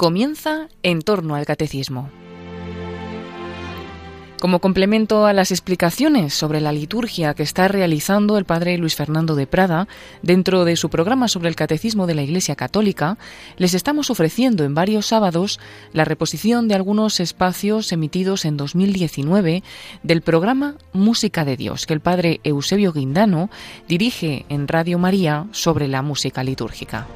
Comienza 0.00 0.68
en 0.82 1.02
torno 1.02 1.34
al 1.34 1.44
catecismo. 1.44 2.08
Como 4.40 4.60
complemento 4.60 5.26
a 5.26 5.34
las 5.34 5.50
explicaciones 5.50 6.32
sobre 6.32 6.62
la 6.62 6.72
liturgia 6.72 7.34
que 7.34 7.42
está 7.42 7.68
realizando 7.68 8.38
el 8.38 8.46
padre 8.46 8.78
Luis 8.78 8.96
Fernando 8.96 9.34
de 9.34 9.46
Prada 9.46 9.88
dentro 10.22 10.64
de 10.64 10.76
su 10.76 10.88
programa 10.88 11.28
sobre 11.28 11.50
el 11.50 11.54
catecismo 11.54 12.06
de 12.06 12.14
la 12.14 12.22
Iglesia 12.22 12.56
Católica, 12.56 13.18
les 13.58 13.74
estamos 13.74 14.08
ofreciendo 14.08 14.64
en 14.64 14.74
varios 14.74 15.04
sábados 15.04 15.60
la 15.92 16.06
reposición 16.06 16.66
de 16.66 16.76
algunos 16.76 17.20
espacios 17.20 17.92
emitidos 17.92 18.46
en 18.46 18.56
2019 18.56 19.62
del 20.02 20.22
programa 20.22 20.76
Música 20.94 21.44
de 21.44 21.58
Dios 21.58 21.84
que 21.84 21.92
el 21.92 22.00
padre 22.00 22.40
Eusebio 22.42 22.94
Guindano 22.94 23.50
dirige 23.86 24.46
en 24.48 24.66
Radio 24.66 24.98
María 24.98 25.46
sobre 25.50 25.88
la 25.88 26.00
música 26.00 26.42
litúrgica. 26.42 27.06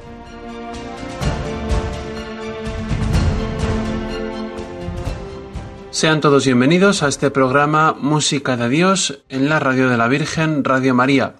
Sean 5.95 6.19
todos 6.19 6.43
bienvenidos 6.43 7.03
a 7.03 7.07
este 7.07 7.31
programa 7.31 7.93
Música 7.97 8.57
de 8.57 8.67
Dios 8.67 9.23
en 9.29 9.47
la 9.47 9.59
Radio 9.59 9.87
de 9.87 9.95
la 9.95 10.09
Virgen, 10.09 10.65
Radio 10.65 10.93
María. 10.93 11.37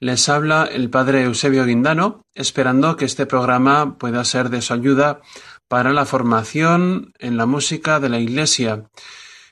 Les 0.00 0.28
habla 0.28 0.64
el 0.64 0.90
Padre 0.90 1.22
Eusebio 1.22 1.64
Guindano, 1.64 2.26
esperando 2.34 2.96
que 2.96 3.04
este 3.04 3.26
programa 3.26 3.98
pueda 3.98 4.24
ser 4.24 4.50
de 4.50 4.60
su 4.60 4.74
ayuda 4.74 5.20
para 5.68 5.92
la 5.92 6.04
formación 6.04 7.12
en 7.20 7.36
la 7.36 7.46
música 7.46 8.00
de 8.00 8.08
la 8.08 8.18
Iglesia. 8.18 8.90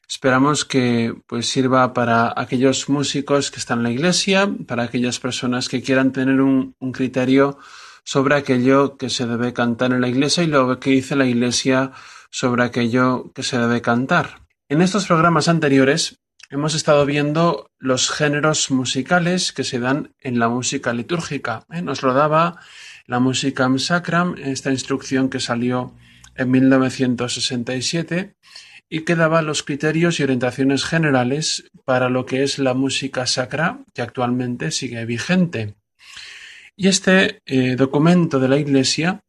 Esperamos 0.09 0.65
que 0.65 1.15
pues 1.29 1.49
sirva 1.49 1.95
para 1.95 2.35
aquellos 2.37 2.89
músicos 2.89 3.53
que 3.53 3.61
están 3.61 3.79
en 3.79 3.85
la 3.85 3.93
Iglesia, 3.93 4.51
para 4.67 4.83
aquellas 4.83 5.21
personas 5.21 5.69
que 5.69 5.81
quieran 5.81 6.11
tener 6.11 6.41
un, 6.41 6.75
un 6.81 6.91
criterio 6.91 7.57
sobre 8.03 8.35
aquello 8.35 8.97
que 8.97 9.11
se 9.11 9.29
debe 9.29 9.53
cantar 9.53 9.93
en 9.93 10.01
la 10.01 10.09
Iglesia 10.09 10.43
y 10.43 10.49
lo 10.49 10.81
que 10.81 10.91
dice 10.91 11.15
la 11.15 11.27
Iglesia 11.27 11.93
sobre 12.31 12.65
aquello 12.65 13.33
que 13.33 13.43
se 13.43 13.59
debe 13.59 13.81
cantar. 13.83 14.40
En 14.71 14.83
estos 14.83 15.09
programas 15.09 15.49
anteriores 15.49 16.21
hemos 16.49 16.77
estado 16.77 17.05
viendo 17.05 17.73
los 17.81 18.09
géneros 18.09 18.71
musicales 18.71 19.53
que 19.53 19.65
se 19.65 19.81
dan 19.81 20.15
en 20.21 20.39
la 20.39 20.49
música 20.49 20.93
litúrgica. 20.93 21.65
¿eh? 21.73 21.83
Nos 21.83 22.05
lo 22.05 22.15
daba 22.15 22.61
la 23.07 23.19
Musicam 23.19 23.81
Sacram, 23.81 24.37
esta 24.39 24.71
instrucción 24.71 25.29
que 25.29 25.41
salió 25.41 25.97
en 26.37 26.53
1967 26.53 28.37
y 28.89 29.01
que 29.01 29.17
daba 29.17 29.43
los 29.43 29.65
criterios 29.65 30.21
y 30.21 30.23
orientaciones 30.23 30.85
generales 30.85 31.69
para 31.85 32.09
lo 32.09 32.25
que 32.25 32.45
es 32.45 32.61
la 32.61 32.73
música 32.73 33.27
sacra 33.27 33.81
que 33.93 34.03
actualmente 34.03 34.71
sigue 34.71 35.05
vigente. 35.05 35.75
Y 36.77 36.87
este 36.87 37.41
eh, 37.45 37.75
documento 37.75 38.39
de 38.39 38.49
la 38.49 38.59
Iglesia 38.59 39.25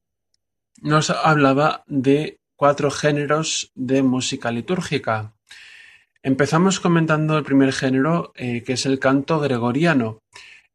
nos 0.84 1.10
hablaba 1.10 1.84
de 1.88 2.41
cuatro 2.62 2.92
géneros 2.92 3.72
de 3.74 4.04
música 4.04 4.52
litúrgica. 4.52 5.34
Empezamos 6.22 6.80
comentando 6.80 7.36
el 7.36 7.44
primer 7.44 7.74
género, 7.74 8.34
eh, 8.36 8.62
que 8.62 8.74
es 8.74 8.86
el 8.86 9.00
canto 9.00 9.40
gregoriano. 9.40 10.20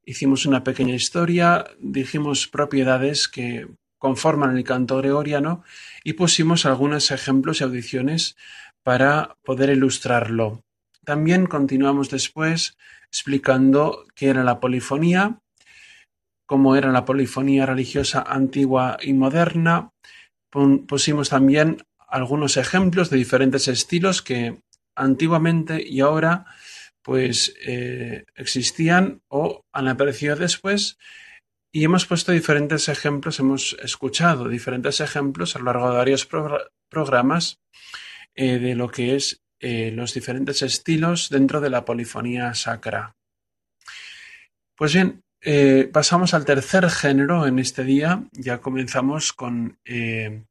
Hicimos 0.04 0.46
una 0.46 0.64
pequeña 0.64 0.96
historia, 0.96 1.64
dijimos 1.78 2.48
propiedades 2.48 3.28
que 3.28 3.68
conforman 3.98 4.56
el 4.56 4.64
canto 4.64 4.96
gregoriano 4.96 5.62
y 6.02 6.14
pusimos 6.14 6.66
algunos 6.66 7.12
ejemplos 7.12 7.60
y 7.60 7.64
audiciones 7.64 8.36
para 8.82 9.36
poder 9.44 9.70
ilustrarlo. 9.70 10.64
También 11.04 11.46
continuamos 11.46 12.10
después 12.10 12.76
explicando 13.12 14.06
qué 14.16 14.30
era 14.30 14.42
la 14.42 14.58
polifonía, 14.58 15.38
cómo 16.46 16.74
era 16.74 16.90
la 16.90 17.04
polifonía 17.04 17.64
religiosa 17.64 18.24
antigua 18.26 18.96
y 19.00 19.12
moderna, 19.12 19.92
pusimos 20.50 21.30
también 21.30 21.82
algunos 22.08 22.56
ejemplos 22.56 23.10
de 23.10 23.16
diferentes 23.16 23.68
estilos 23.68 24.22
que 24.22 24.60
antiguamente 24.94 25.82
y 25.86 26.00
ahora 26.00 26.46
pues 27.02 27.54
eh, 27.64 28.24
existían 28.34 29.22
o 29.28 29.64
han 29.72 29.88
aparecido 29.88 30.34
después 30.34 30.98
y 31.72 31.84
hemos 31.84 32.06
puesto 32.06 32.32
diferentes 32.32 32.88
ejemplos, 32.88 33.38
hemos 33.38 33.76
escuchado 33.82 34.48
diferentes 34.48 35.00
ejemplos 35.00 35.54
a 35.54 35.58
lo 35.58 35.66
largo 35.66 35.90
de 35.90 35.96
varios 35.96 36.26
programas 36.88 37.60
eh, 38.34 38.58
de 38.58 38.74
lo 38.74 38.88
que 38.88 39.14
es 39.14 39.42
eh, 39.60 39.90
los 39.92 40.14
diferentes 40.14 40.62
estilos 40.62 41.28
dentro 41.28 41.60
de 41.60 41.70
la 41.70 41.84
polifonía 41.84 42.54
sacra. 42.54 43.14
Pues 44.74 44.94
bien, 44.94 45.22
eh, 45.48 45.88
pasamos 45.92 46.34
al 46.34 46.44
tercer 46.44 46.90
género 46.90 47.46
en 47.46 47.60
este 47.60 47.84
día. 47.84 48.24
Ya 48.32 48.58
comenzamos 48.58 49.32
con 49.32 49.78
eh, 49.84 50.42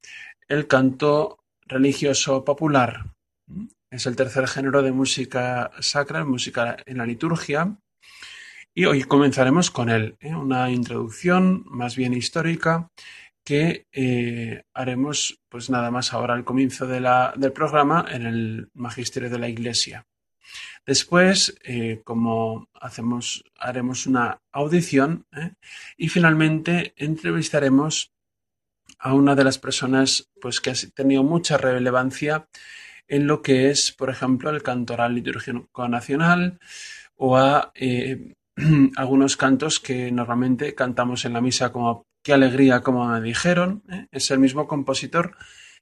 el 0.47 0.67
canto 0.67 1.39
religioso 1.65 2.45
popular. 2.45 3.03
Es 3.91 4.05
el 4.05 4.15
tercer 4.15 4.47
género 4.47 4.81
de 4.81 4.93
música 4.93 5.69
sacra, 5.81 6.23
música 6.23 6.77
en 6.85 6.99
la 6.99 7.05
liturgia. 7.05 7.75
Y 8.73 8.85
hoy 8.85 9.03
comenzaremos 9.03 9.69
con 9.69 9.89
él, 9.89 10.15
¿eh? 10.21 10.33
una 10.33 10.71
introducción 10.71 11.65
más 11.65 11.97
bien 11.97 12.13
histórica 12.13 12.89
que 13.43 13.85
haremos 14.73 15.39
pues 15.49 15.69
nada 15.69 15.91
más 15.91 16.13
ahora 16.13 16.35
al 16.35 16.45
comienzo 16.45 16.87
del 16.87 17.51
programa 17.53 18.05
en 18.09 18.25
el 18.25 18.69
Magisterio 18.73 19.29
de 19.29 19.39
la 19.39 19.49
Iglesia. 19.49 20.05
Después, 20.85 21.55
eh, 21.63 22.01
como 22.03 22.69
hacemos, 22.73 23.43
haremos 23.57 24.05
una 24.05 24.41
audición 24.51 25.25
¿eh? 25.35 25.53
y 25.97 26.09
finalmente 26.09 26.93
entrevistaremos 26.95 28.11
a 28.99 29.13
una 29.13 29.35
de 29.35 29.43
las 29.43 29.57
personas 29.57 30.29
pues, 30.39 30.61
que 30.61 30.69
ha 30.69 30.75
tenido 30.93 31.23
mucha 31.23 31.57
relevancia 31.57 32.47
en 33.07 33.27
lo 33.27 33.41
que 33.41 33.69
es, 33.69 33.91
por 33.91 34.09
ejemplo, 34.09 34.49
el 34.49 34.63
cantoral 34.63 35.15
litúrgico 35.15 35.87
nacional 35.87 36.59
o 37.15 37.37
a 37.37 37.71
eh, 37.75 38.33
algunos 38.95 39.37
cantos 39.37 39.79
que 39.79 40.11
normalmente 40.11 40.75
cantamos 40.75 41.25
en 41.25 41.33
la 41.33 41.41
misa 41.41 41.71
como 41.71 42.05
Qué 42.25 42.33
alegría, 42.33 42.81
como 42.81 43.05
me 43.07 43.21
dijeron. 43.21 43.83
Es 44.09 44.31
el 44.31 44.39
mismo 44.39 44.67
compositor 44.67 45.37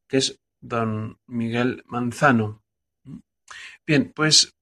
que 0.09 0.17
es 0.17 0.41
don 0.59 1.17
Miguel 1.25 1.83
Manzano. 1.87 2.61
Bien, 3.87 4.11
pues 4.13 4.53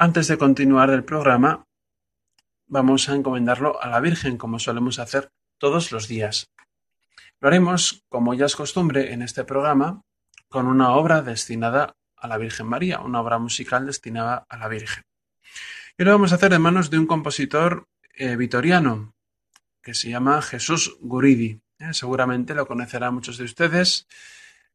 antes 0.00 0.28
de 0.28 0.38
continuar 0.38 0.88
el 0.88 1.04
programa, 1.04 1.66
vamos 2.66 3.10
a 3.10 3.14
encomendarlo 3.14 3.82
a 3.82 3.88
la 3.90 4.00
Virgen, 4.00 4.38
como 4.38 4.58
solemos 4.58 4.98
hacer 4.98 5.30
todos 5.58 5.92
los 5.92 6.08
días. 6.08 6.48
Lo 7.38 7.48
haremos, 7.48 8.02
como 8.08 8.32
ya 8.32 8.46
es 8.46 8.56
costumbre 8.56 9.12
en 9.12 9.20
este 9.20 9.44
programa, 9.44 10.00
con 10.48 10.68
una 10.68 10.92
obra 10.94 11.20
destinada 11.20 11.98
a 12.16 12.28
la 12.28 12.38
Virgen 12.38 12.66
María, 12.66 13.00
una 13.00 13.20
obra 13.20 13.38
musical 13.38 13.84
destinada 13.84 14.46
a 14.48 14.56
la 14.56 14.68
Virgen. 14.68 15.02
Y 15.98 16.04
lo 16.04 16.12
vamos 16.12 16.32
a 16.32 16.36
hacer 16.36 16.50
de 16.50 16.58
manos 16.58 16.88
de 16.88 16.98
un 16.98 17.06
compositor 17.06 17.86
eh, 18.14 18.36
vitoriano 18.36 19.14
que 19.82 19.92
se 19.92 20.08
llama 20.08 20.40
Jesús 20.40 20.96
Guridi. 21.02 21.60
Eh, 21.78 21.92
seguramente 21.92 22.54
lo 22.54 22.66
conocerán 22.66 23.12
muchos 23.12 23.36
de 23.36 23.44
ustedes. 23.44 24.08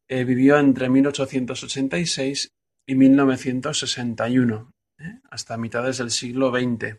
Eh, 0.08 0.24
vivió 0.24 0.60
entre 0.60 0.88
1886 0.88 2.52
y 2.86 2.94
1961. 2.94 4.75
¿Eh? 5.00 5.20
hasta 5.30 5.58
mitades 5.58 5.98
del 5.98 6.12
siglo 6.12 6.52
XX. 6.52 6.98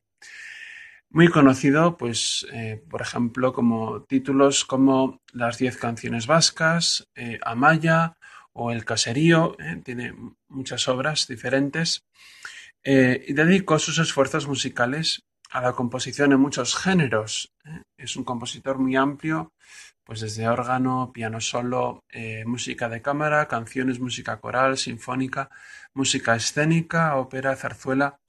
Muy 1.11 1.29
conocido, 1.29 1.97
pues, 1.97 2.47
eh, 2.53 2.83
por 2.91 3.01
ejemplo, 3.01 3.53
como 3.53 4.03
títulos 4.03 4.65
como 4.65 5.23
Las 5.33 5.59
diez 5.59 5.77
canciones 5.77 6.27
vascas, 6.27 7.09
eh, 7.15 7.39
Amaya 7.43 8.17
o 8.53 8.71
El 8.71 8.85
caserío, 8.85 9.57
tiene 9.85 10.15
muchas 10.49 10.89
obras 10.89 11.27
diferentes, 11.29 12.07
y 12.83 13.33
dedicó 13.35 13.79
sus 13.79 13.99
esfuerzos 13.99 14.47
musicales 14.47 15.27
a 15.51 15.61
la 15.61 15.73
composición 15.73 16.33
en 16.33 16.41
muchos 16.41 16.75
géneros. 16.75 17.53
Es 17.99 18.17
un 18.17 18.25
compositor 18.25 18.79
muy 18.79 18.97
amplio, 18.97 19.53
pues 20.07 20.21
desde 20.21 20.49
órgano, 20.49 21.11
piano 21.13 21.41
solo, 21.41 22.01
música 22.47 22.89
de 22.89 23.03
cámara, 23.03 23.49
canciones, 23.49 23.99
música 23.99 24.41
coral, 24.41 24.79
sinfónica, 24.79 25.51
música 25.95 26.37
escénica, 26.37 27.17
ópera, 27.17 27.57
zarzuela. 27.57 28.21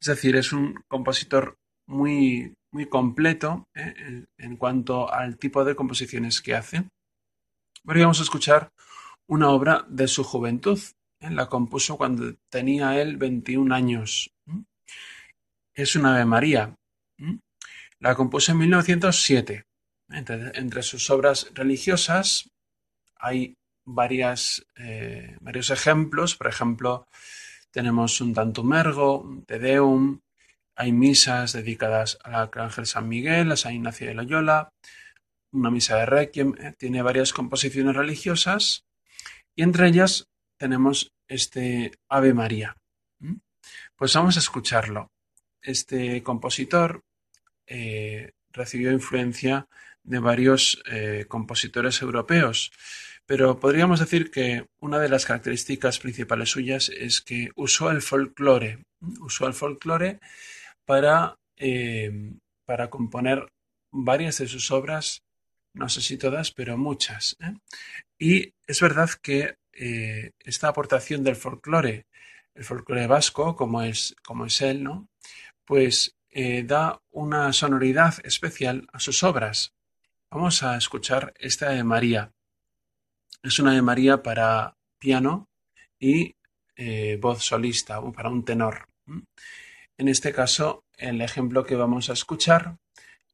Es 0.00 0.08
decir, 0.08 0.34
es 0.34 0.52
un 0.52 0.82
compositor 0.88 1.56
muy, 1.86 2.54
muy 2.72 2.86
completo 2.86 3.68
¿eh? 3.74 4.24
en, 4.38 4.56
cuanto 4.56 5.12
al 5.12 5.36
tipo 5.36 5.64
de 5.64 5.74
composiciones 5.74 6.40
que 6.40 6.54
hace. 6.54 6.84
Podríamos 7.84 8.20
escuchar 8.20 8.72
una 9.28 9.50
obra 9.50 9.84
de 9.88 10.08
su 10.08 10.24
juventud. 10.24 10.80
¿eh? 11.20 11.30
La 11.30 11.48
compuso 11.48 11.96
cuando 11.96 12.34
tenía 12.48 13.00
él 13.00 13.16
21 13.16 13.74
años. 13.74 14.30
Es 15.74 15.96
una 15.96 16.14
Ave 16.14 16.24
María. 16.24 16.74
La 17.98 18.14
compuso 18.14 18.52
en 18.52 18.58
1907. 18.58 19.64
Entre 20.12 20.82
sus 20.82 21.08
obras 21.10 21.50
religiosas 21.54 22.50
hay 23.16 23.54
eh, 24.76 25.36
varios 25.40 25.70
ejemplos. 25.70 26.36
Por 26.36 26.46
ejemplo, 26.46 27.06
tenemos 27.70 28.20
un 28.20 28.34
Tantumergo, 28.34 29.20
un 29.20 29.44
Te 29.44 29.58
Deum, 29.58 30.20
hay 30.76 30.92
misas 30.92 31.52
dedicadas 31.52 32.18
al 32.24 32.34
Arcángel 32.34 32.86
San 32.86 33.08
Miguel, 33.08 33.52
a 33.52 33.56
San 33.56 33.74
Ignacio 33.74 34.06
de 34.06 34.14
Loyola, 34.14 34.70
una 35.52 35.70
misa 35.70 35.96
de 35.96 36.06
Requiem, 36.06 36.54
eh, 36.58 36.74
tiene 36.78 37.02
varias 37.02 37.32
composiciones 37.32 37.96
religiosas 37.96 38.84
Y 39.56 39.62
entre 39.62 39.88
ellas 39.88 40.28
tenemos 40.56 41.12
este 41.28 41.92
Ave 42.08 42.34
María. 42.34 42.76
Pues 43.96 44.14
vamos 44.14 44.36
a 44.36 44.40
escucharlo. 44.40 45.10
Este 45.60 46.22
compositor 46.22 47.02
eh, 47.66 48.32
recibió 48.52 48.92
influencia 48.92 49.66
de 50.02 50.18
varios 50.18 50.82
eh, 50.90 51.26
compositores 51.28 52.02
europeos, 52.02 52.72
pero 53.26 53.60
podríamos 53.60 54.00
decir 54.00 54.30
que 54.30 54.66
una 54.80 54.98
de 54.98 55.08
las 55.08 55.26
características 55.26 55.98
principales 55.98 56.50
suyas 56.50 56.88
es 56.88 57.20
que 57.20 57.50
usó 57.54 57.90
el 57.90 58.02
folclore, 58.02 58.84
usó 59.20 59.46
el 59.46 59.54
folclore 59.54 60.18
para, 60.84 61.36
eh, 61.56 62.32
para 62.64 62.90
componer 62.90 63.46
varias 63.92 64.38
de 64.38 64.48
sus 64.48 64.70
obras, 64.70 65.22
no 65.74 65.88
sé 65.88 66.00
si 66.00 66.16
todas, 66.16 66.50
pero 66.50 66.76
muchas. 66.76 67.36
Y 68.18 68.54
es 68.66 68.80
verdad 68.80 69.10
que 69.22 69.56
esta 70.44 70.68
aportación 70.68 71.22
del 71.22 71.36
folclore 71.36 72.06
el 72.54 72.64
folclore 72.64 73.06
vasco, 73.06 73.56
como 73.56 73.82
es, 73.82 74.14
como 74.22 74.46
es 74.46 74.60
él, 74.60 74.82
¿no? 74.82 75.08
Pues 75.64 76.16
eh, 76.30 76.62
da 76.62 77.00
una 77.10 77.52
sonoridad 77.52 78.14
especial 78.24 78.86
a 78.92 79.00
sus 79.00 79.22
obras. 79.22 79.72
Vamos 80.30 80.62
a 80.62 80.76
escuchar 80.76 81.34
esta 81.38 81.70
de 81.70 81.84
María. 81.84 82.32
Es 83.42 83.58
una 83.58 83.72
de 83.72 83.82
María 83.82 84.22
para 84.22 84.76
piano 84.98 85.48
y 85.98 86.34
eh, 86.76 87.18
voz 87.20 87.42
solista, 87.42 88.00
para 88.12 88.28
un 88.28 88.44
tenor. 88.44 88.86
En 89.98 90.08
este 90.08 90.32
caso, 90.32 90.84
el 90.96 91.20
ejemplo 91.20 91.64
que 91.64 91.76
vamos 91.76 92.10
a 92.10 92.14
escuchar 92.14 92.76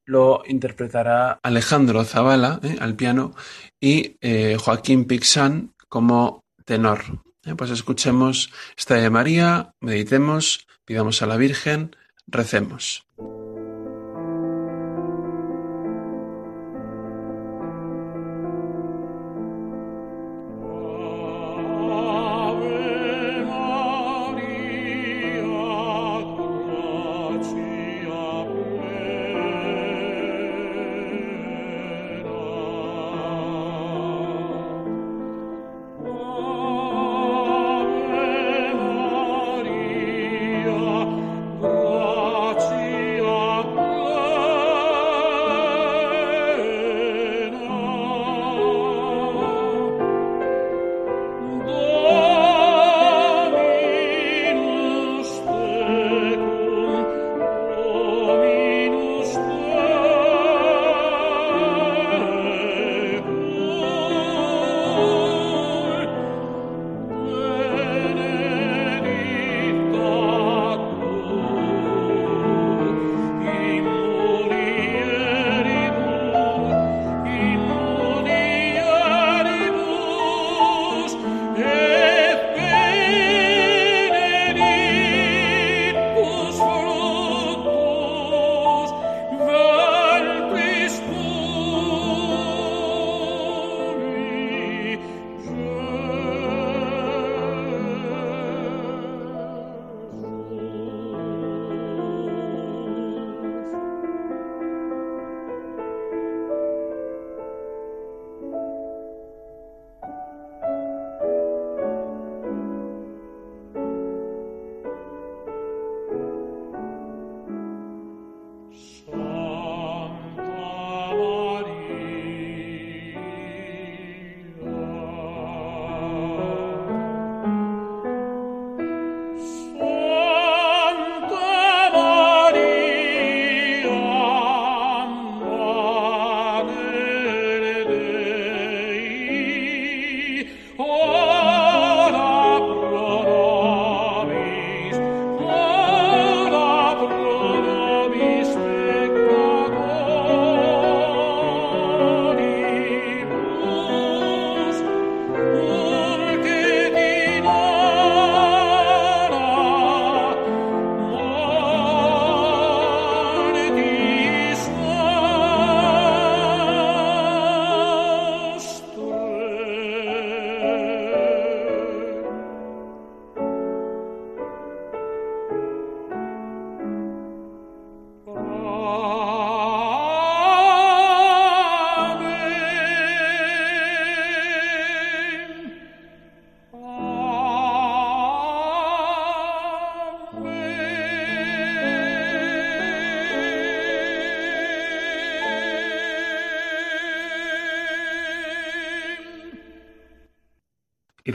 lo 0.04 0.42
interpretará 0.46 1.40
Alejandro 1.42 2.04
Zavala 2.04 2.60
¿eh? 2.62 2.76
al 2.80 2.94
piano 2.94 3.34
y 3.80 4.16
Joaquín 4.58 5.04
Pixán 5.06 5.74
como 5.88 6.44
tenor. 6.64 7.02
Eh, 7.46 7.54
pues 7.54 7.70
escuchemos 7.70 8.52
esta 8.76 8.96
de 8.96 9.08
María, 9.08 9.72
meditemos, 9.80 10.66
pidamos 10.84 11.22
a 11.22 11.26
la 11.26 11.36
Virgen, 11.36 11.94
recemos. 12.26 13.06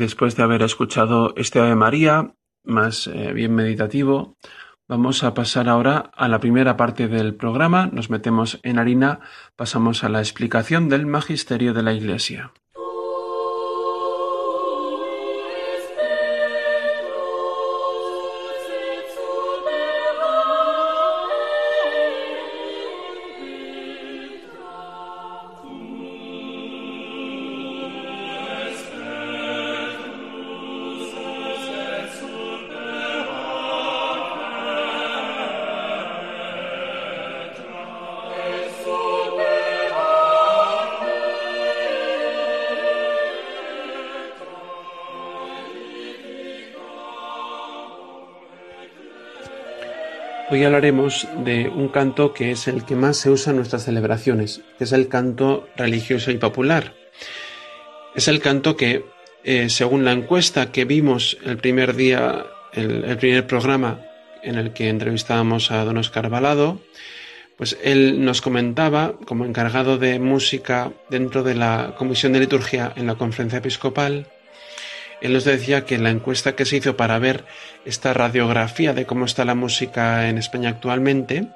Después 0.02 0.36
de 0.36 0.42
haber 0.42 0.64
escuchado 0.64 1.34
este 1.38 1.60
Ave 1.60 1.76
María, 1.76 2.34
más 2.64 3.06
eh, 3.06 3.34
bien 3.34 3.54
meditativo, 3.54 4.36
vamos 4.88 5.24
a 5.24 5.36
pasar 5.36 5.70
ahora 5.70 6.12
a 6.16 6.28
la 6.28 6.40
primera 6.40 6.76
parte 6.76 7.08
del 7.08 7.36
programa. 7.36 7.86
Nos 7.86 8.10
metemos 8.10 8.60
en 8.64 8.80
harina, 8.80 9.20
pasamos 9.56 10.04
a 10.04 10.10
la 10.10 10.20
explicación 10.20 10.90
del 10.90 11.06
magisterio 11.06 11.76
de 11.76 11.84
la 11.84 11.94
Iglesia. 11.94 12.52
Hoy 50.52 50.66
hablaremos 50.66 51.30
de 51.46 51.70
un 51.70 51.88
canto 51.88 52.34
que 52.34 52.52
es 52.52 52.68
el 52.68 52.84
que 52.84 52.98
más 52.98 53.16
se 53.16 53.30
usa 53.30 53.52
en 53.52 53.56
nuestras 53.56 53.86
celebraciones, 53.86 54.60
que 54.78 54.84
es 54.84 54.92
el 54.92 55.08
canto 55.08 55.70
religioso 55.78 56.30
y 56.30 56.38
popular. 56.38 56.94
Es 58.16 58.28
el 58.28 58.42
canto 58.42 58.76
que, 58.76 59.06
eh, 59.46 59.70
según 59.70 60.04
la 60.04 60.12
encuesta 60.12 60.74
que 60.74 60.84
vimos 60.84 61.38
el 61.46 61.56
primer 61.56 61.96
día, 61.96 62.48
el, 62.74 63.18
primer 63.18 63.48
programa 63.48 64.02
en 64.44 64.56
el 64.56 64.74
que 64.74 64.90
entrevistábamos 64.90 65.72
a 65.72 65.86
don 65.86 65.96
Oscar 65.96 66.30
Balado, 66.30 66.82
pues 67.56 67.78
él 67.82 68.26
nos 68.26 68.42
comentaba, 68.42 69.14
como 69.26 69.46
encargado 69.46 69.98
de 69.98 70.20
música 70.20 70.92
dentro 71.10 71.44
de 71.44 71.56
la 71.56 71.96
Comisión 71.98 72.34
de 72.34 72.42
Liturgia 72.42 72.92
en 72.98 73.08
la 73.08 73.16
Conferencia 73.16 73.60
Episcopal, 73.60 74.28
él 75.22 75.34
nos 75.34 75.46
decía 75.46 75.86
que 75.86 75.98
la 75.98 76.10
encuesta 76.10 76.56
que 76.56 76.66
se 76.66 76.78
hizo 76.78 76.98
para 76.98 77.20
ver 77.20 77.46
esta 77.86 78.14
radiografía 78.14 78.94
de 78.94 79.06
cómo 79.06 79.26
está 79.26 79.46
la 79.46 79.56
música 79.56 80.28
en 80.30 80.38
España 80.38 80.70
actualmente, 80.70 81.48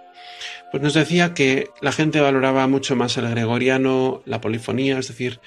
pues 0.72 0.84
nos 0.84 0.94
decía 0.94 1.34
que 1.34 1.70
la 1.82 1.92
gente 1.92 2.22
valoraba 2.22 2.68
mucho 2.68 2.96
más 2.96 3.18
el 3.18 3.30
gregoriano, 3.30 4.22
la 4.26 4.42
polifonía, 4.42 5.00
es 5.00 5.08
decir, 5.08 5.40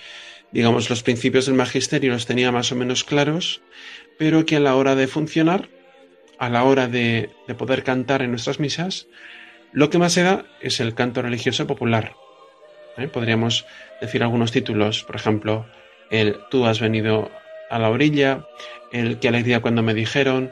digamos, 0.50 0.90
los 0.90 1.02
principios 1.02 1.46
del 1.46 1.54
magisterio 1.54 2.12
los 2.12 2.26
tenía 2.26 2.52
más 2.52 2.72
o 2.72 2.76
menos 2.76 3.04
claros, 3.04 3.60
pero 4.18 4.46
que 4.46 4.56
a 4.56 4.60
la 4.60 4.74
hora 4.74 4.94
de 4.94 5.06
funcionar, 5.06 5.68
a 6.38 6.48
la 6.48 6.64
hora 6.64 6.88
de, 6.88 7.30
poder 7.56 7.84
cantar 7.84 8.22
en 8.22 8.30
nuestras 8.30 8.60
misas, 8.60 9.06
lo 9.72 9.90
que 9.90 9.98
más 9.98 10.12
se 10.12 10.22
da 10.22 10.46
es 10.60 10.80
el 10.80 10.94
canto 10.94 11.22
religioso 11.22 11.66
popular. 11.66 12.14
¿eh? 12.96 13.08
Podríamos 13.08 13.66
decir 14.00 14.22
algunos 14.22 14.50
títulos, 14.50 15.04
por 15.04 15.16
ejemplo, 15.16 15.66
el 16.10 16.38
Tú 16.50 16.66
has 16.66 16.80
venido 16.80 17.30
a 17.70 17.78
la 17.78 17.90
orilla, 17.90 18.46
el 18.92 19.18
Qué 19.18 19.28
alegría 19.28 19.60
cuando 19.60 19.82
me 19.82 19.94
dijeron, 19.94 20.50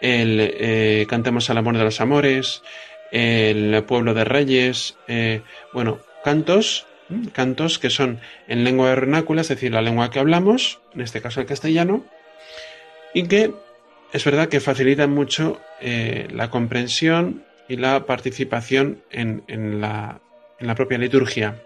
el 0.00 0.38
eh, 0.40 1.06
Cantemos 1.08 1.50
al 1.50 1.58
amor 1.58 1.76
de 1.76 1.84
los 1.84 2.00
amores, 2.00 2.62
el 3.10 3.82
Pueblo 3.84 4.14
de 4.14 4.24
Reyes, 4.24 4.96
eh, 5.06 5.42
bueno, 5.72 5.98
cantos, 6.24 6.86
cantos 7.32 7.78
que 7.78 7.90
son 7.90 8.20
en 8.46 8.64
lengua 8.64 8.90
vernácula, 8.90 9.40
es 9.40 9.48
decir, 9.48 9.72
la 9.72 9.82
lengua 9.82 10.10
que 10.10 10.18
hablamos, 10.18 10.80
en 10.94 11.00
este 11.00 11.22
caso 11.22 11.40
el 11.40 11.46
castellano, 11.46 12.04
y 13.14 13.24
que 13.24 13.52
es 14.12 14.24
verdad 14.24 14.48
que 14.48 14.60
facilitan 14.60 15.10
mucho 15.10 15.60
eh, 15.80 16.28
la 16.32 16.50
comprensión 16.50 17.44
y 17.68 17.76
la 17.76 18.06
participación 18.06 19.02
en, 19.10 19.42
la, 19.80 20.20
en 20.58 20.66
la 20.66 20.74
propia 20.74 20.98
liturgia. 20.98 21.62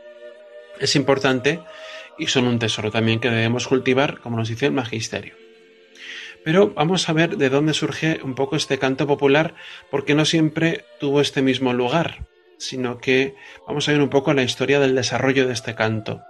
Es 0.81 0.97
importante 0.97 1.61
y 2.19 2.27
son 2.27 2.47
un 2.47 2.59
tesoro 2.59 2.91
también 2.91 3.21
que 3.21 3.31
debemos 3.31 3.69
cultivar, 3.69 4.21
como 4.21 4.37
nos 4.37 4.49
dice 4.49 4.67
el 4.67 4.73
magisterio. 4.73 5.35
Pero 6.45 6.71
vamos 6.75 7.09
a 7.09 7.13
ver 7.13 7.37
de 7.37 7.51
dónde 7.51 7.75
surge 7.75 8.21
un 8.23 8.35
poco 8.35 8.57
este 8.57 8.79
canto 8.79 9.07
popular, 9.07 9.55
porque 9.91 10.15
no 10.15 10.25
siempre 10.25 10.85
tuvo 10.99 11.21
este 11.21 11.43
mismo 11.43 11.73
lugar, 11.73 12.27
sino 12.59 12.99
que 12.99 13.35
vamos 13.67 13.89
a 13.89 13.93
ver 13.93 14.01
un 14.01 14.09
poco 14.09 14.35
la 14.35 14.43
historia 14.43 14.81
del 14.81 14.95
desarrollo 14.95 15.47
de 15.47 15.53
este 15.53 15.75
canto. 15.75 16.23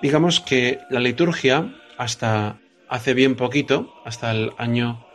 Digamos 0.00 0.40
que 0.40 0.80
la 0.90 0.98
liturgia, 0.98 1.72
hasta 1.96 2.58
hace 2.88 3.14
bien 3.14 3.36
poquito, 3.36 3.94
hasta 4.04 4.32
el 4.32 4.52
año, 4.58 5.06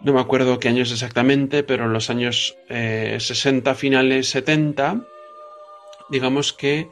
no 0.00 0.14
me 0.14 0.20
acuerdo 0.20 0.58
qué 0.58 0.68
años 0.68 0.90
exactamente, 0.90 1.62
pero 1.64 1.86
los 1.86 2.08
años 2.08 2.56
60 2.68 3.70
eh, 3.70 3.74
finales 3.74 4.30
70, 4.30 5.06
digamos 6.08 6.54
que 6.54 6.88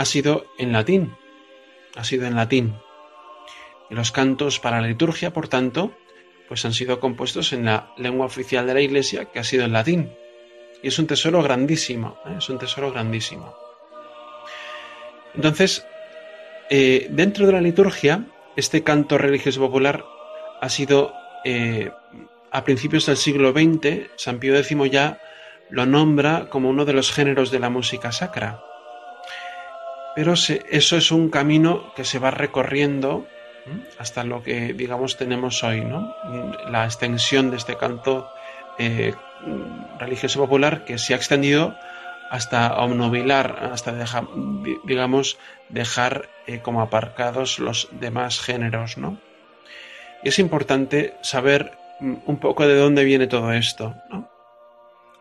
ha 0.00 0.06
sido 0.06 0.46
en 0.56 0.72
latín, 0.72 1.14
ha 1.94 2.04
sido 2.04 2.26
en 2.26 2.34
latín. 2.34 2.74
Y 3.90 3.94
los 3.94 4.12
cantos 4.12 4.58
para 4.58 4.80
la 4.80 4.86
liturgia, 4.86 5.34
por 5.34 5.48
tanto, 5.48 5.92
pues 6.48 6.64
han 6.64 6.72
sido 6.72 7.00
compuestos 7.00 7.52
en 7.52 7.66
la 7.66 7.92
lengua 7.98 8.24
oficial 8.24 8.66
de 8.66 8.72
la 8.72 8.80
Iglesia, 8.80 9.26
que 9.26 9.40
ha 9.40 9.44
sido 9.44 9.66
en 9.66 9.74
latín. 9.74 10.10
Y 10.82 10.88
es 10.88 10.98
un 10.98 11.06
tesoro 11.06 11.42
grandísimo, 11.42 12.16
¿eh? 12.24 12.36
es 12.38 12.48
un 12.48 12.58
tesoro 12.58 12.90
grandísimo. 12.90 13.54
Entonces, 15.34 15.84
eh, 16.70 17.08
dentro 17.10 17.44
de 17.44 17.52
la 17.52 17.60
liturgia, 17.60 18.24
este 18.56 18.82
canto 18.82 19.18
religioso 19.18 19.60
popular 19.60 20.06
ha 20.62 20.68
sido, 20.70 21.12
eh, 21.44 21.90
a 22.50 22.64
principios 22.64 23.04
del 23.04 23.18
siglo 23.18 23.52
XX, 23.52 24.08
San 24.16 24.38
Pío 24.38 24.56
X 24.56 24.74
ya 24.90 25.20
lo 25.68 25.84
nombra 25.84 26.48
como 26.48 26.70
uno 26.70 26.86
de 26.86 26.94
los 26.94 27.12
géneros 27.12 27.50
de 27.50 27.58
la 27.58 27.68
música 27.68 28.12
sacra. 28.12 28.64
Pero 30.14 30.34
eso 30.34 30.96
es 30.96 31.10
un 31.12 31.30
camino 31.30 31.92
que 31.94 32.04
se 32.04 32.18
va 32.18 32.30
recorriendo 32.30 33.26
hasta 33.98 34.24
lo 34.24 34.42
que, 34.42 34.72
digamos, 34.72 35.16
tenemos 35.16 35.62
hoy, 35.62 35.82
¿no? 35.82 36.14
La 36.70 36.84
extensión 36.84 37.50
de 37.50 37.56
este 37.56 37.76
canto 37.76 38.28
eh, 38.78 39.14
religioso 39.98 40.40
popular 40.40 40.84
que 40.84 40.98
se 40.98 41.14
ha 41.14 41.16
extendido 41.16 41.76
hasta 42.30 42.76
obnubilar, 42.76 43.70
hasta 43.72 43.92
dejar, 43.92 44.28
digamos, 44.84 45.38
dejar 45.68 46.28
eh, 46.46 46.60
como 46.60 46.80
aparcados 46.80 47.58
los 47.58 47.88
demás 47.92 48.40
géneros, 48.40 48.98
¿no? 48.98 49.20
Y 50.22 50.28
es 50.28 50.38
importante 50.38 51.14
saber 51.22 51.72
mm, 52.00 52.14
un 52.26 52.38
poco 52.38 52.66
de 52.66 52.76
dónde 52.76 53.04
viene 53.04 53.26
todo 53.26 53.52
esto, 53.52 53.94
¿no? 54.10 54.30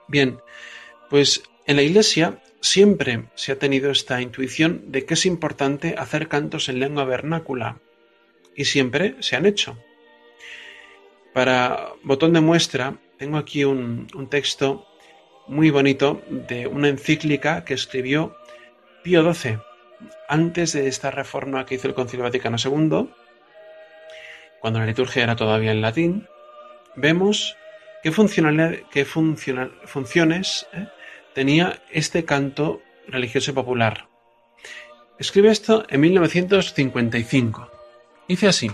Bien, 0.07 0.39
pues 1.09 1.43
en 1.65 1.75
la 1.75 1.81
Iglesia 1.81 2.39
siempre 2.61 3.25
se 3.35 3.51
ha 3.51 3.59
tenido 3.59 3.91
esta 3.91 4.21
intuición 4.21 4.91
de 4.91 5.05
que 5.05 5.13
es 5.13 5.25
importante 5.25 5.95
hacer 5.97 6.27
cantos 6.27 6.69
en 6.69 6.79
lengua 6.79 7.05
vernácula 7.05 7.77
y 8.55 8.65
siempre 8.65 9.15
se 9.19 9.35
han 9.35 9.45
hecho. 9.45 9.77
Para 11.33 11.93
botón 12.03 12.33
de 12.33 12.41
muestra 12.41 12.95
tengo 13.17 13.37
aquí 13.37 13.63
un, 13.63 14.07
texto 14.29 14.85
muy 15.47 15.69
bonito 15.69 16.21
de 16.29 16.67
una 16.67 16.89
encíclica 16.89 17.63
que 17.65 17.73
escribió 17.73 18.35
Pío 19.03 19.33
XII 19.33 19.59
antes 20.27 20.73
de 20.73 20.87
esta 20.87 21.11
reforma 21.11 21.65
que 21.65 21.75
hizo 21.75 21.87
el 21.87 21.93
Concilio 21.93 22.23
Vaticano 22.23 22.57
II, 22.63 23.09
cuando 24.59 24.79
la 24.79 24.85
liturgia 24.85 25.23
era 25.23 25.35
todavía 25.35 25.71
en 25.71 25.81
latín, 25.81 26.27
vemos 26.95 27.55
qué, 28.03 28.11
funciones 28.11 28.83
¿eh? 30.73 30.87
Tenía 31.39 31.81
este 31.89 32.25
canto 32.25 32.81
religioso 33.07 33.53
popular. 33.53 34.09
Escribe 35.19 35.49
esto 35.49 35.85
en 35.87 36.01
1955. 36.01 37.71
Dice 38.27 38.49
así. 38.49 38.69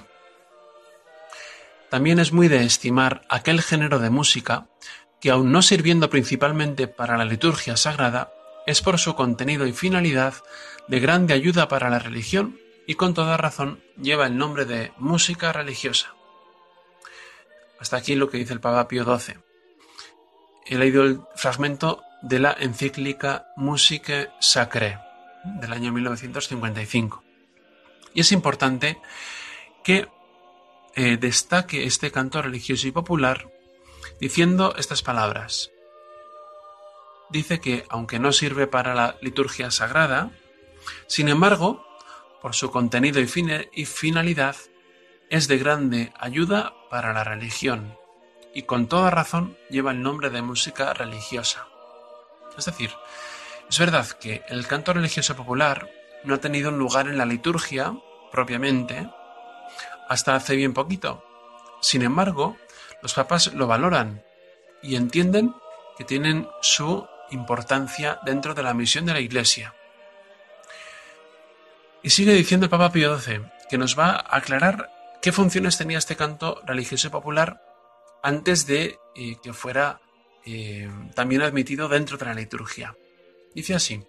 También 1.91 2.17
es 2.17 2.34
muy 2.34 2.48
de 2.48 2.63
estimar 2.63 3.22
aquel 3.29 3.62
género 3.62 4.00
de 4.00 4.10
música 4.10 4.67
que, 5.22 5.29
aun 5.29 5.51
no 5.51 5.62
sirviendo 5.62 6.10
principalmente 6.10 6.88
para 6.88 7.17
la 7.17 7.25
liturgia 7.25 7.77
sagrada, 7.77 8.34
es 8.65 8.81
por 8.81 8.98
su 8.98 9.13
contenido 9.13 9.67
y 9.67 9.72
finalidad 9.72 10.34
de 10.88 11.00
grande 11.00 11.36
ayuda 11.36 11.67
para 11.67 11.91
la 11.91 12.00
religión 12.00 12.57
y 12.88 12.95
con 12.95 13.13
toda 13.13 13.38
razón 13.38 13.84
lleva 14.01 14.25
el 14.25 14.39
nombre 14.39 14.65
de 14.65 14.91
música 14.98 15.53
religiosa. 15.53 16.15
Hasta 17.79 17.98
aquí 17.98 18.15
lo 18.15 18.27
que 18.31 18.39
dice 18.39 18.53
el 18.53 18.60
Papa 18.60 18.88
Pío 18.88 19.03
XII. 19.03 19.36
He 20.65 20.79
leído 20.79 21.03
el 21.03 21.22
fragmento 21.36 22.01
de 22.25 22.39
la 22.39 22.55
encíclica 22.60 23.48
Musique 23.55 24.29
Sacrée 24.39 24.98
del 25.44 25.72
año 25.72 25.91
1955. 25.91 27.24
Y 28.15 28.22
es 28.22 28.32
importante 28.32 28.98
que 29.84 30.08
eh, 30.96 31.17
destaque 31.17 31.86
este 31.86 32.12
canto 32.12 32.41
religioso 32.41 32.88
y 32.88 32.91
popular 32.91 33.51
diciendo 34.20 34.74
estas 34.75 35.03
palabras. 35.03 35.70
Dice 37.29 37.60
que, 37.60 37.86
aunque 37.89 38.17
no 38.17 38.32
sirve 38.32 38.65
para 38.65 38.96
la 38.96 39.17
liturgia 39.22 39.70
sagrada, 39.70 40.32
sin 41.05 41.29
embargo, 41.29 41.86
por 42.41 42.55
su 42.55 42.72
contenido 42.72 43.20
y 43.22 43.86
finalidad, 43.86 44.55
es 45.29 45.48
de 45.48 45.58
grande 45.60 46.12
ayuda 46.20 46.74
para 46.89 47.13
la 47.13 47.24
religión 47.24 47.96
y 48.55 48.63
con 48.63 48.88
toda 48.88 49.12
razón 49.12 49.58
lleva 49.70 49.91
el 49.91 50.01
nombre 50.01 50.32
de 50.32 50.41
música 50.41 50.94
religiosa. 50.94 51.67
Es 52.57 52.65
decir, 52.65 52.91
es 53.69 53.79
verdad 53.79 54.07
que 54.07 54.43
el 54.47 54.67
canto 54.67 54.93
religioso 54.93 55.35
popular 55.35 55.89
no 56.24 56.35
ha 56.35 56.39
tenido 56.39 56.69
un 56.69 56.77
lugar 56.77 57.07
en 57.07 57.17
la 57.17 57.25
liturgia 57.25 57.93
propiamente 58.31 59.09
hasta 60.07 60.35
hace 60.35 60.55
bien 60.55 60.74
poquito. 60.74 61.24
Sin 61.81 62.01
embargo, 62.01 62.57
los 63.01 63.13
papas 63.13 63.53
lo 63.53 63.67
valoran 63.67 64.24
y 64.81 64.95
entienden 64.95 65.55
que 65.97 66.03
tienen 66.03 66.47
su 66.62 67.07
importancia 67.31 68.19
dentro 68.25 68.53
de 68.53 68.63
la 68.63 68.74
misión 68.74 69.05
de 69.05 69.13
la 69.13 69.19
Iglesia. 69.19 69.74
Y 72.03 72.12
sigue 72.12 72.33
diciendo 72.33 72.65
el 72.65 72.69
Papa 72.69 72.91
Pío 72.91 73.17
XII 73.17 73.41
que 73.69 73.77
nos 73.77 73.97
va 73.97 74.12
a 74.12 74.38
aclarar 74.38 74.91
qué 75.21 75.31
funciones 75.31 75.77
tenía 75.77 75.97
este 75.97 76.15
canto 76.15 76.62
religioso 76.65 77.09
popular 77.09 77.62
antes 78.21 78.67
de 78.67 79.00
eh, 79.15 79.38
que 79.41 79.53
fuera 79.53 80.00
eh, 80.45 80.89
también 81.13 81.41
admitido 81.41 81.87
dentro 81.87 82.17
de 82.17 82.25
la 82.25 82.33
liturgia. 82.33 82.95
Dice 83.53 83.75
así, 83.75 84.03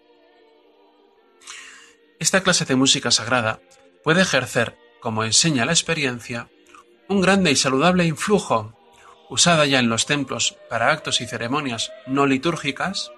esta 2.18 2.42
clase 2.42 2.64
de 2.64 2.76
música 2.76 3.10
sagrada 3.10 3.60
puede 4.02 4.22
ejercer, 4.22 4.76
como 5.00 5.24
enseña 5.24 5.64
la 5.64 5.72
experiencia, 5.72 6.48
un 7.08 7.20
grande 7.20 7.50
y 7.50 7.56
saludable 7.56 8.04
influjo, 8.04 8.74
usada 9.28 9.66
ya 9.66 9.78
en 9.78 9.88
los 9.88 10.06
templos 10.06 10.56
para 10.68 10.90
actos 10.90 11.20
y 11.20 11.26
ceremonias 11.26 11.92
no 12.06 12.26
litúrgicas, 12.26 13.12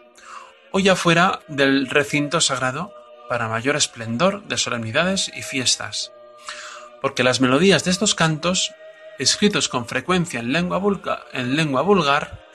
o 0.72 0.80
ya 0.80 0.96
fuera 0.96 1.40
del 1.48 1.88
recinto 1.88 2.40
sagrado 2.40 2.92
para 3.28 3.48
mayor 3.48 3.76
esplendor 3.76 4.46
de 4.48 4.58
solemnidades 4.58 5.30
y 5.34 5.42
fiestas. 5.42 6.12
Porque 7.00 7.22
las 7.22 7.40
melodías 7.40 7.84
de 7.84 7.90
estos 7.90 8.14
cantos, 8.14 8.72
escritos 9.18 9.68
con 9.68 9.86
frecuencia 9.86 10.40
en 10.40 10.52
lengua, 10.52 10.80
en 11.32 11.56
lengua 11.56 11.82
vulgar, 11.82 12.47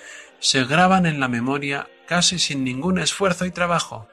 se 0.44 0.66
graban 0.66 1.06
en 1.06 1.22
la 1.22 1.30
memoria 1.30 1.88
casi 2.06 2.38
sin 2.38 2.66
ningún 2.66 3.00
esfuerzo 3.00 3.46
y 3.46 3.52
trabajo, 3.52 4.10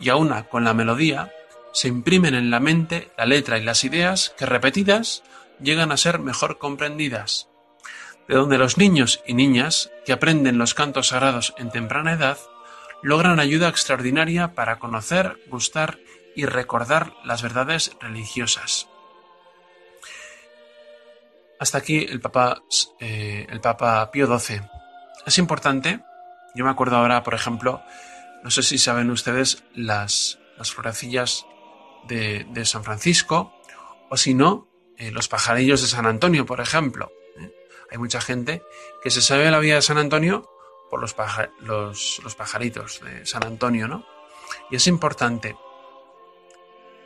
y 0.00 0.08
aúna 0.08 0.48
con 0.48 0.64
la 0.64 0.74
melodía 0.74 1.32
se 1.72 1.86
imprimen 1.86 2.34
en 2.34 2.50
la 2.50 2.58
mente 2.58 3.12
la 3.16 3.24
letra 3.24 3.56
y 3.56 3.62
las 3.62 3.84
ideas 3.84 4.34
que 4.36 4.46
repetidas 4.46 5.22
llegan 5.60 5.92
a 5.92 5.96
ser 5.96 6.18
mejor 6.18 6.58
comprendidas, 6.58 7.48
de 8.26 8.34
donde 8.34 8.58
los 8.58 8.78
niños 8.78 9.22
y 9.28 9.34
niñas 9.34 9.92
que 10.04 10.12
aprenden 10.12 10.58
los 10.58 10.74
cantos 10.74 11.08
sagrados 11.08 11.54
en 11.56 11.70
temprana 11.70 12.14
edad 12.14 12.38
logran 13.00 13.38
ayuda 13.38 13.68
extraordinaria 13.68 14.54
para 14.54 14.80
conocer, 14.80 15.38
gustar 15.46 16.00
y 16.34 16.46
recordar 16.46 17.12
las 17.24 17.42
verdades 17.42 17.92
religiosas. 18.00 18.88
Hasta 21.60 21.78
aquí 21.78 21.98
el 21.98 22.20
Papa, 22.20 22.64
eh, 22.98 23.46
el 23.48 23.60
Papa 23.60 24.10
Pío 24.10 24.26
XII. 24.26 24.62
Es 25.26 25.38
importante, 25.38 26.00
yo 26.54 26.64
me 26.64 26.70
acuerdo 26.70 26.96
ahora, 26.96 27.22
por 27.22 27.34
ejemplo, 27.34 27.82
no 28.42 28.50
sé 28.50 28.62
si 28.62 28.78
saben 28.78 29.10
ustedes 29.10 29.64
las, 29.74 30.38
las 30.58 30.70
florecillas 30.70 31.46
de, 32.06 32.64
San 32.64 32.84
Francisco, 32.84 33.54
o 34.10 34.16
si 34.16 34.34
no, 34.34 34.68
eh, 34.98 35.10
los 35.10 35.28
pajarillos 35.28 35.80
de 35.80 35.88
San 35.88 36.06
Antonio, 36.06 36.44
por 36.44 36.60
ejemplo. 36.60 37.10
¿eh? 37.40 37.50
Hay 37.90 37.98
mucha 37.98 38.20
gente 38.20 38.62
que 39.02 39.10
se 39.10 39.22
sabe 39.22 39.50
la 39.50 39.58
vida 39.58 39.76
de 39.76 39.82
San 39.82 39.98
Antonio 39.98 40.48
por 40.90 41.00
los, 41.00 41.16
los, 42.22 42.34
pajaritos 42.36 43.00
de 43.00 43.26
San 43.26 43.44
Antonio, 43.44 43.88
¿no? 43.88 44.06
Y 44.70 44.76
es 44.76 44.86
importante, 44.86 45.56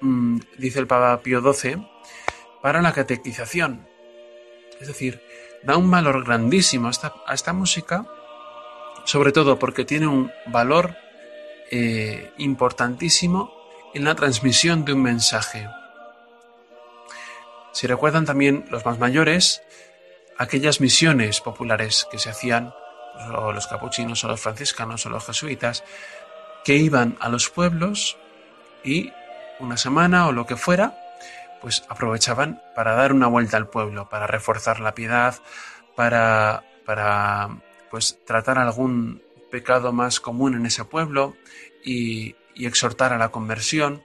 mm, 0.01 0.41
dice 0.59 0.81
el 0.81 0.87
Papa 0.87 1.23
Pío 1.23 1.41
XII, 1.41 1.89
para 2.61 2.83
la 2.83 2.93
catequización. 2.93 3.89
Es 4.81 4.89
decir, 4.89 5.23
da 5.63 5.77
un 5.77 5.91
valor 5.91 6.25
grandísimo 6.25 6.89
a 6.89 7.35
esta, 7.35 7.53
música, 7.53 8.07
sobre 9.05 9.33
todo 9.33 9.59
porque 9.59 9.85
tiene 9.85 10.07
un 10.07 10.31
valor 10.47 10.97
eh, 11.71 12.33
importantísimo 12.39 13.53
en 13.95 14.05
la 14.05 14.15
transmisión 14.15 14.85
de 14.85 14.93
un 14.93 15.03
mensaje. 15.03 15.69
Si 17.73 17.87
recuerdan 17.87 18.25
también 18.25 18.67
los 18.71 18.85
más 18.85 18.99
mayores, 18.99 19.63
aquellas 20.37 20.81
misiones 20.81 21.41
populares 21.41 22.07
que 22.11 22.19
se 22.19 22.31
hacían, 22.31 22.73
o 23.35 23.53
los 23.53 23.67
capuchinos, 23.67 24.23
o 24.25 24.29
los 24.29 24.41
franciscanos, 24.41 25.05
o 25.07 25.11
los 25.11 25.27
jesuitas, 25.27 25.85
que 26.65 26.77
iban 26.77 27.17
a 27.21 27.29
los 27.29 27.51
pueblos 27.51 28.17
y 28.85 29.13
una 29.61 29.77
semana 29.77 30.29
o 30.29 30.33
lo 30.33 30.47
que 30.47 30.57
fuera, 30.57 31.08
pues 31.61 31.85
aprovechaban 31.89 32.61
para 32.75 32.95
dar 32.95 33.13
una 33.13 33.27
vuelta 33.27 33.57
al 33.57 33.69
pueblo, 33.69 34.09
para 34.09 34.27
reforzar 34.27 34.81
la 34.81 34.95
piedad, 34.95 35.37
para, 35.97 36.65
para 36.85 37.61
pues 37.91 38.19
tratar 38.25 38.59
algún 38.59 39.23
pecado 39.51 39.93
más 39.93 40.21
común 40.21 40.55
en 40.55 40.67
ese 40.67 40.85
pueblo 40.85 41.37
y, 41.85 42.37
y 42.55 42.67
exhortar 42.67 43.13
a 43.13 43.19
la 43.19 43.31
conversión. 43.31 44.03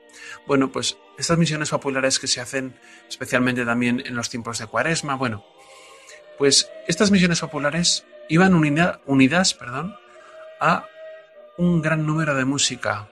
Bueno, 0.47 0.71
pues 0.71 0.97
estas 1.17 1.37
misiones 1.37 1.69
populares 1.69 2.19
que 2.19 2.27
se 2.27 2.41
hacen 2.41 2.79
especialmente 3.07 3.65
también 3.65 4.01
en 4.05 4.15
los 4.15 4.29
tiempos 4.29 4.59
de 4.59 4.67
Cuaresma, 4.67 5.15
bueno, 5.15 5.43
pues 6.37 6.69
estas 6.87 7.11
misiones 7.11 7.39
populares 7.41 8.05
iban 8.29 8.53
unidas 8.53 9.53
perdón, 9.53 9.95
a 10.59 10.87
un 11.57 11.81
gran 11.81 12.05
número 12.05 12.35
de 12.35 12.45
música, 12.45 13.09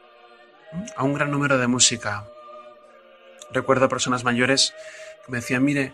a 0.96 1.04
un 1.04 1.14
gran 1.14 1.32
número 1.32 1.58
de 1.58 1.68
música. 1.68 2.31
Recuerdo 3.54 3.90
personas 3.90 4.24
mayores 4.24 4.74
que 5.26 5.32
me 5.32 5.38
decían, 5.40 5.64
mire, 5.64 5.94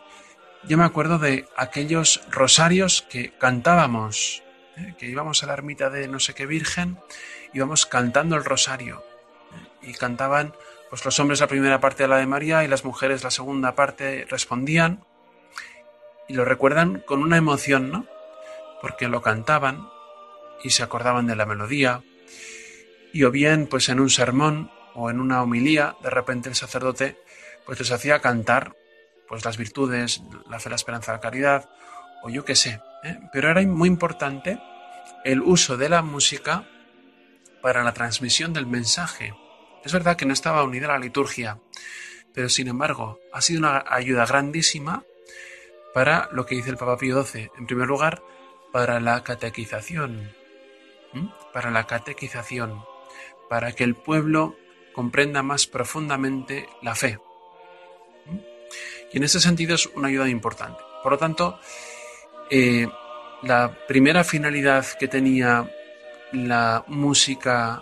yo 0.64 0.78
me 0.78 0.84
acuerdo 0.84 1.20
de 1.20 1.48
aquellos 1.56 2.22
rosarios 2.30 3.06
que 3.10 3.32
cantábamos, 3.38 4.44
¿eh? 4.78 4.96
que 4.98 5.08
íbamos 5.08 5.44
a 5.44 5.48
la 5.48 5.54
ermita 5.54 5.90
de 5.90 6.08
no 6.08 6.20
sé 6.20 6.34
qué 6.34 6.46
virgen, 6.46 7.00
íbamos 7.54 7.86
cantando 7.86 8.36
el 8.36 8.44
rosario 8.44 9.04
y 9.82 9.94
cantaban 9.94 10.54
pues 10.90 11.04
los 11.06 11.20
hombres 11.20 11.40
la 11.40 11.48
primera 11.48 11.80
parte 11.80 12.04
de 12.04 12.10
la 12.10 12.18
de 12.18 12.28
María 12.28 12.64
y 12.64 12.68
las 12.68 12.86
mujeres 12.86 13.24
la 13.24 13.32
segunda 13.32 13.76
parte 13.76 14.26
respondían 14.30 15.04
y 16.28 16.34
lo 16.34 16.46
recuerdan 16.46 17.00
con 17.06 17.22
una 17.22 17.38
emoción, 17.38 17.90
¿no? 17.90 18.06
Porque 18.82 19.08
lo 19.08 19.22
cantaban 19.22 19.90
y 20.64 20.72
se 20.72 20.84
acordaban 20.84 21.28
de 21.28 21.36
la 21.36 21.46
melodía 21.46 22.04
y 23.14 23.24
o 23.24 23.32
bien 23.32 23.68
pues 23.68 23.90
en 23.90 24.00
un 24.00 24.10
sermón 24.10 24.72
o 24.94 25.10
en 25.10 25.20
una 25.20 25.42
homilía 25.42 25.96
de 26.02 26.10
repente 26.10 26.50
el 26.50 26.56
sacerdote 26.56 27.18
pues 27.68 27.80
les 27.80 27.92
hacía 27.92 28.20
cantar 28.20 28.76
pues 29.28 29.46
las 29.46 29.58
virtudes, 29.58 30.22
la 30.50 30.60
fe, 30.60 30.70
la 30.70 30.76
esperanza, 30.78 31.12
la 31.12 31.20
caridad 31.20 31.70
o 32.24 32.30
yo 32.30 32.44
qué 32.44 32.56
sé, 32.56 32.82
¿eh? 33.04 33.20
pero 33.32 33.52
era 33.52 33.62
muy 33.62 33.88
importante 33.88 34.60
el 35.24 35.42
uso 35.44 35.78
de 35.78 35.90
la 35.90 36.02
música 36.02 36.68
para 37.62 37.84
la 37.84 37.94
transmisión 37.94 38.54
del 38.54 38.66
mensaje 38.66 39.36
es 39.88 39.94
verdad 39.94 40.18
que 40.18 40.26
no 40.26 40.34
estaba 40.34 40.64
unida 40.64 40.88
a 40.88 40.94
la 40.94 41.00
liturgia, 41.00 41.60
pero 42.34 42.50
sin 42.50 42.68
embargo 42.68 43.22
ha 43.32 43.42
sido 43.42 43.60
una 43.60 43.86
ayuda 43.88 44.26
grandísima 44.26 45.04
para 45.94 46.28
lo 46.34 46.46
que 46.46 46.56
dice 46.56 46.70
el 46.70 46.78
Papa 46.78 46.98
Pío 46.98 47.24
XII. 47.24 47.52
En 47.58 47.68
primer 47.68 47.88
lugar, 47.88 48.22
para 48.74 49.00
la 49.00 49.24
catequización, 49.24 50.34
para 51.54 51.72
la 51.72 51.88
catequización, 51.88 52.84
para 53.50 53.72
que 53.72 53.86
el 53.86 53.96
pueblo 53.96 54.58
comprenda 54.94 55.42
más 55.42 55.68
profundamente 55.68 56.68
la 56.82 56.94
fe. 56.94 57.18
Y 59.12 59.18
en 59.18 59.24
ese 59.24 59.40
sentido 59.40 59.76
es 59.76 59.86
una 59.88 60.08
ayuda 60.08 60.28
importante. 60.30 60.82
Por 61.04 61.12
lo 61.14 61.18
tanto, 61.18 61.60
eh, 62.50 62.88
la 63.44 63.72
primera 63.88 64.24
finalidad 64.24 64.86
que 65.00 65.08
tenía 65.08 65.70
la 66.32 66.84
música 66.88 67.82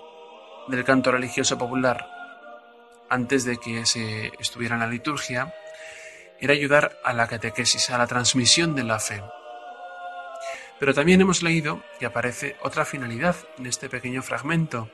del 0.67 0.83
canto 0.83 1.11
religioso 1.11 1.57
popular 1.57 2.07
antes 3.09 3.45
de 3.45 3.57
que 3.57 3.85
se 3.85 4.31
estuviera 4.39 4.75
en 4.75 4.81
la 4.81 4.87
liturgia 4.87 5.53
era 6.39 6.53
ayudar 6.53 6.99
a 7.03 7.13
la 7.13 7.27
catequesis, 7.27 7.89
a 7.89 7.97
la 7.97 8.07
transmisión 8.07 8.75
de 8.75 8.83
la 8.83 8.99
fe. 8.99 9.23
Pero 10.79 10.93
también 10.93 11.21
hemos 11.21 11.41
leído 11.41 11.81
que 11.99 12.05
aparece 12.05 12.57
otra 12.61 12.83
finalidad 12.83 13.35
en 13.57 13.67
este 13.67 13.89
pequeño 13.89 14.21
fragmento, 14.21 14.89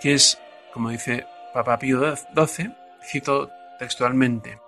que 0.00 0.14
es, 0.14 0.38
como 0.72 0.90
dice 0.90 1.26
Papa 1.52 1.78
Pío 1.78 2.00
XII, 2.16 2.72
cito 3.06 3.50
textualmente, 3.78 4.58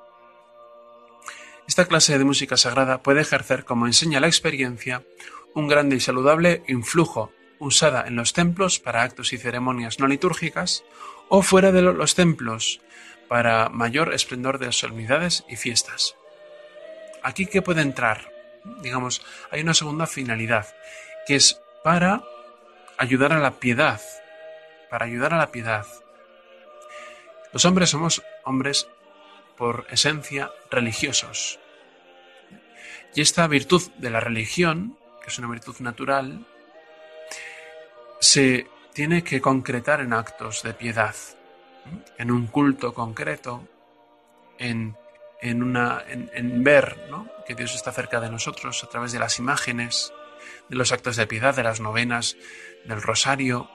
esta 1.69 1.87
clase 1.87 2.19
de 2.19 2.25
música 2.25 2.57
sagrada 2.57 3.03
puede 3.03 3.21
ejercer, 3.21 3.65
como 3.65 3.87
enseña 3.87 4.21
la 4.21 4.29
experiencia, 4.29 5.03
un 5.55 5.69
grande 5.69 5.97
y 5.97 6.01
saludable 6.01 6.63
influjo 6.69 7.33
usada 7.59 8.07
en 8.07 8.17
los 8.17 8.33
templos 8.33 8.79
para 8.79 9.03
actos 9.03 9.33
y 9.33 9.39
ceremonias 9.39 9.99
no 9.99 10.07
litúrgicas 10.07 10.85
o 11.29 11.43
fuera 11.43 11.73
de 11.73 11.83
los 11.83 12.15
templos 12.15 12.81
para 13.29 13.69
mayor 13.69 14.15
esplendor 14.15 14.59
de 14.59 14.73
solemnidades 14.73 15.45
y 15.49 15.57
fiestas. 15.57 16.15
Aquí 17.23 17.47
que 17.47 17.63
puede 17.63 17.83
entrar, 17.83 18.31
digamos, 18.83 19.23
hay 19.51 19.63
una 19.63 19.75
segunda 19.75 20.07
finalidad, 20.07 20.67
que 21.27 21.35
es 21.35 21.61
para 21.83 22.23
ayudar 22.99 23.33
a 23.33 23.41
la 23.41 23.53
piedad, 23.59 24.01
para 24.91 25.07
ayudar 25.07 25.35
a 25.35 25.39
la 25.39 25.51
piedad. 25.51 25.87
Los 27.53 27.65
hombres 27.65 27.91
somos 27.91 28.23
hombres 28.45 28.89
por 29.57 29.87
esencia 29.91 30.51
religiosos. 30.71 31.59
Y 33.15 33.23
esta 33.23 33.47
virtud 33.47 33.83
de 33.97 34.11
la 34.11 34.21
religión, 34.21 34.99
que 35.23 35.29
es 35.29 35.39
una 35.39 35.49
virtud 35.49 35.77
natural, 35.81 36.47
se 38.21 38.67
tiene 38.93 39.25
que 39.25 39.41
concretar 39.41 40.01
en 40.01 40.13
actos 40.13 40.63
de 40.63 40.75
piedad, 40.75 41.15
en 42.19 42.31
un 42.31 42.47
culto 42.47 42.93
concreto, 42.93 43.67
en, 44.59 44.97
una, 45.43 46.03
en, 46.07 46.65
ver 46.65 46.97
que 47.47 47.55
Dios 47.55 47.75
está 47.75 47.93
cerca 47.93 48.21
de 48.21 48.31
nosotros 48.31 48.83
a 48.85 48.89
través 48.89 49.13
de 49.13 49.19
las 49.19 49.39
imágenes, 49.39 50.13
de 50.69 50.77
los 50.77 50.93
actos 50.93 51.17
de 51.17 51.27
piedad, 51.27 51.55
de 51.55 51.63
las 51.63 51.81
novenas, 51.81 52.37
del 52.85 53.03
rosario, 53.03 53.71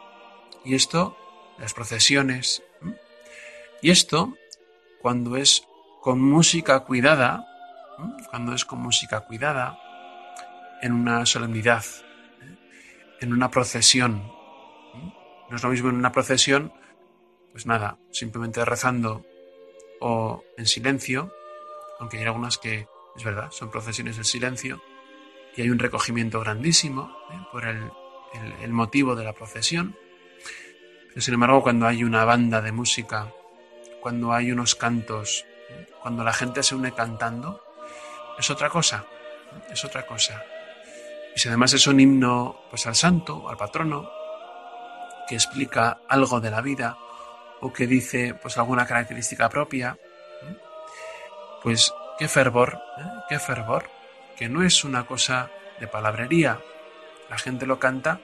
y 0.65 0.75
esto, 0.75 1.17
las 1.57 1.73
procesiones. 1.73 2.63
Y 3.81 3.91
esto, 3.91 4.35
cuando 5.01 5.37
es 5.37 5.67
con 6.01 6.19
música 6.19 6.79
cuidada, 6.79 7.45
cuando 8.31 8.55
es 8.55 8.65
con 8.65 8.79
música 8.79 9.21
cuidada, 9.21 9.77
en 10.81 10.93
una 10.93 11.27
solemnidad, 11.27 11.85
en 13.19 13.31
una 13.31 13.51
procesión. 13.51 14.23
No 15.49 15.55
es 15.55 15.61
lo 15.61 15.69
mismo 15.69 15.89
en 15.89 15.95
una 15.95 16.11
procesión, 16.11 16.73
pues 17.51 17.67
nada, 17.67 17.99
simplemente 18.11 18.65
rezando 18.65 19.23
o 19.99 20.43
en 20.57 20.65
silencio, 20.65 21.31
aunque 21.99 22.17
hay 22.17 22.23
algunas 22.23 22.57
que, 22.57 22.87
es 23.15 23.23
verdad, 23.23 23.51
son 23.51 23.69
procesiones 23.69 24.17
en 24.17 24.25
silencio, 24.25 24.81
y 25.55 25.61
hay 25.61 25.69
un 25.69 25.77
recogimiento 25.77 26.39
grandísimo 26.39 27.15
¿eh? 27.31 27.37
por 27.51 27.67
el, 27.67 28.71
motivo 28.71 29.15
de 29.15 29.23
la 29.23 29.33
procesión. 29.33 29.95
Pero 31.09 31.21
sin 31.21 31.35
embargo, 31.35 31.61
cuando 31.61 31.85
hay 31.85 32.03
una 32.03 32.25
banda 32.25 32.61
de 32.61 32.71
música, 32.71 33.31
cuando 33.99 34.33
hay 34.33 34.51
unos 34.51 34.73
cantos, 34.73 35.45
¿eh? 35.45 35.50
Cuando 36.01 36.23
la 36.23 36.33
gente 36.33 36.63
se 36.63 36.75
une 36.75 36.93
cantando, 36.93 37.63
es 38.37 38.49
otra 38.49 38.69
cosa, 38.69 39.05
es 39.69 39.83
otra 39.85 40.05
cosa. 40.05 40.43
Y 41.35 41.39
si 41.39 41.47
además 41.47 41.73
es 41.73 41.87
un 41.87 41.99
himno 41.99 42.61
pues 42.69 42.87
al 42.87 42.95
santo, 42.95 43.49
al 43.49 43.57
patrono, 43.57 44.09
que 45.27 45.35
explica 45.35 45.99
algo 46.07 46.41
de 46.41 46.51
la 46.51 46.61
vida 46.61 46.97
o 47.61 47.71
que 47.71 47.87
dice 47.87 48.33
pues 48.33 48.57
alguna 48.57 48.85
característica 48.85 49.49
propia, 49.49 49.97
¿eh? 50.41 50.57
pues 51.61 51.93
qué 52.17 52.27
fervor, 52.27 52.81
qué 53.29 53.39
fervor 53.39 53.89
que 54.35 54.49
no 54.49 54.63
es 54.63 54.83
una 54.83 55.05
cosa 55.05 55.51
de 55.79 55.87
palabrería. 55.87 56.59
La 57.29 57.37
gente 57.37 57.65
lo 57.65 57.79
canta, 57.79 58.19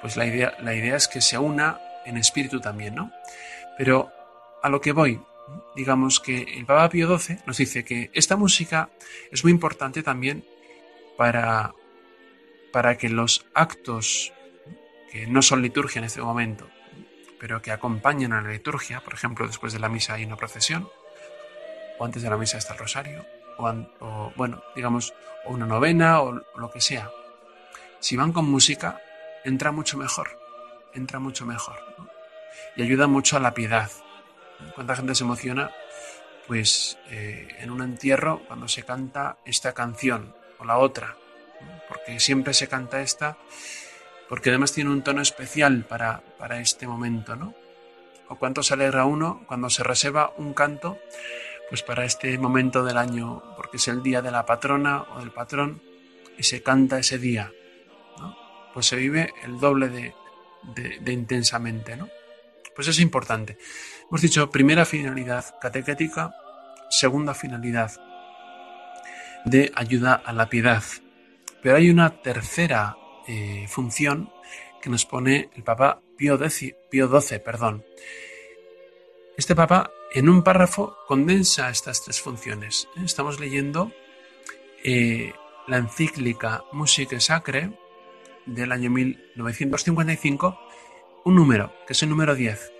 pues 0.00 0.16
la 0.16 0.26
idea, 0.26 0.54
la 0.60 0.74
idea 0.74 0.96
es 0.96 1.08
que 1.08 1.20
se 1.20 1.38
una 1.38 1.80
en 2.04 2.16
espíritu 2.18 2.60
también, 2.60 2.94
¿no? 2.94 3.10
Pero 3.78 4.12
a 4.62 4.68
lo 4.68 4.80
que 4.80 4.92
voy, 4.92 5.20
digamos 5.74 6.20
que 6.20 6.42
el 6.42 6.66
Papa 6.66 6.88
Pío 6.88 7.18
XII 7.18 7.38
nos 7.46 7.56
dice 7.56 7.84
que 7.84 8.10
esta 8.14 8.36
música 8.36 8.90
es 9.30 9.44
muy 9.44 9.52
importante 9.52 10.02
también 10.02 10.44
para, 11.16 11.74
para 12.72 12.96
que 12.98 13.08
los 13.08 13.46
actos 13.54 14.32
que 15.10 15.26
no 15.26 15.42
son 15.42 15.62
liturgia 15.62 16.00
en 16.00 16.04
este 16.04 16.20
momento, 16.20 16.68
pero 17.38 17.62
que 17.62 17.70
acompañan 17.70 18.32
a 18.32 18.42
la 18.42 18.50
liturgia, 18.50 19.00
por 19.00 19.14
ejemplo, 19.14 19.46
después 19.46 19.72
de 19.72 19.78
la 19.78 19.88
misa 19.88 20.14
hay 20.14 20.24
una 20.24 20.36
procesión, 20.36 20.88
o 21.98 22.04
antes 22.04 22.22
de 22.22 22.30
la 22.30 22.36
misa 22.36 22.58
está 22.58 22.74
el 22.74 22.78
rosario, 22.78 23.24
o, 23.58 24.32
bueno, 24.36 24.62
digamos, 24.74 25.14
o 25.44 25.52
una 25.52 25.66
novena 25.66 26.20
o, 26.20 26.32
lo 26.32 26.70
que 26.70 26.80
sea. 26.80 27.10
Si 28.00 28.16
van 28.16 28.32
con 28.32 28.44
música, 28.44 29.00
entra 29.44 29.72
mucho 29.72 29.96
mejor, 29.96 30.38
entra 30.94 31.18
mucho 31.18 31.46
mejor. 31.46 31.76
Y 32.76 32.82
ayuda 32.82 33.06
mucho 33.06 33.36
a 33.36 33.40
la 33.40 33.54
piedad. 33.54 33.90
¿Cuánta 34.74 34.96
gente 34.96 35.14
se 35.14 35.24
emociona? 35.24 35.70
Pues 36.46 36.98
eh, 37.10 37.48
en 37.58 37.70
un 37.70 37.82
entierro 37.82 38.42
cuando 38.46 38.68
se 38.68 38.84
canta 38.84 39.38
esta 39.44 39.72
canción 39.72 40.34
o 40.58 40.64
la 40.64 40.78
otra, 40.78 41.16
porque 41.88 42.20
siempre 42.20 42.54
se 42.54 42.68
canta 42.68 43.02
esta, 43.02 43.36
porque 44.28 44.50
además 44.50 44.72
tiene 44.72 44.90
un 44.90 45.02
tono 45.02 45.22
especial 45.22 45.84
para, 45.84 46.22
para 46.38 46.60
este 46.60 46.86
momento, 46.86 47.36
¿no? 47.36 47.54
O 48.28 48.36
cuánto 48.36 48.62
se 48.62 48.74
alegra 48.74 49.04
uno 49.04 49.44
cuando 49.46 49.70
se 49.70 49.84
reserva 49.84 50.32
un 50.36 50.52
canto 50.52 50.98
pues 51.68 51.82
para 51.82 52.04
este 52.04 52.38
momento 52.38 52.84
del 52.84 52.96
año, 52.96 53.42
porque 53.56 53.78
es 53.78 53.88
el 53.88 54.02
día 54.02 54.22
de 54.22 54.30
la 54.30 54.46
patrona 54.46 55.02
o 55.14 55.20
del 55.20 55.32
patrón, 55.32 55.82
y 56.38 56.42
se 56.44 56.62
canta 56.62 56.98
ese 56.98 57.18
día, 57.18 57.52
pues 58.72 58.86
se 58.86 58.96
vive 58.96 59.32
el 59.42 59.58
doble 59.58 59.88
de, 59.88 60.14
de, 61.00 61.12
intensamente. 61.12 61.96
¿no? 61.96 62.08
Pues 62.76 62.88
es 62.88 63.00
importante. 63.00 63.58
Hemos 64.08 64.20
dicho 64.20 64.50
primera 64.50 64.84
finalidad 64.84 65.58
catequética, 65.60 66.36
segunda 66.90 67.34
finalidad 67.34 67.90
de 69.46 69.72
ayuda 69.74 70.14
a 70.14 70.32
la 70.34 70.48
piedad. 70.48 70.84
Pero 71.62 71.76
hay 71.76 71.88
una 71.88 72.20
tercera 72.20 72.96
eh, 73.26 73.66
función 73.68 74.30
que 74.82 74.90
nos 74.90 75.06
pone 75.06 75.48
el 75.56 75.64
Papa 75.64 76.02
Pío 76.16 76.36
XII, 76.38 76.76
Pío 76.90 77.08
XII 77.08 77.38
perdón. 77.38 77.84
Este 79.36 79.56
Papa 79.56 79.90
en 80.12 80.28
un 80.28 80.42
párrafo 80.42 80.96
condensa 81.06 81.70
estas 81.70 82.04
tres 82.04 82.20
funciones. 82.20 82.88
Estamos 83.02 83.40
leyendo 83.40 83.90
eh, 84.84 85.32
la 85.66 85.78
encíclica 85.78 86.64
Musique 86.72 87.20
Sacre 87.20 87.72
del 88.44 88.70
año 88.70 88.90
1955, 88.90 90.58
un 91.26 91.34
número, 91.34 91.72
que 91.88 91.92
es 91.92 92.02
el 92.04 92.08
número 92.08 92.36
10. 92.36 92.72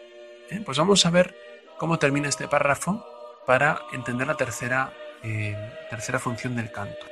¿Eh? 0.50 0.62
Pues 0.64 0.78
vamos 0.78 1.04
a 1.04 1.10
ver 1.10 1.36
cómo 1.78 1.98
termina 1.98 2.28
este 2.28 2.46
párrafo 2.46 3.04
para 3.44 3.82
entender 3.92 4.28
la 4.28 4.36
tercera, 4.36 4.92
eh, 5.24 5.56
tercera 5.90 6.20
función 6.20 6.54
del 6.54 6.70
canto. 6.70 7.06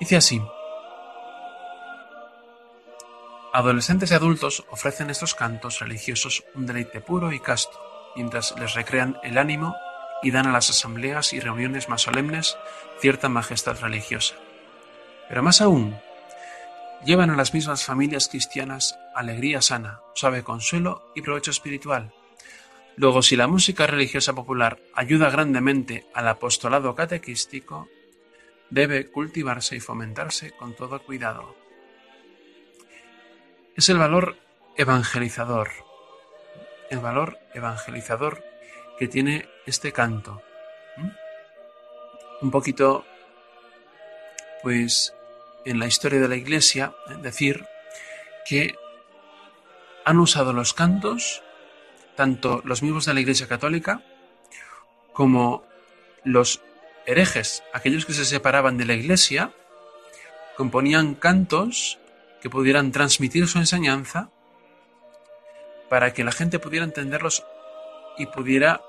Dice 0.00 0.16
así, 0.16 0.42
Adolescentes 3.52 4.10
y 4.10 4.14
adultos 4.14 4.64
ofrecen 4.68 5.10
estos 5.10 5.36
cantos 5.36 5.78
religiosos 5.78 6.42
un 6.56 6.66
deleite 6.66 7.00
puro 7.00 7.30
y 7.30 7.38
casto, 7.38 7.80
mientras 8.16 8.52
les 8.58 8.74
recrean 8.74 9.16
el 9.22 9.38
ánimo 9.38 9.76
y 10.24 10.32
dan 10.32 10.48
a 10.48 10.52
las 10.52 10.70
asambleas 10.70 11.32
y 11.32 11.38
reuniones 11.38 11.88
más 11.88 12.02
solemnes 12.02 12.58
cierta 12.98 13.28
majestad 13.28 13.78
religiosa. 13.78 14.34
Pero 15.28 15.44
más 15.44 15.60
aún, 15.60 15.96
llevan 17.04 17.30
a 17.30 17.36
las 17.36 17.54
mismas 17.54 17.84
familias 17.84 18.28
cristianas 18.28 18.98
alegría 19.14 19.62
sana, 19.62 20.00
suave 20.14 20.42
consuelo 20.42 21.12
y 21.14 21.22
provecho 21.22 21.50
espiritual. 21.50 22.12
Luego, 22.96 23.22
si 23.22 23.36
la 23.36 23.46
música 23.46 23.86
religiosa 23.86 24.34
popular 24.34 24.78
ayuda 24.94 25.30
grandemente 25.30 26.06
al 26.14 26.28
apostolado 26.28 26.94
catequístico, 26.94 27.88
debe 28.70 29.10
cultivarse 29.10 29.76
y 29.76 29.80
fomentarse 29.80 30.52
con 30.52 30.74
todo 30.74 31.02
cuidado 31.02 31.64
es 33.76 33.88
el 33.88 33.98
valor 33.98 34.36
evangelizador, 34.76 35.70
el 36.90 37.00
valor 37.00 37.38
evangelizador 37.54 38.44
que 38.98 39.08
tiene 39.08 39.48
este 39.66 39.92
canto. 39.92 40.42
Un 42.40 42.50
poquito, 42.50 43.04
pues, 44.62 45.14
en 45.64 45.78
la 45.78 45.86
historia 45.86 46.20
de 46.20 46.28
la 46.28 46.36
Iglesia, 46.36 46.94
decir 47.22 47.64
que 48.46 48.74
han 50.04 50.18
usado 50.18 50.52
los 50.52 50.74
cantos, 50.74 51.42
tanto 52.16 52.62
los 52.64 52.82
mismos 52.82 53.06
de 53.06 53.14
la 53.14 53.20
Iglesia 53.20 53.48
Católica, 53.48 54.02
como 55.12 55.64
los 56.24 56.60
herejes, 57.06 57.62
aquellos 57.72 58.04
que 58.06 58.12
se 58.12 58.24
separaban 58.24 58.76
de 58.76 58.84
la 58.84 58.94
Iglesia, 58.94 59.52
componían 60.56 61.14
cantos 61.14 61.98
que 62.40 62.50
pudieran 62.50 62.92
transmitir 62.92 63.48
su 63.48 63.58
enseñanza 63.58 64.30
para 65.88 66.12
que 66.12 66.24
la 66.24 66.32
gente 66.32 66.58
pudiera 66.58 66.84
entenderlos 66.84 67.44
y 68.18 68.26
pudiera, 68.26 68.82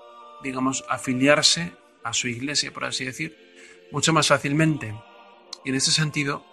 digamos, 0.43 0.85
afiliarse 0.89 1.73
a 2.03 2.13
su 2.13 2.27
iglesia, 2.27 2.71
por 2.71 2.85
así 2.85 3.05
decir, 3.05 3.37
mucho 3.91 4.13
más 4.13 4.27
fácilmente. 4.27 4.95
Y 5.63 5.69
en 5.69 5.75
ese 5.75 5.91
sentido, 5.91 6.45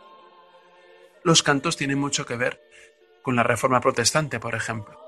los 1.24 1.42
cantos 1.42 1.76
tienen 1.76 1.98
mucho 1.98 2.26
que 2.26 2.36
ver 2.36 2.60
con 3.22 3.36
la 3.36 3.42
reforma 3.42 3.80
protestante, 3.80 4.40
por 4.40 4.54
ejemplo. 4.54 4.98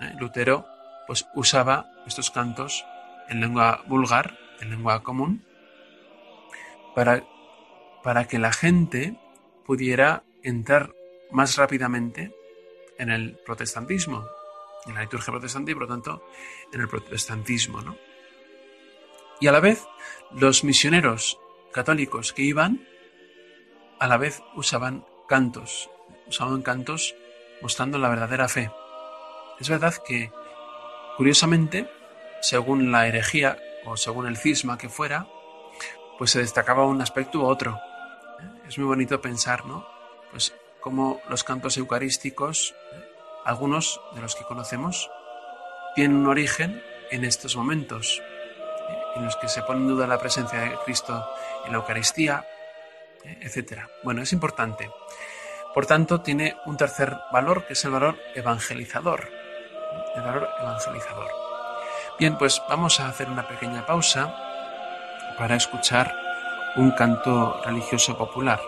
¿Eh? 0.00 0.12
Lutero 0.18 0.66
pues 1.06 1.26
usaba 1.34 1.90
estos 2.06 2.30
cantos 2.30 2.84
en 3.28 3.40
lengua 3.40 3.82
vulgar, 3.86 4.38
en 4.60 4.70
lengua 4.70 5.02
común, 5.02 5.44
para, 6.94 7.24
para 8.02 8.26
que 8.26 8.38
la 8.38 8.52
gente 8.52 9.16
pudiera 9.64 10.24
entrar 10.42 10.94
más 11.30 11.56
rápidamente 11.56 12.34
en 12.98 13.10
el 13.10 13.38
protestantismo, 13.44 14.26
en 14.86 14.94
la 14.94 15.02
liturgia 15.02 15.32
protestante 15.32 15.72
y 15.72 15.74
por 15.74 15.82
lo 15.82 15.88
tanto 15.88 16.24
en 16.72 16.80
el 16.80 16.88
protestantismo. 16.88 17.82
¿no? 17.82 17.96
Y 19.40 19.48
a 19.48 19.52
la 19.52 19.60
vez 19.60 19.86
los 20.32 20.64
misioneros 20.64 21.38
católicos 21.72 22.32
que 22.32 22.42
iban, 22.42 22.86
a 23.98 24.06
la 24.06 24.16
vez 24.16 24.42
usaban 24.54 25.04
cantos, 25.26 25.90
usaban 26.26 26.62
cantos 26.62 27.14
mostrando 27.62 27.98
la 27.98 28.08
verdadera 28.08 28.48
fe. 28.48 28.70
Es 29.60 29.68
verdad 29.68 29.94
que, 30.06 30.30
curiosamente, 31.16 31.90
según 32.40 32.92
la 32.92 33.06
herejía 33.06 33.58
o 33.84 33.96
según 33.96 34.26
el 34.26 34.36
cisma 34.36 34.78
que 34.78 34.88
fuera, 34.88 35.26
pues 36.18 36.30
se 36.30 36.40
destacaba 36.40 36.86
un 36.86 37.00
aspecto 37.00 37.40
u 37.40 37.46
otro. 37.46 37.78
Es 38.68 38.78
muy 38.78 38.86
bonito 38.86 39.20
pensar, 39.20 39.64
¿no? 39.64 39.86
Pues 40.30 40.54
como 40.80 41.20
los 41.28 41.44
cantos 41.44 41.76
eucarísticos, 41.76 42.74
algunos 43.44 44.00
de 44.14 44.20
los 44.20 44.34
que 44.34 44.44
conocemos, 44.44 45.10
tienen 45.94 46.16
un 46.16 46.26
origen 46.26 46.82
en 47.10 47.24
estos 47.24 47.56
momentos, 47.56 48.22
en 49.14 49.24
los 49.24 49.36
que 49.36 49.48
se 49.48 49.62
pone 49.62 49.80
en 49.80 49.88
duda 49.88 50.06
la 50.06 50.18
presencia 50.18 50.60
de 50.60 50.76
Cristo 50.84 51.26
en 51.64 51.72
la 51.72 51.78
Eucaristía, 51.78 52.44
etc. 53.40 53.82
Bueno, 54.02 54.22
es 54.22 54.32
importante. 54.32 54.90
Por 55.74 55.86
tanto, 55.86 56.20
tiene 56.20 56.56
un 56.64 56.76
tercer 56.76 57.14
valor, 57.32 57.66
que 57.66 57.74
es 57.74 57.84
el 57.84 57.90
valor 57.90 58.16
evangelizador. 58.34 59.28
El 60.14 60.22
valor 60.22 60.48
evangelizador. 60.60 61.28
Bien, 62.18 62.38
pues 62.38 62.62
vamos 62.68 62.98
a 62.98 63.08
hacer 63.08 63.28
una 63.28 63.46
pequeña 63.46 63.84
pausa 63.84 64.34
para 65.38 65.56
escuchar 65.56 66.14
un 66.76 66.92
canto 66.92 67.60
religioso 67.64 68.16
popular. 68.16 68.60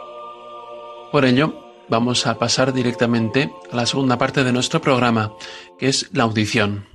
Por 1.10 1.24
ello, 1.24 1.72
vamos 1.88 2.26
a 2.26 2.38
pasar 2.38 2.72
directamente 2.72 3.50
a 3.72 3.76
la 3.76 3.86
segunda 3.86 4.18
parte 4.18 4.44
de 4.44 4.52
nuestro 4.52 4.80
programa, 4.80 5.32
que 5.78 5.88
es 5.88 6.10
la 6.12 6.24
audición. 6.24 6.87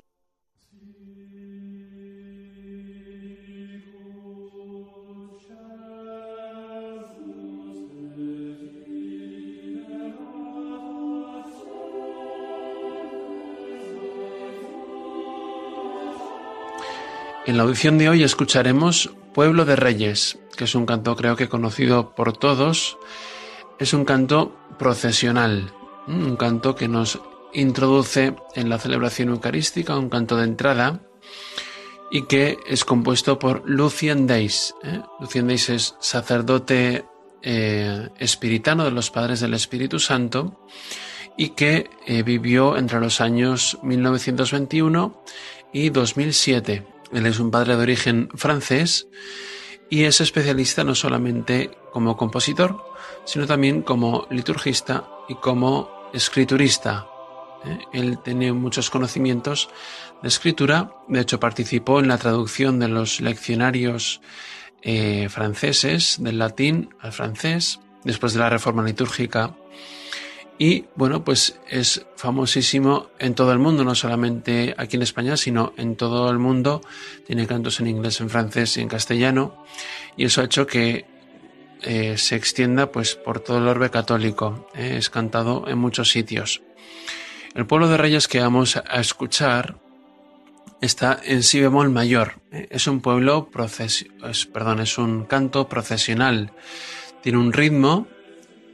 En 17.54 17.58
la 17.58 17.62
audición 17.62 17.98
de 17.98 18.08
hoy 18.08 18.24
escucharemos 18.24 19.12
Pueblo 19.32 19.64
de 19.64 19.76
Reyes, 19.76 20.40
que 20.56 20.64
es 20.64 20.74
un 20.74 20.86
canto 20.86 21.14
creo 21.14 21.36
que 21.36 21.48
conocido 21.48 22.12
por 22.16 22.36
todos. 22.36 22.98
Es 23.78 23.94
un 23.94 24.04
canto 24.04 24.56
procesional, 24.76 25.72
un 26.08 26.34
canto 26.34 26.74
que 26.74 26.88
nos 26.88 27.20
introduce 27.52 28.34
en 28.56 28.68
la 28.68 28.80
celebración 28.80 29.28
eucarística, 29.28 29.96
un 29.96 30.08
canto 30.08 30.36
de 30.36 30.46
entrada, 30.46 31.02
y 32.10 32.22
que 32.22 32.58
es 32.66 32.84
compuesto 32.84 33.38
por 33.38 33.62
Lucien 33.70 34.26
Deis. 34.26 34.74
¿eh? 34.82 35.02
Lucien 35.20 35.46
Deis 35.46 35.68
es 35.68 35.94
sacerdote 36.00 37.04
eh, 37.40 38.08
espiritano 38.18 38.84
de 38.84 38.90
los 38.90 39.12
Padres 39.12 39.38
del 39.38 39.54
Espíritu 39.54 40.00
Santo 40.00 40.66
y 41.36 41.50
que 41.50 41.88
eh, 42.04 42.24
vivió 42.24 42.76
entre 42.76 42.98
los 42.98 43.20
años 43.20 43.78
1921 43.84 45.22
y 45.72 45.90
2007. 45.90 46.93
Él 47.14 47.26
es 47.26 47.38
un 47.38 47.50
padre 47.50 47.76
de 47.76 47.82
origen 47.82 48.28
francés 48.34 49.06
y 49.88 50.02
es 50.04 50.20
especialista 50.20 50.82
no 50.82 50.96
solamente 50.96 51.70
como 51.92 52.16
compositor, 52.16 52.84
sino 53.24 53.46
también 53.46 53.82
como 53.82 54.26
liturgista 54.30 55.08
y 55.28 55.36
como 55.36 55.90
escriturista. 56.12 57.06
¿eh? 57.64 57.78
Él 57.92 58.18
tiene 58.18 58.52
muchos 58.52 58.90
conocimientos 58.90 59.70
de 60.22 60.28
escritura, 60.28 60.92
de 61.06 61.20
hecho 61.20 61.38
participó 61.38 62.00
en 62.00 62.08
la 62.08 62.18
traducción 62.18 62.80
de 62.80 62.88
los 62.88 63.20
leccionarios 63.20 64.20
eh, 64.82 65.28
franceses 65.30 66.16
del 66.20 66.38
latín 66.38 66.90
al 67.00 67.12
francés 67.12 67.78
después 68.02 68.32
de 68.32 68.40
la 68.40 68.50
reforma 68.50 68.82
litúrgica 68.82 69.54
y 70.58 70.84
bueno, 70.94 71.24
pues 71.24 71.58
es 71.68 72.06
famosísimo 72.16 73.08
en 73.18 73.34
todo 73.34 73.52
el 73.52 73.58
mundo, 73.58 73.84
no 73.84 73.94
solamente 73.94 74.74
aquí 74.78 74.96
en 74.96 75.02
España, 75.02 75.36
sino 75.36 75.72
en 75.76 75.96
todo 75.96 76.30
el 76.30 76.38
mundo. 76.38 76.80
Tiene 77.26 77.46
cantos 77.46 77.80
en 77.80 77.88
inglés, 77.88 78.20
en 78.20 78.30
francés 78.30 78.76
y 78.76 78.80
en 78.80 78.88
castellano. 78.88 79.64
Y 80.16 80.24
eso 80.24 80.40
ha 80.40 80.44
hecho 80.44 80.66
que 80.66 81.06
eh, 81.82 82.16
se 82.16 82.36
extienda 82.36 82.92
pues 82.92 83.16
por 83.16 83.40
todo 83.40 83.58
el 83.58 83.66
orbe 83.66 83.90
católico. 83.90 84.68
Eh, 84.74 84.96
es 84.98 85.10
cantado 85.10 85.64
en 85.66 85.78
muchos 85.78 86.10
sitios. 86.10 86.62
El 87.54 87.66
pueblo 87.66 87.88
de 87.88 87.96
Reyes 87.96 88.28
que 88.28 88.40
vamos 88.40 88.76
a 88.76 89.00
escuchar 89.00 89.76
está 90.80 91.18
en 91.24 91.42
si 91.42 91.60
bemol 91.60 91.90
mayor. 91.90 92.40
Eh, 92.52 92.68
es 92.70 92.86
un 92.86 93.00
pueblo 93.00 93.50
perdón, 93.50 94.80
es 94.80 94.98
un 94.98 95.24
canto 95.24 95.68
procesional. 95.68 96.52
Tiene 97.22 97.38
un 97.38 97.52
ritmo 97.52 98.06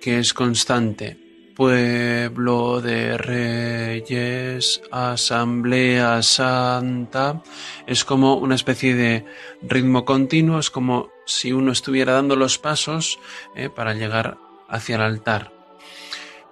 que 0.00 0.18
es 0.18 0.34
constante 0.34 1.19
pueblo 1.61 2.81
de 2.81 3.18
reyes, 3.18 4.81
asamblea 4.90 6.23
santa, 6.23 7.42
es 7.87 8.07
como 8.07 8.37
una 8.37 8.55
especie 8.55 8.94
de 8.94 9.27
ritmo 9.61 10.07
continuo, 10.07 10.59
es 10.59 10.70
como 10.70 11.11
si 11.27 11.53
uno 11.53 11.70
estuviera 11.70 12.14
dando 12.14 12.35
los 12.35 12.57
pasos 12.57 13.18
eh, 13.55 13.68
para 13.68 13.92
llegar 13.92 14.38
hacia 14.70 14.96
el 14.96 15.03
altar. 15.03 15.53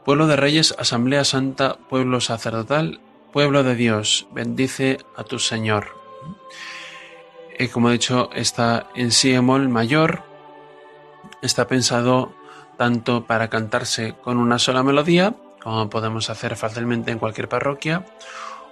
Pueblo 0.04 0.26
de 0.26 0.36
reyes, 0.36 0.74
asamblea 0.78 1.24
santa, 1.24 1.78
pueblo 1.88 2.20
sacerdotal, 2.20 3.00
pueblo 3.32 3.62
de 3.62 3.76
Dios, 3.76 4.26
bendice 4.32 4.98
a 5.16 5.24
tu 5.24 5.38
Señor. 5.38 5.86
Eh, 7.56 7.70
como 7.70 7.88
he 7.88 7.92
dicho, 7.92 8.28
está 8.34 8.90
en 8.94 9.10
si 9.10 9.32
mayor, 9.40 10.22
está 11.40 11.66
pensado 11.66 12.34
tanto 12.78 13.26
para 13.26 13.48
cantarse 13.48 14.14
con 14.22 14.38
una 14.38 14.58
sola 14.58 14.82
melodía, 14.82 15.34
como 15.62 15.90
podemos 15.90 16.30
hacer 16.30 16.56
fácilmente 16.56 17.10
en 17.10 17.18
cualquier 17.18 17.48
parroquia, 17.48 18.06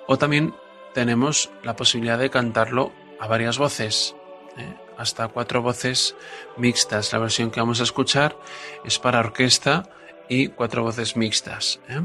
o 0.06 0.16
también 0.16 0.54
tenemos 0.94 1.50
la 1.64 1.76
posibilidad 1.76 2.18
de 2.18 2.30
cantarlo 2.30 2.92
a 3.20 3.26
varias 3.26 3.58
voces, 3.58 4.14
¿eh? 4.56 4.74
hasta 4.96 5.28
cuatro 5.28 5.60
voces 5.60 6.14
mixtas. 6.56 7.12
La 7.12 7.18
versión 7.18 7.50
que 7.50 7.60
vamos 7.60 7.80
a 7.80 7.82
escuchar 7.82 8.38
es 8.84 8.98
para 8.98 9.18
orquesta 9.18 9.90
y 10.28 10.48
cuatro 10.48 10.84
voces 10.84 11.16
mixtas. 11.16 11.80
¿eh? 11.88 12.00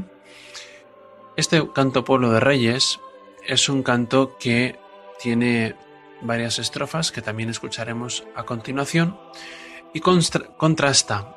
Este 1.36 1.66
canto 1.72 2.04
Pueblo 2.04 2.32
de 2.32 2.40
Reyes 2.40 2.98
es 3.46 3.68
un 3.68 3.84
canto 3.84 4.36
que 4.38 4.78
tiene 5.20 5.76
varias 6.20 6.58
estrofas 6.58 7.12
que 7.12 7.22
también 7.22 7.48
escucharemos 7.48 8.24
a 8.34 8.42
continuación 8.42 9.18
y 9.94 10.00
contrasta 10.00 11.36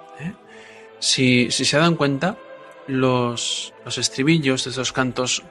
si, 1.05 1.51
se 1.51 1.77
dan 1.77 1.95
cuenta, 1.95 2.35
los, 2.87 3.73
estribillos 3.85 4.63
de 4.63 4.71
esos 4.71 4.91
cantos 4.91 5.43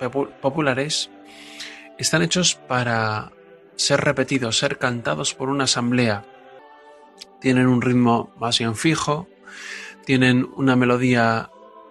populares 0.42 1.10
están 1.96 2.22
hechos 2.22 2.56
para 2.56 3.30
ser 3.76 4.00
repetidos, 4.00 4.58
ser 4.58 4.78
cantados 4.78 5.34
por 5.34 5.48
una 5.48 5.64
asamblea. 5.64 6.24
Tienen 7.40 7.68
un 7.68 7.82
ritmo 7.82 8.32
más 8.36 8.58
bien 8.58 8.74
fijo, 8.74 9.28
tienen 10.04 10.48
una 10.56 10.74
melodía 10.74 11.50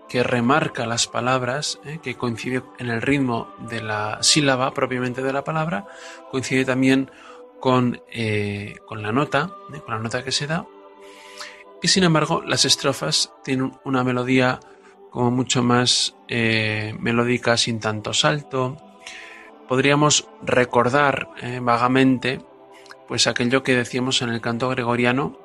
que 0.10 0.24
remarca 0.24 0.86
las 0.86 1.08
palabras, 1.08 1.80
¿eh? 1.86 2.00
que 2.04 2.16
coincide 2.16 2.64
en 2.80 2.90
el 2.90 3.02
ritmo 3.02 3.56
de 3.60 3.82
la 3.82 4.22
sílaba 4.22 4.74
propiamente 4.74 5.24
de 5.24 5.32
la 5.32 5.46
palabra, 5.46 5.88
coincide 6.30 6.66
también 6.66 7.10
con, 7.62 8.02
eh, 8.12 8.76
con 8.86 9.02
la 9.02 9.14
nota, 9.14 9.56
¿eh? 9.74 9.80
con 9.80 9.96
la 9.96 10.02
nota 10.02 10.22
que 10.24 10.34
se 10.34 10.48
da, 10.48 10.68
y 11.84 11.90
sin 11.90 12.06
embargo, 12.06 12.42
las 12.48 12.64
estrofas 12.64 13.34
tienen 13.44 13.74
una 13.84 14.06
melodía 14.06 14.62
como 15.12 15.32
mucho 15.32 15.62
más 15.62 16.16
eh, 16.30 16.96
melódica, 16.98 17.58
sin 17.58 17.82
tanto 17.82 18.14
salto. 18.14 18.78
Podríamos 19.68 20.30
recordar 20.42 21.30
eh, 21.42 21.60
vagamente 21.62 22.40
pues 23.06 23.28
aquello 23.28 23.64
que 23.64 23.76
decíamos 23.76 24.22
en 24.22 24.30
el 24.30 24.40
canto 24.40 24.70
gregoriano 24.70 25.38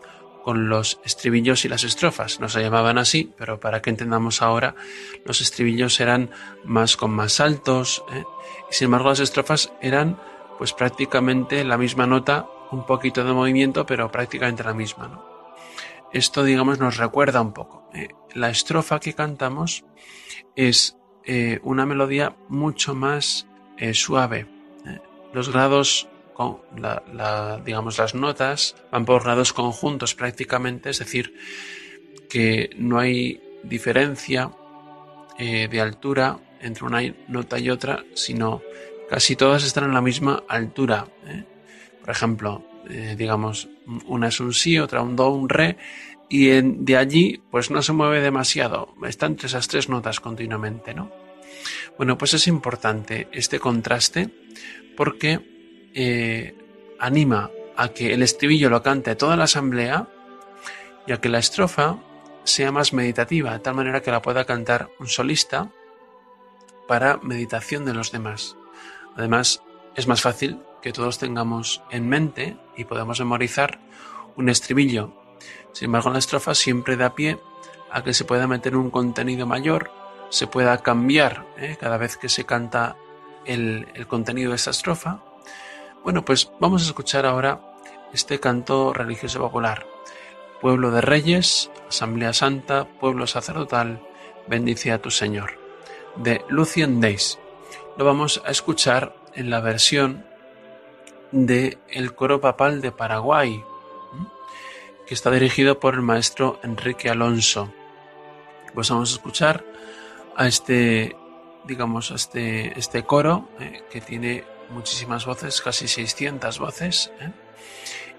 con 0.45 0.69
los 0.69 1.01
estribillos 1.05 1.65
y 1.65 1.69
las 1.69 1.83
estrofas. 1.83 2.39
No 2.39 2.49
se 2.49 2.63
llamaban 2.63 2.99
así, 2.99 3.33
pero 3.37 3.59
para 3.59 3.83
que 3.83 3.91
entendamos 3.91 4.41
ahora, 4.41 4.77
los 5.25 5.41
estribillos 5.41 5.99
eran 5.99 6.31
más 6.65 6.97
con 6.97 7.11
más 7.11 7.33
saltos, 7.33 8.05
¿eh? 8.13 8.23
y 8.71 8.75
sin 8.75 8.87
embargo 8.87 9.09
las 9.09 9.21
estrofas 9.21 9.73
eran 9.83 10.21
pues 10.57 10.73
prácticamente 10.73 11.65
la 11.65 11.77
misma 11.77 12.07
nota, 12.07 12.47
un 12.71 12.87
poquito 12.87 13.25
de 13.25 13.33
movimiento, 13.33 13.85
pero 13.85 14.11
prácticamente 14.13 14.63
la 14.63 14.73
misma. 14.73 15.09
¿no? 15.09 15.38
Esto, 16.13 16.43
digamos, 16.43 16.79
nos 16.79 16.97
recuerda 16.97 17.41
un 17.41 17.53
poco. 17.53 17.89
Eh, 17.93 18.09
la 18.35 18.51
estrofa 18.51 18.99
que 18.99 19.13
cantamos 19.13 19.85
es 20.57 20.97
eh, 21.25 21.61
una 21.63 21.85
melodía 21.85 22.37
mucho 22.49 22.95
más 22.95 23.47
eh, 23.77 23.95
suave. 23.95 24.47
Los 25.35 25.53
grados, 25.53 26.09
con 26.33 26.61
la, 26.77 27.61
digamos, 27.65 27.99
las 27.99 28.15
notas 28.15 28.75
van 28.91 29.05
por 29.05 29.23
grados 29.23 29.53
conjuntos 29.53 30.15
prácticamente, 30.15 30.89
es 30.89 30.99
decir, 31.01 31.35
que 32.31 32.71
no 32.77 32.99
hay 32.99 33.43
diferencia 33.63 34.51
de 35.39 35.81
altura 35.81 36.39
entre 36.61 36.85
una 36.85 37.01
nota 37.29 37.59
y 37.59 37.71
otra, 37.71 38.05
sino 38.15 38.63
casi 39.09 39.37
todas 39.37 39.65
están 39.65 39.85
en 39.85 39.95
la 39.95 40.01
misma 40.01 40.43
altura. 40.49 41.07
Por 42.01 42.11
ejemplo, 42.11 42.65
digamos, 43.17 43.69
una 44.07 44.29
es 44.29 44.41
un 44.41 44.53
sí, 44.53 44.79
otra 44.79 45.03
un 45.03 45.17
do, 45.17 45.31
un 45.31 45.49
re, 45.49 45.77
y 46.29 46.49
de 46.49 46.97
allí 46.97 47.43
pues 47.51 47.71
no 47.71 47.83
se 47.83 47.93
mueve 47.93 48.21
demasiado, 48.21 48.95
está 49.07 49.27
entre 49.27 49.47
esas 49.47 49.69
tres 49.69 49.89
notas 49.89 50.21
continuamente, 50.21 50.95
¿no? 50.95 51.11
Bueno, 51.97 52.19
pues 52.19 52.35
es 52.35 52.47
importante 52.47 53.29
este 53.33 53.59
contraste 53.59 54.31
porque 54.97 55.89
eh, 55.95 56.57
anima 56.99 57.51
a 57.77 57.89
que 57.89 58.13
el 58.13 58.23
estribillo 58.23 58.71
lo 58.71 58.83
cante 58.83 59.17
toda 59.17 59.37
la 59.37 59.45
asamblea 59.45 60.09
y 61.07 61.13
a 61.13 61.21
que 61.21 61.29
la 61.29 61.39
estrofa 61.39 61.99
sea 62.45 62.73
más 62.73 62.93
meditativa, 62.93 63.53
de 63.53 63.59
tal 63.61 63.75
manera 63.75 64.03
que 64.03 64.11
la 64.11 64.23
pueda 64.23 64.45
cantar 64.45 64.91
un 64.99 65.07
solista 65.07 65.71
para 66.87 67.19
meditación 67.19 67.85
de 67.85 67.95
los 67.95 68.13
demás. 68.13 68.57
Además, 69.17 69.63
es 69.95 70.07
más 70.07 70.23
fácil 70.23 70.59
que 70.89 70.93
todos 70.95 71.19
tengamos 71.19 71.83
en 71.91 72.09
mente 72.09 72.57
y 72.75 72.85
podamos 72.85 73.21
memorizar 73.21 73.79
un 74.37 74.49
estribillo. 74.49 75.13
Sin 75.73 75.85
embargo, 75.85 76.09
la 76.09 76.19
estrofa 76.19 76.55
siempre 76.55 76.97
da 76.97 77.15
pie 77.15 77.39
a 77.91 78.03
que 78.03 78.15
se 78.15 78.25
pueda 78.25 78.47
meter 78.47 78.75
un 78.75 78.91
contenido 78.91 79.47
mayor, 79.47 79.91
se 80.31 80.47
pueda 80.47 80.79
cambiar 80.79 81.45
¿eh? 81.59 81.77
cada 81.79 81.99
vez 81.99 82.17
que 82.17 82.31
se 82.31 82.47
canta 82.47 82.97
el, 83.45 83.87
contenido 84.07 84.49
de 84.49 84.57
esta 84.57 84.71
estrofa. 84.71 85.23
Bueno, 86.05 86.25
pues 86.25 86.51
vamos 86.59 86.81
a 86.81 86.87
escuchar 86.87 87.27
ahora 87.27 87.61
este 88.15 88.41
canto 88.41 88.95
religioso 88.95 89.41
popular. 89.41 89.85
Pueblo 90.63 90.91
de 90.91 91.03
Reyes, 91.03 91.71
Asamblea 91.87 92.33
Santa, 92.33 92.89
Pueblo 92.99 93.27
Sacerdotal, 93.27 94.01
bendice 94.47 94.91
a 94.93 95.03
tu 95.03 95.11
Señor. 95.11 95.59
De 96.17 96.47
Lucien 96.49 96.99
Days. 97.03 97.39
Lo 97.99 98.07
vamos 98.07 98.41
a 98.47 98.51
escuchar 98.51 99.15
en 99.35 99.51
la 99.51 99.61
versión 99.61 100.25
de 101.33 101.79
el 101.89 102.15
coro 102.15 102.41
papal 102.41 102.81
de 102.81 102.93
Paraguay, 102.93 103.65
que 105.07 105.15
está 105.15 105.31
dirigido 105.31 105.81
por 105.81 105.95
el 105.95 106.03
maestro 106.03 106.61
Enrique 106.63 107.09
Alonso. 107.09 107.73
Pues 108.75 108.91
vamos 108.91 109.11
a 109.11 109.15
escuchar 109.15 109.65
a 110.37 110.47
este, 110.47 111.17
digamos, 111.65 112.11
a 112.11 112.15
este, 112.15 112.79
este 112.79 113.03
coro 113.03 113.49
eh, 113.59 113.83
que 113.91 114.01
tiene 114.01 114.45
muchísimas 114.71 115.27
voces, 115.27 115.61
casi 115.63 115.89
600 115.89 116.59
voces. 116.59 117.13
¿eh? 117.21 117.33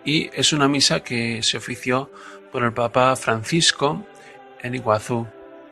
Y 0.04 0.30
es 0.34 0.54
una 0.54 0.68
misa 0.68 1.02
que 1.02 1.44
se 1.44 1.58
ofició 1.58 2.12
por 2.52 2.64
el 2.64 2.74
Papa 2.74 3.16
Francisco 3.16 4.04
en 4.62 4.76
Iguazú, 4.76 5.28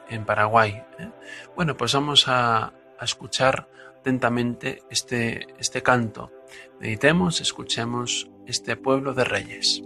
en 0.10 0.26
Paraguay. 0.26 0.84
¿eh? 1.00 1.10
Bueno, 1.56 1.76
pues 1.76 1.94
vamos 1.94 2.28
a, 2.28 2.74
a 3.00 3.06
escuchar 3.06 3.68
atentamente 4.08 4.84
este, 4.90 5.48
este 5.60 5.84
canto. 5.84 6.32
Meditemos, 6.80 7.42
escuchemos 7.42 8.30
este 8.46 8.78
pueblo 8.78 9.14
de 9.14 9.26
reyes. 9.26 9.84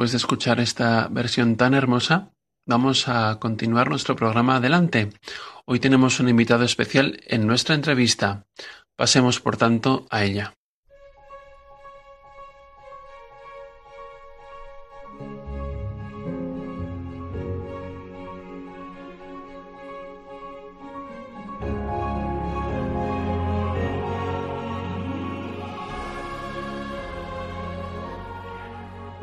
Después 0.00 0.12
de 0.12 0.16
escuchar 0.16 0.60
esta 0.60 1.08
versión 1.08 1.56
tan 1.56 1.74
hermosa, 1.74 2.32
vamos 2.66 3.06
a 3.06 3.38
continuar 3.38 3.90
nuestro 3.90 4.16
programa 4.16 4.56
adelante. 4.56 5.12
Hoy 5.66 5.78
tenemos 5.78 6.20
un 6.20 6.30
invitado 6.30 6.64
especial 6.64 7.20
en 7.26 7.46
nuestra 7.46 7.74
entrevista. 7.74 8.46
Pasemos, 8.96 9.40
por 9.40 9.58
tanto, 9.58 10.06
a 10.08 10.24
ella. 10.24 10.54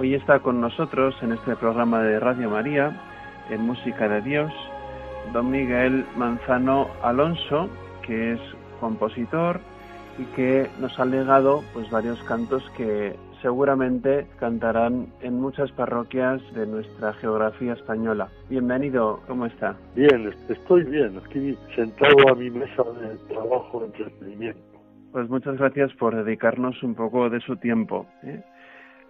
Hoy 0.08 0.14
está 0.14 0.40
con 0.40 0.62
nosotros 0.62 1.22
en 1.22 1.34
este 1.34 1.58
programa 1.58 2.02
de 2.02 2.18
Radio 2.18 2.50
María, 2.50 2.96
en 3.50 3.60
Música 3.64 4.08
de 4.08 4.22
Dios, 4.22 4.54
don 5.34 5.52
Miguel 5.52 6.06
Manzano 6.16 6.88
Alonso, 7.04 7.68
que 8.04 8.32
es 8.32 8.40
compositor 8.80 9.60
y 10.18 10.24
que 10.34 10.70
nos 10.80 10.98
ha 10.98 11.04
legado 11.04 11.62
pues 11.74 11.90
varios 11.90 12.24
cantos 12.24 12.64
que 12.78 13.18
seguramente 13.42 14.28
cantarán 14.40 15.08
en 15.20 15.42
muchas 15.42 15.74
parroquias 15.74 16.42
de 16.54 16.66
nuestra 16.66 17.12
geografía 17.16 17.74
española. 17.74 18.30
Bienvenido, 18.50 19.20
¿cómo 19.28 19.46
está? 19.46 19.76
Bien, 19.94 20.34
estoy 20.48 20.86
bien, 20.86 21.20
aquí 21.26 21.58
sentado 21.76 22.30
a 22.32 22.34
mi 22.34 22.50
mesa 22.50 22.84
de 23.02 23.18
trabajo 23.28 23.84
entretenimiento. 23.84 24.62
Pues 25.12 25.28
muchas 25.30 25.58
gracias 25.58 25.92
por 25.96 26.16
dedicarnos 26.16 26.82
un 26.82 26.96
poco 26.96 27.30
de 27.30 27.42
su 27.42 27.58
tiempo. 27.58 28.06
¿eh? 28.24 28.42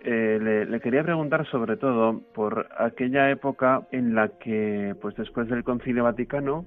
Eh, 0.04 0.68
le, 0.70 0.80
quería 0.80 1.04
preguntar 1.04 1.46
sobre 1.48 1.76
todo 1.76 2.22
por 2.34 2.68
aquella 2.78 3.30
época 3.32 3.88
en 3.92 4.16
la 4.16 4.30
que, 4.38 4.96
pues 5.02 5.16
después 5.16 5.48
del 5.50 5.64
Concilio 5.64 6.04
Vaticano, 6.04 6.66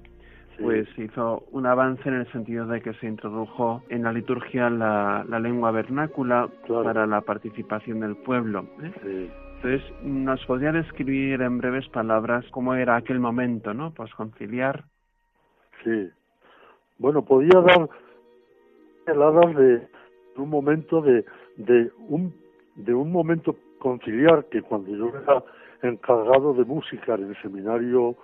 pues 0.59 0.87
hizo 0.97 1.43
un 1.51 1.65
avance 1.65 2.07
en 2.07 2.15
el 2.15 2.31
sentido 2.31 2.67
de 2.67 2.81
que 2.81 2.93
se 2.95 3.07
introdujo 3.07 3.81
en 3.89 4.03
la 4.03 4.13
liturgia 4.13 4.69
la, 4.69 5.23
lengua 5.39 5.71
vernácula 5.71 6.49
para 6.67 7.07
la 7.07 7.21
participación 7.21 8.01
del 8.01 8.15
pueblo. 8.17 8.67
¿eh? 8.83 9.31
Entonces, 9.55 9.81
¿nos 10.03 10.43
podría 10.45 10.71
describir 10.71 11.41
en 11.41 11.57
breves 11.57 11.87
palabras 11.89 12.45
cómo 12.51 12.75
era 12.75 12.95
aquel 12.95 13.19
momento, 13.19 13.73
¿no? 13.73 13.91
Pues 13.93 14.13
conciliar. 14.13 14.83
Sí. 15.83 16.09
Bueno, 16.97 17.23
podía 17.23 17.59
dar 17.59 17.89
heladas 19.07 19.55
de 19.55 19.87
un 20.37 20.49
momento 20.49 21.01
de, 21.01 21.25
de 21.57 21.91
un 22.07 22.33
de 22.75 22.93
un 22.93 23.11
momento 23.11 23.55
conciliar 23.79 24.45
que 24.45 24.61
cuando 24.61 24.95
yo 24.95 25.09
era 25.09 25.43
encargado 25.81 26.53
de 26.53 26.65
música 26.65 27.15
en 27.15 27.29
el 27.29 27.41
seminario 27.41 28.15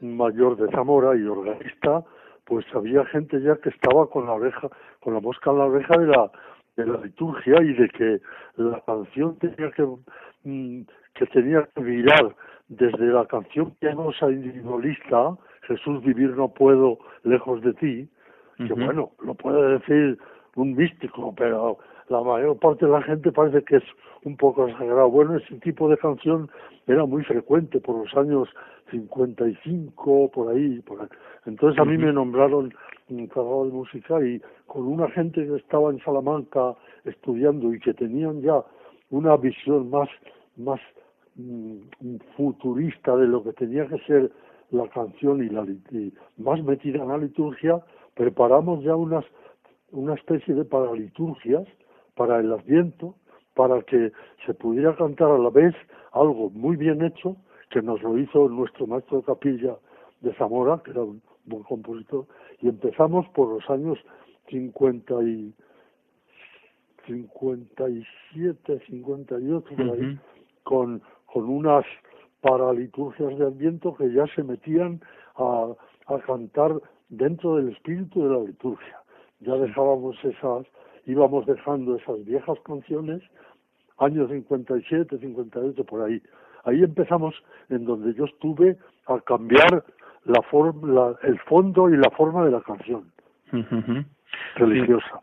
mayor 0.00 0.56
de 0.56 0.70
Zamora 0.72 1.16
y 1.16 1.22
organista, 1.24 2.04
pues 2.44 2.64
había 2.74 3.04
gente 3.06 3.40
ya 3.40 3.56
que 3.56 3.68
estaba 3.68 4.08
con 4.08 4.26
la 4.26 4.32
oreja, 4.32 4.68
con 5.00 5.14
la 5.14 5.20
mosca 5.20 5.50
en 5.50 5.58
la 5.58 5.64
oreja 5.66 5.98
de 5.98 6.06
la 6.06 6.30
de 6.76 6.86
la 6.86 6.98
liturgia 6.98 7.62
y 7.62 7.74
de 7.74 7.88
que 7.90 8.20
la 8.56 8.80
canción 8.80 9.36
tenía 9.38 9.70
que 9.72 9.86
mm, 10.44 10.82
que 11.14 11.26
tenía 11.26 11.68
que 11.74 11.82
mirar 11.82 12.34
desde 12.68 13.06
la 13.06 13.26
canción 13.26 13.72
piadosa 13.78 14.30
individualista, 14.30 15.36
Jesús 15.62 16.02
vivir 16.02 16.30
no 16.30 16.48
puedo 16.48 16.98
lejos 17.24 17.60
de 17.60 17.74
ti, 17.74 18.08
que 18.56 18.72
bueno, 18.72 19.10
lo 19.22 19.34
puede 19.34 19.78
decir 19.78 20.18
un 20.54 20.74
místico, 20.74 21.34
pero 21.34 21.78
la 22.08 22.20
mayor 22.22 22.58
parte 22.58 22.86
de 22.86 22.92
la 22.92 23.02
gente 23.02 23.32
parece 23.32 23.62
que 23.64 23.76
es 23.76 23.84
un 24.24 24.36
poco 24.36 24.66
exagerado. 24.66 25.10
Bueno, 25.10 25.36
ese 25.36 25.54
tipo 25.56 25.88
de 25.88 25.96
canción 25.96 26.50
era 26.86 27.04
muy 27.06 27.24
frecuente 27.24 27.80
por 27.80 27.96
los 27.96 28.14
años 28.16 28.48
55, 28.90 30.30
por 30.30 30.52
ahí. 30.52 30.80
Por 30.80 31.02
ahí. 31.02 31.08
Entonces 31.46 31.80
a 31.80 31.84
mí 31.84 31.96
me 31.98 32.12
nombraron 32.12 32.72
encargado 33.08 33.66
de 33.66 33.72
música 33.72 34.24
y 34.24 34.40
con 34.66 34.86
una 34.86 35.08
gente 35.10 35.46
que 35.46 35.56
estaba 35.56 35.90
en 35.90 35.98
Salamanca 36.00 36.74
estudiando 37.04 37.72
y 37.74 37.80
que 37.80 37.94
tenían 37.94 38.40
ya 38.42 38.62
una 39.10 39.36
visión 39.36 39.90
más, 39.90 40.08
más 40.56 40.80
mm, 41.36 42.16
futurista 42.36 43.16
de 43.16 43.26
lo 43.26 43.42
que 43.42 43.52
tenía 43.52 43.86
que 43.86 43.98
ser 44.06 44.30
la 44.70 44.88
canción 44.88 45.44
y, 45.44 45.50
la, 45.50 45.64
y 45.90 46.12
más 46.38 46.62
metida 46.62 47.02
en 47.02 47.08
la 47.08 47.18
liturgia, 47.18 47.80
preparamos 48.14 48.82
ya 48.82 48.96
unas 48.96 49.24
una 49.90 50.14
especie 50.14 50.54
de 50.54 50.64
paraliturgias 50.64 51.64
para 52.14 52.40
el 52.40 52.52
Adviento, 52.52 53.14
para 53.54 53.82
que 53.82 54.12
se 54.46 54.54
pudiera 54.54 54.96
cantar 54.96 55.30
a 55.30 55.38
la 55.38 55.50
vez 55.50 55.74
algo 56.12 56.50
muy 56.50 56.76
bien 56.76 57.02
hecho, 57.02 57.36
que 57.70 57.82
nos 57.82 58.02
lo 58.02 58.18
hizo 58.18 58.48
nuestro 58.48 58.86
maestro 58.86 59.18
de 59.18 59.24
capilla 59.24 59.76
de 60.20 60.34
Zamora, 60.34 60.80
que 60.84 60.90
era 60.90 61.02
un 61.02 61.22
buen 61.44 61.62
compositor, 61.64 62.26
y 62.60 62.68
empezamos 62.68 63.26
por 63.30 63.48
los 63.48 63.68
años 63.70 63.98
50 64.48 65.22
y 65.22 65.54
57, 67.06 68.80
58, 68.86 69.74
con, 70.62 71.02
con 71.26 71.48
unas 71.48 71.84
paraliturgias 72.40 73.38
de 73.38 73.46
Adviento 73.46 73.94
que 73.94 74.12
ya 74.12 74.26
se 74.34 74.42
metían 74.42 75.00
a, 75.36 75.72
a 76.06 76.18
cantar 76.20 76.80
dentro 77.08 77.56
del 77.56 77.70
espíritu 77.70 78.22
de 78.22 78.30
la 78.30 78.44
liturgia. 78.44 79.00
Ya 79.40 79.54
dejábamos 79.54 80.16
esas 80.24 80.66
íbamos 81.06 81.46
dejando 81.46 81.96
esas 81.96 82.24
viejas 82.24 82.58
canciones, 82.64 83.22
años 83.98 84.30
57, 84.30 85.18
58, 85.18 85.84
por 85.84 86.02
ahí. 86.02 86.22
Ahí 86.64 86.82
empezamos 86.82 87.34
en 87.70 87.84
donde 87.84 88.14
yo 88.14 88.24
estuve 88.24 88.76
a 89.06 89.20
cambiar 89.20 89.84
la 90.24 90.40
forma, 90.42 91.16
el 91.22 91.38
fondo 91.40 91.90
y 91.90 91.96
la 91.96 92.10
forma 92.10 92.44
de 92.44 92.50
la 92.52 92.60
canción 92.60 93.12
religiosa. 94.56 95.20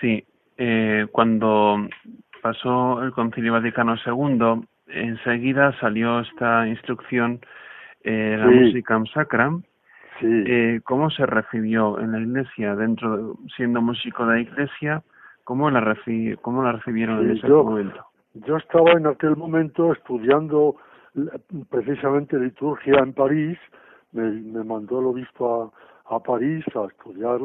Sí, 0.00 0.24
Eh, 0.62 1.06
cuando 1.10 1.88
pasó 2.42 3.02
el 3.02 3.12
Concilio 3.12 3.54
Vaticano 3.54 3.94
II, 4.04 4.66
enseguida 4.88 5.72
salió 5.80 6.20
esta 6.20 6.68
instrucción, 6.68 7.40
eh, 8.04 8.36
la 8.38 8.46
música 8.46 9.02
sacra, 9.14 9.52
Sí. 10.20 10.26
Eh, 10.26 10.80
¿Cómo 10.84 11.08
se 11.10 11.24
recibió 11.24 11.98
en 11.98 12.12
la 12.12 12.20
iglesia, 12.20 12.76
dentro 12.76 13.38
siendo 13.56 13.80
músico 13.80 14.26
de 14.26 14.34
la 14.34 14.40
iglesia? 14.42 15.02
¿Cómo 15.50 15.68
la, 15.68 15.96
cómo 16.42 16.62
la 16.62 16.70
recibieron 16.70 17.24
en 17.24 17.36
ese 17.36 17.48
momento? 17.48 18.04
Yo 18.34 18.56
estaba 18.56 18.92
en 18.92 19.08
aquel 19.08 19.34
momento 19.34 19.92
estudiando 19.92 20.76
precisamente 21.68 22.38
liturgia 22.38 23.00
en 23.00 23.12
París, 23.12 23.58
me, 24.12 24.30
mandó 24.62 25.00
el 25.00 25.06
obispo 25.06 25.72
a, 26.08 26.22
París 26.22 26.64
a 26.76 26.84
estudiar 26.84 27.40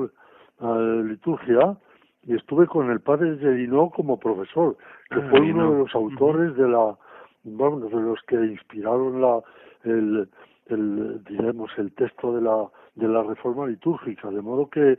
eh, 0.62 1.02
liturgia 1.04 1.76
y 2.22 2.36
estuve 2.36 2.68
con 2.68 2.92
el 2.92 3.00
padre 3.00 3.40
Gedino 3.40 3.90
como 3.90 4.20
profesor, 4.20 4.78
que 5.10 5.22
ah, 5.22 5.28
fue 5.32 5.42
uno 5.42 5.72
de 5.72 5.80
los 5.80 5.96
autores 5.96 6.56
de 6.58 6.70
la, 6.70 6.96
bueno, 7.44 7.88
de 7.88 7.90
los 7.90 8.22
que 8.28 8.36
inspiraron 8.36 9.20
la, 9.20 9.42
el, 9.84 10.30
el, 10.68 11.24
diremos, 11.24 11.72
el 11.80 11.92
texto 11.94 12.36
de 12.36 12.44
la, 12.44 12.70
de 12.94 13.08
la 13.08 13.24
reforma 13.24 13.66
litúrgica, 13.66 14.30
de 14.30 14.44
modo 14.44 14.70
que 14.70 14.96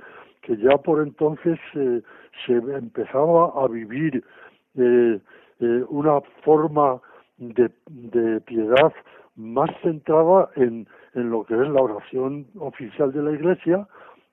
que 0.47 0.57
ya 0.59 0.78
por 0.78 1.03
entonces 1.03 1.59
eh, 1.74 2.03
se 2.47 2.53
empezaba 2.53 3.53
a 3.57 3.66
vivir 3.66 4.22
eh, 4.76 5.18
eh, 5.59 5.84
una 5.88 6.20
forma 6.44 7.01
de, 7.38 7.68
de, 7.86 8.40
piedad 8.42 8.92
más 9.34 9.70
centrada 9.82 10.49
en, 10.55 10.86
en 11.14 11.30
lo 11.30 11.44
que 11.44 11.55
es 11.55 11.68
la 11.68 11.82
oración 11.82 12.47
oficial 12.61 13.11
de 13.12 13.22
la 13.24 13.32
Iglesia, 13.32 13.88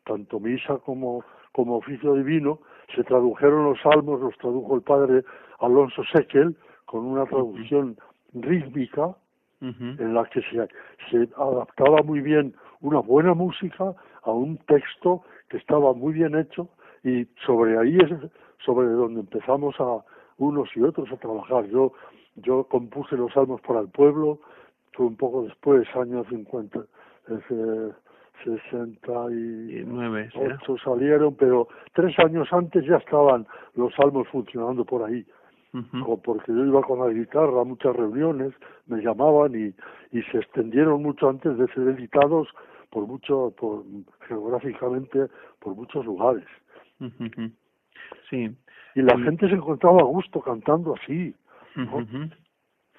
tanto 0.05 0.39
misa 0.39 0.77
como, 0.85 1.25
como 1.51 1.77
oficio 1.77 2.13
divino. 2.13 2.59
Se 2.95 3.03
tradujeron 3.03 3.65
los 3.65 3.81
salmos, 3.81 4.21
los 4.21 4.37
tradujo 4.37 4.75
el 4.75 4.83
padre 4.83 5.23
Alonso 5.61 6.03
Sequel, 6.13 6.55
con 6.85 7.05
una 7.05 7.25
traducción 7.25 7.97
rítmica, 8.33 9.15
en 9.61 10.13
la 10.13 10.25
que 10.25 10.41
se, 10.41 10.67
se 11.09 11.29
adaptaba 11.37 12.03
muy 12.03 12.19
bien 12.19 12.53
una 12.83 12.99
buena 12.99 13.33
música 13.33 13.95
a 14.23 14.31
un 14.31 14.57
texto 14.57 15.23
que 15.49 15.57
estaba 15.57 15.93
muy 15.93 16.13
bien 16.13 16.35
hecho 16.35 16.69
y 17.03 17.25
sobre 17.45 17.77
ahí 17.77 17.97
es 17.97 18.11
sobre 18.63 18.87
donde 18.87 19.21
empezamos 19.21 19.75
a 19.79 20.03
unos 20.37 20.69
y 20.75 20.81
otros 20.81 21.11
a 21.11 21.17
trabajar. 21.17 21.65
Yo 21.67 21.93
yo 22.35 22.63
compuse 22.65 23.15
los 23.15 23.31
salmos 23.33 23.61
para 23.61 23.79
el 23.79 23.89
pueblo, 23.89 24.39
fue 24.93 25.05
un 25.05 25.15
poco 25.15 25.43
después, 25.43 25.87
años 25.95 26.25
50, 26.29 26.79
eh, 27.29 27.91
69 28.43 30.29
ocho 30.35 30.77
salieron, 30.83 31.35
pero 31.35 31.67
tres 31.93 32.17
años 32.19 32.51
antes 32.51 32.85
ya 32.85 32.97
estaban 32.97 33.47
los 33.75 33.93
salmos 33.95 34.27
funcionando 34.29 34.83
por 34.83 35.03
ahí. 35.03 35.25
porque 36.23 36.51
yo 36.51 36.65
iba 36.65 36.81
con 36.81 36.99
la 36.99 37.09
guitarra 37.11 37.61
a 37.61 37.63
muchas 37.63 37.95
reuniones, 37.95 38.53
me 38.85 39.01
llamaban 39.01 39.55
y, 39.55 39.73
y 40.15 40.21
se 40.23 40.37
extendieron 40.39 41.01
mucho 41.01 41.29
antes 41.29 41.57
de 41.57 41.67
ser 41.67 41.87
editados 41.87 42.47
por 42.93 43.07
mucho, 43.07 43.51
por, 43.57 43.83
geográficamente, 44.27 45.27
por 45.59 45.75
muchos 45.75 46.05
lugares. 46.05 46.45
Sí. 48.29 48.55
Y 48.95 49.01
la 49.01 49.17
gente 49.17 49.49
se 49.49 49.55
encontraba 49.55 50.01
a 50.01 50.05
gusto 50.05 50.39
cantando 50.41 50.93
así. 50.93 51.35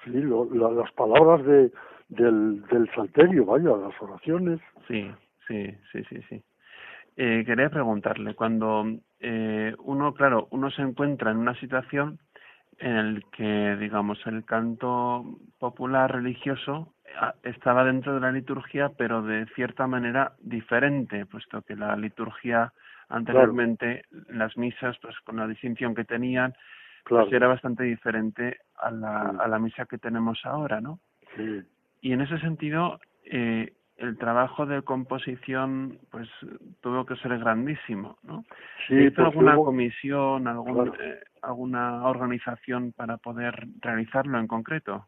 Sí, 0.03 0.11
las 0.11 0.91
palabras 0.91 1.45
de, 1.45 1.71
del, 2.09 2.61
del 2.67 2.91
salterio, 2.93 3.45
vaya, 3.45 3.77
las 3.77 3.99
oraciones. 4.01 4.59
Sí, 4.87 5.09
sí, 5.47 5.71
sí, 5.93 6.03
sí, 6.09 6.21
sí. 6.29 6.43
Eh, 7.15 7.43
quería 7.45 7.69
preguntarle, 7.69 8.35
cuando 8.35 8.83
eh, 9.21 9.73
uno, 9.79 10.13
claro, 10.13 10.49
uno 10.51 10.69
se 10.71 10.81
encuentra 10.81 11.31
en 11.31 11.37
una 11.37 11.55
situación 11.55 12.19
en 12.79 12.97
el 12.97 13.23
que, 13.31 13.77
digamos, 13.79 14.19
el 14.27 14.43
canto 14.43 15.23
popular 15.57 16.11
religioso 16.11 16.93
estaba 17.43 17.83
dentro 17.83 18.13
de 18.15 18.19
la 18.19 18.31
liturgia, 18.31 18.91
pero 18.97 19.21
de 19.21 19.45
cierta 19.55 19.87
manera 19.87 20.33
diferente, 20.39 21.25
puesto 21.25 21.61
que 21.61 21.75
la 21.75 21.95
liturgia 21.95 22.73
anteriormente, 23.09 24.03
las 24.29 24.57
misas, 24.57 24.97
pues 25.01 25.15
con 25.21 25.37
la 25.37 25.47
distinción 25.47 25.95
que 25.95 26.05
tenían, 26.05 26.53
pues 27.07 27.31
era 27.31 27.47
bastante 27.47 27.83
diferente 27.83 28.57
a 28.77 28.89
la, 28.91 29.21
a 29.39 29.47
la 29.47 29.59
misa 29.59 29.85
que 29.85 29.97
tenemos 29.97 30.43
ahora, 30.45 30.81
¿no? 30.81 30.99
Sí. 31.35 31.61
Y 32.01 32.13
en 32.13 32.21
ese 32.21 32.39
sentido, 32.39 32.99
eh, 33.23 33.73
el 33.97 34.17
trabajo 34.17 34.65
de 34.65 34.81
composición, 34.81 35.99
pues 36.11 36.27
tuvo 36.81 37.05
que 37.05 37.15
ser 37.17 37.37
grandísimo, 37.39 38.17
¿no? 38.23 38.43
Sí, 38.87 38.95
¿Hizo 38.95 39.25
alguna 39.25 39.55
comisión, 39.55 40.47
algún, 40.47 40.93
eh, 40.99 41.19
alguna 41.41 42.05
organización 42.05 42.91
para 42.91 43.17
poder 43.17 43.67
realizarlo 43.81 44.39
en 44.39 44.47
concreto? 44.47 45.07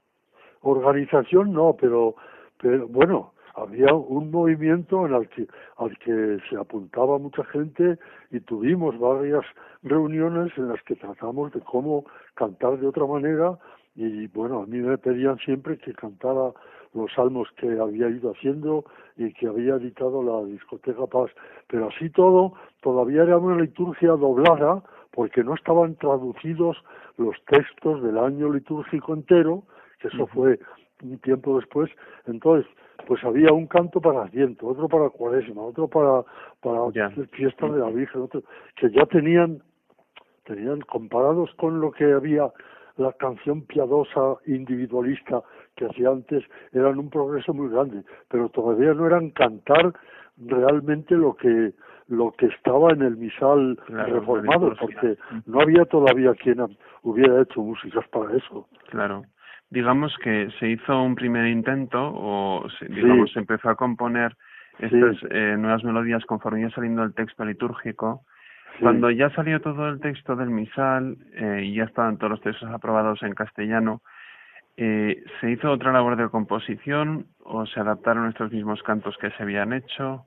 Organización 0.61 1.53
no, 1.53 1.75
pero, 1.79 2.15
pero 2.59 2.87
bueno, 2.87 3.33
había 3.55 3.93
un 3.93 4.29
movimiento 4.29 5.07
en 5.07 5.13
el 5.15 5.27
que, 5.29 5.47
al 5.77 5.97
que 5.97 6.37
se 6.49 6.57
apuntaba 6.57 7.17
mucha 7.17 7.43
gente 7.45 7.97
y 8.31 8.39
tuvimos 8.41 8.97
varias 8.99 9.43
reuniones 9.81 10.51
en 10.57 10.69
las 10.69 10.81
que 10.83 10.95
tratamos 10.95 11.51
de 11.53 11.61
cómo 11.61 12.05
cantar 12.35 12.77
de 12.79 12.87
otra 12.87 13.05
manera 13.05 13.57
y 13.95 14.27
bueno, 14.27 14.61
a 14.61 14.65
mí 14.67 14.77
me 14.77 14.97
pedían 14.99 15.39
siempre 15.39 15.75
que 15.79 15.91
cantara 15.93 16.53
los 16.93 17.11
salmos 17.13 17.47
que 17.57 17.79
había 17.79 18.09
ido 18.09 18.31
haciendo 18.31 18.85
y 19.17 19.33
que 19.33 19.47
había 19.47 19.75
editado 19.75 20.21
la 20.21 20.47
discoteca 20.47 21.07
Paz, 21.07 21.31
pero 21.67 21.89
así 21.89 22.11
todo 22.11 22.53
todavía 22.81 23.23
era 23.23 23.39
una 23.39 23.59
liturgia 23.59 24.11
doblada 24.11 24.83
porque 25.11 25.43
no 25.43 25.55
estaban 25.55 25.95
traducidos 25.95 26.77
los 27.17 27.35
textos 27.45 28.03
del 28.03 28.19
año 28.19 28.53
litúrgico 28.53 29.15
entero, 29.15 29.63
que 29.99 30.07
eso 30.09 30.27
fue 30.27 30.59
un 31.03 31.17
tiempo 31.19 31.57
después, 31.57 31.89
entonces 32.25 32.69
pues 33.05 33.23
había 33.23 33.53
un 33.53 33.67
canto 33.67 34.01
para 34.01 34.23
Adviento, 34.23 34.67
otro 34.67 34.87
para 34.89 35.09
Cuaresma, 35.09 35.61
otro 35.61 35.87
para 35.87 36.23
para 36.61 36.91
fiesta 37.31 37.67
de 37.69 37.79
la 37.79 37.89
Virgen, 37.89 38.21
otro 38.21 38.43
que 38.75 38.89
ya 38.91 39.05
tenían 39.05 39.61
tenían 40.45 40.81
comparados 40.81 41.53
con 41.55 41.79
lo 41.79 41.91
que 41.91 42.05
había 42.11 42.51
la 42.97 43.13
canción 43.13 43.61
piadosa 43.61 44.37
individualista 44.47 45.43
que 45.75 45.85
hacía 45.85 46.09
antes 46.09 46.43
eran 46.73 46.97
un 46.97 47.09
progreso 47.09 47.53
muy 47.53 47.69
grande, 47.69 48.03
pero 48.27 48.49
todavía 48.49 48.93
no 48.93 49.05
eran 49.05 49.29
cantar 49.29 49.93
realmente 50.37 51.15
lo 51.15 51.35
que 51.35 51.73
lo 52.07 52.31
que 52.31 52.45
estaba 52.45 52.91
en 52.91 53.01
el 53.01 53.17
misal 53.17 53.77
reformado, 53.89 54.73
porque 54.79 55.17
no 55.45 55.59
había 55.59 55.83
todavía 55.85 56.33
quien 56.35 56.65
hubiera 57.03 57.41
hecho 57.41 57.61
músicas 57.61 58.07
para 58.07 58.35
eso. 58.35 58.65
Claro. 58.89 59.25
Digamos 59.69 60.15
que 60.23 60.49
se 60.59 60.69
hizo 60.69 61.01
un 61.01 61.15
primer 61.15 61.47
intento 61.47 62.11
o 62.13 62.67
se, 62.79 62.85
digamos 62.87 63.31
se 63.33 63.39
empezó 63.39 63.69
a 63.69 63.75
componer 63.75 64.35
estas 64.79 65.17
eh, 65.29 65.55
nuevas 65.57 65.83
melodías 65.83 66.23
conforme 66.25 66.61
iba 66.61 66.69
saliendo 66.69 67.03
el 67.03 67.13
texto 67.13 67.43
litúrgico. 67.43 68.23
Cuando 68.79 69.09
ya 69.09 69.31
salió 69.31 69.59
todo 69.59 69.89
el 69.89 69.99
texto 69.99 70.35
del 70.35 70.51
misal 70.51 71.17
eh, 71.33 71.63
y 71.63 71.75
ya 71.75 71.85
estaban 71.85 72.17
todos 72.17 72.31
los 72.31 72.41
textos 72.41 72.69
aprobados 72.69 73.23
en 73.23 73.33
castellano, 73.33 74.01
eh, 74.77 75.23
¿se 75.41 75.49
hizo 75.49 75.71
otra 75.71 75.91
labor 75.91 76.15
de 76.15 76.29
composición 76.29 77.25
o 77.43 77.65
se 77.65 77.79
adaptaron 77.79 78.29
estos 78.29 78.51
mismos 78.51 78.83
cantos 78.83 79.17
que 79.17 79.31
se 79.31 79.43
habían 79.43 79.73
hecho? 79.73 80.25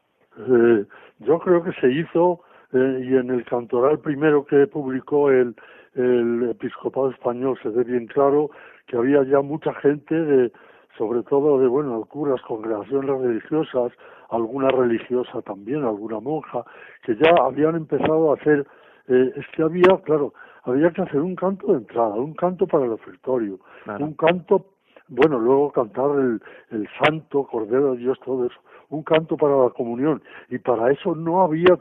Yo 1.20 1.38
creo 1.38 1.62
que 1.62 1.72
se 1.74 1.92
hizo 1.92 2.42
y 2.72 3.16
en 3.16 3.30
el 3.30 3.44
cantoral 3.44 4.00
primero 4.00 4.44
que 4.44 4.66
publicó 4.66 5.30
el, 5.30 5.54
el 5.94 6.50
episcopado 6.50 7.10
español 7.10 7.58
se 7.62 7.68
ve 7.68 7.84
bien 7.84 8.06
claro 8.06 8.50
que 8.86 8.96
había 8.96 9.22
ya 9.24 9.40
mucha 9.40 9.72
gente 9.74 10.14
de 10.14 10.52
sobre 10.96 11.22
todo 11.22 11.58
de 11.58 11.66
bueno 11.66 12.04
curas 12.04 12.40
congregaciones 12.42 13.10
religiosas 13.20 13.92
alguna 14.30 14.68
religiosa 14.68 15.42
también 15.42 15.84
alguna 15.84 16.20
monja 16.20 16.64
que 17.04 17.16
ya 17.16 17.30
habían 17.42 17.76
empezado 17.76 18.30
a 18.30 18.34
hacer 18.34 18.66
eh, 19.08 19.32
es 19.34 19.46
que 19.54 19.62
había 19.62 19.96
claro 20.04 20.32
había 20.64 20.90
que 20.90 21.02
hacer 21.02 21.20
un 21.20 21.34
canto 21.34 21.68
de 21.68 21.78
entrada 21.78 22.14
un 22.14 22.34
canto 22.34 22.66
para 22.66 22.84
el 22.84 22.92
ofertorio 22.92 23.58
un 23.98 24.14
canto 24.14 24.66
bueno 25.08 25.38
luego 25.38 25.72
cantar 25.72 26.10
el, 26.18 26.40
el 26.70 26.88
santo 27.02 27.44
cordero 27.44 27.92
de 27.92 27.98
Dios 27.98 28.18
todo 28.24 28.46
eso 28.46 28.60
un 28.90 29.02
canto 29.02 29.36
para 29.36 29.56
la 29.56 29.70
comunión. 29.70 30.22
Y 30.48 30.58
para 30.58 30.92
eso 30.92 31.14
no 31.14 31.42
había 31.42 31.78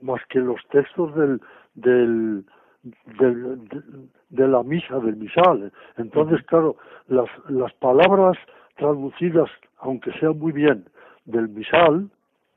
más 0.00 0.20
que 0.28 0.40
los 0.40 0.60
textos 0.70 1.14
del 1.14 1.40
del 1.74 2.44
de, 3.18 4.48
la 4.48 4.62
misa, 4.62 4.98
del 4.98 5.16
misal. 5.16 5.72
Entonces, 5.96 6.44
claro, 6.46 6.76
las, 7.08 7.28
las 7.48 7.72
palabras 7.74 8.36
traducidas, 8.76 9.50
aunque 9.78 10.12
sean 10.18 10.38
muy 10.38 10.52
bien, 10.52 10.84
del 11.24 11.48
misal 11.48 12.10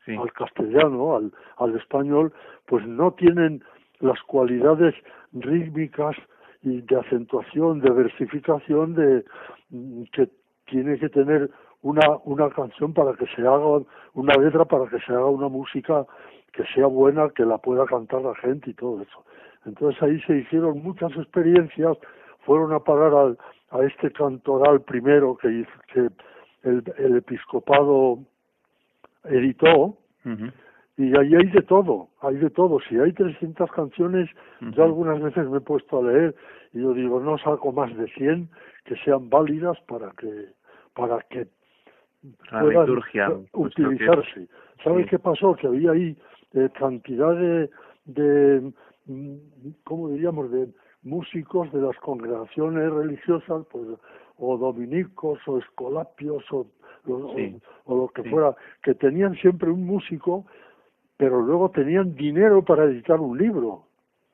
al 0.07 0.31
castellano, 0.31 1.17
al, 1.17 1.33
al 1.57 1.75
español, 1.75 2.31
pues 2.65 2.87
no 2.87 3.11
tienen 3.11 3.61
las 3.99 4.21
cualidades 4.23 4.95
rítmicas 5.33 6.15
y 6.61 6.81
de 6.81 6.95
acentuación, 6.97 7.81
de 7.81 7.89
versificación 7.91 8.95
de 8.95 9.25
que 10.13 10.29
tiene 10.65 10.97
que 10.97 11.09
tener 11.09 11.49
una, 11.81 12.17
una 12.23 12.49
canción 12.49 12.93
para 12.93 13.13
que 13.15 13.25
se 13.35 13.41
haga 13.41 13.81
una 14.13 14.33
letra, 14.35 14.65
para 14.65 14.89
que 14.89 14.99
se 14.99 15.11
haga 15.11 15.25
una 15.25 15.49
música 15.49 16.05
que 16.53 16.63
sea 16.73 16.87
buena, 16.87 17.29
que 17.29 17.45
la 17.45 17.57
pueda 17.57 17.85
cantar 17.85 18.21
la 18.21 18.35
gente 18.35 18.71
y 18.71 18.73
todo 18.73 19.01
eso. 19.01 19.23
Entonces 19.67 20.01
ahí 20.01 20.19
se 20.21 20.37
hicieron 20.37 20.81
muchas 20.81 21.11
experiencias, 21.11 21.97
fueron 22.45 22.73
a 22.73 22.79
parar 22.79 23.13
al, 23.13 23.37
a 23.71 23.83
este 23.83 24.11
cantoral 24.11 24.81
primero 24.81 25.35
que, 25.37 25.65
que 25.93 26.09
el, 26.63 26.83
el 26.97 27.17
episcopado 27.17 28.19
editó, 29.25 29.97
y 30.97 31.15
ahí 31.17 31.35
hay 31.35 31.47
de 31.51 31.61
todo, 31.61 32.09
hay 32.21 32.35
de 32.35 32.49
todo. 32.49 32.79
Si 32.89 32.97
hay 32.97 33.13
300 33.13 33.71
canciones, 33.71 34.29
yo 34.59 34.83
algunas 34.83 35.21
veces 35.21 35.47
me 35.49 35.59
he 35.59 35.61
puesto 35.61 35.99
a 35.99 36.03
leer 36.03 36.35
y 36.73 36.81
yo 36.81 36.93
digo, 36.93 37.19
no 37.21 37.37
saco 37.37 37.71
más 37.71 37.95
de 37.95 38.07
100 38.07 38.49
que 38.85 38.95
sean 39.05 39.29
válidas 39.29 39.79
para 39.87 40.11
que 40.11 40.47
para 40.93 41.19
que 41.29 41.47
puedan 42.49 43.03
utilizarse. 43.53 44.47
¿Sabes 44.83 45.07
qué 45.07 45.19
pasó? 45.19 45.55
Que 45.55 45.67
había 45.67 45.91
ahí 45.91 46.17
eh, 46.53 46.69
cantidad 46.77 47.35
de, 47.35 47.69
de 48.05 48.73
¿cómo 49.83 50.09
diríamos?, 50.09 50.51
de 50.51 50.67
músicos 51.03 51.71
de 51.71 51.81
las 51.81 51.97
congregaciones 51.99 52.91
religiosas, 52.91 53.65
pues, 53.71 53.87
o 54.37 54.57
dominicos, 54.57 55.39
o 55.47 55.57
escolapios, 55.57 56.43
o, 56.51 56.67
o, 57.05 57.95
lo 57.95 58.07
que 58.09 58.23
fuera, 58.29 58.55
que 58.83 58.93
tenían 58.93 59.35
siempre 59.35 59.69
un 59.69 59.85
músico, 59.85 60.45
pero 61.15 61.41
luego 61.41 61.71
tenían 61.71 62.15
dinero 62.15 62.63
para 62.63 62.85
editar 62.85 63.19
un 63.19 63.37
libro. 63.37 63.83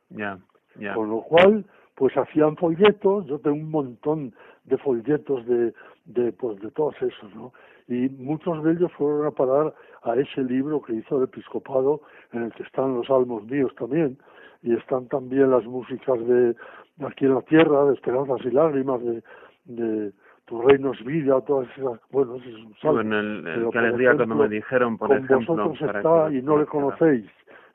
Ya, 0.09 0.39
ya. 0.79 0.93
Con 0.95 1.09
lo 1.09 1.21
cual, 1.21 1.65
pues 1.95 2.15
hacían 2.17 2.57
folletos, 2.57 3.25
yo 3.27 3.39
tengo 3.39 3.55
un 3.55 3.71
montón 3.71 4.33
de 4.65 4.77
folletos 4.77 5.45
de, 5.45 5.73
de, 6.05 6.31
pues, 6.33 6.59
de 6.59 6.71
todos 6.71 6.95
esos, 7.01 7.33
¿no? 7.35 7.53
Y 7.87 8.09
muchos 8.09 8.63
de 8.63 8.71
ellos 8.71 8.91
fueron 8.93 9.27
a 9.27 9.31
parar 9.31 9.73
a 10.03 10.15
ese 10.15 10.41
libro 10.43 10.81
que 10.81 10.93
hizo 10.93 11.17
el 11.17 11.25
episcopado, 11.25 12.01
en 12.31 12.43
el 12.43 12.53
que 12.53 12.63
están 12.63 12.95
los 12.95 13.07
salmos 13.07 13.43
míos 13.45 13.73
también, 13.77 14.17
y 14.63 14.73
están 14.73 15.07
también 15.07 15.51
las 15.51 15.65
músicas 15.65 16.19
de, 16.25 16.55
Aquí 17.01 17.25
en 17.25 17.33
la 17.35 17.41
Tierra, 17.41 17.85
de 17.85 17.93
Esperanzas 17.95 18.39
y 18.45 18.51
Lágrimas, 18.51 19.01
de, 19.03 19.23
de 19.65 20.11
Tu 20.45 20.61
Reino 20.61 20.93
es 20.93 21.03
Vida, 21.03 21.41
todas 21.41 21.67
esas, 21.75 21.99
bueno, 22.11 22.35
ese 22.35 22.49
es 22.49 22.55
un. 22.55 22.75
Bueno, 22.83 23.19
el, 23.19 23.47
el 23.47 23.69
que 23.71 23.77
alegría 23.79 24.15
cuando 24.15 24.35
me 24.35 24.47
dijeron, 24.47 24.97
por 24.97 25.09
con 25.09 25.17
ejemplo... 25.17 25.55
vosotros 25.55 25.95
está 25.95 26.31
y 26.31 26.41
no 26.41 26.57
le 26.57 26.65
conocéis. 26.65 27.25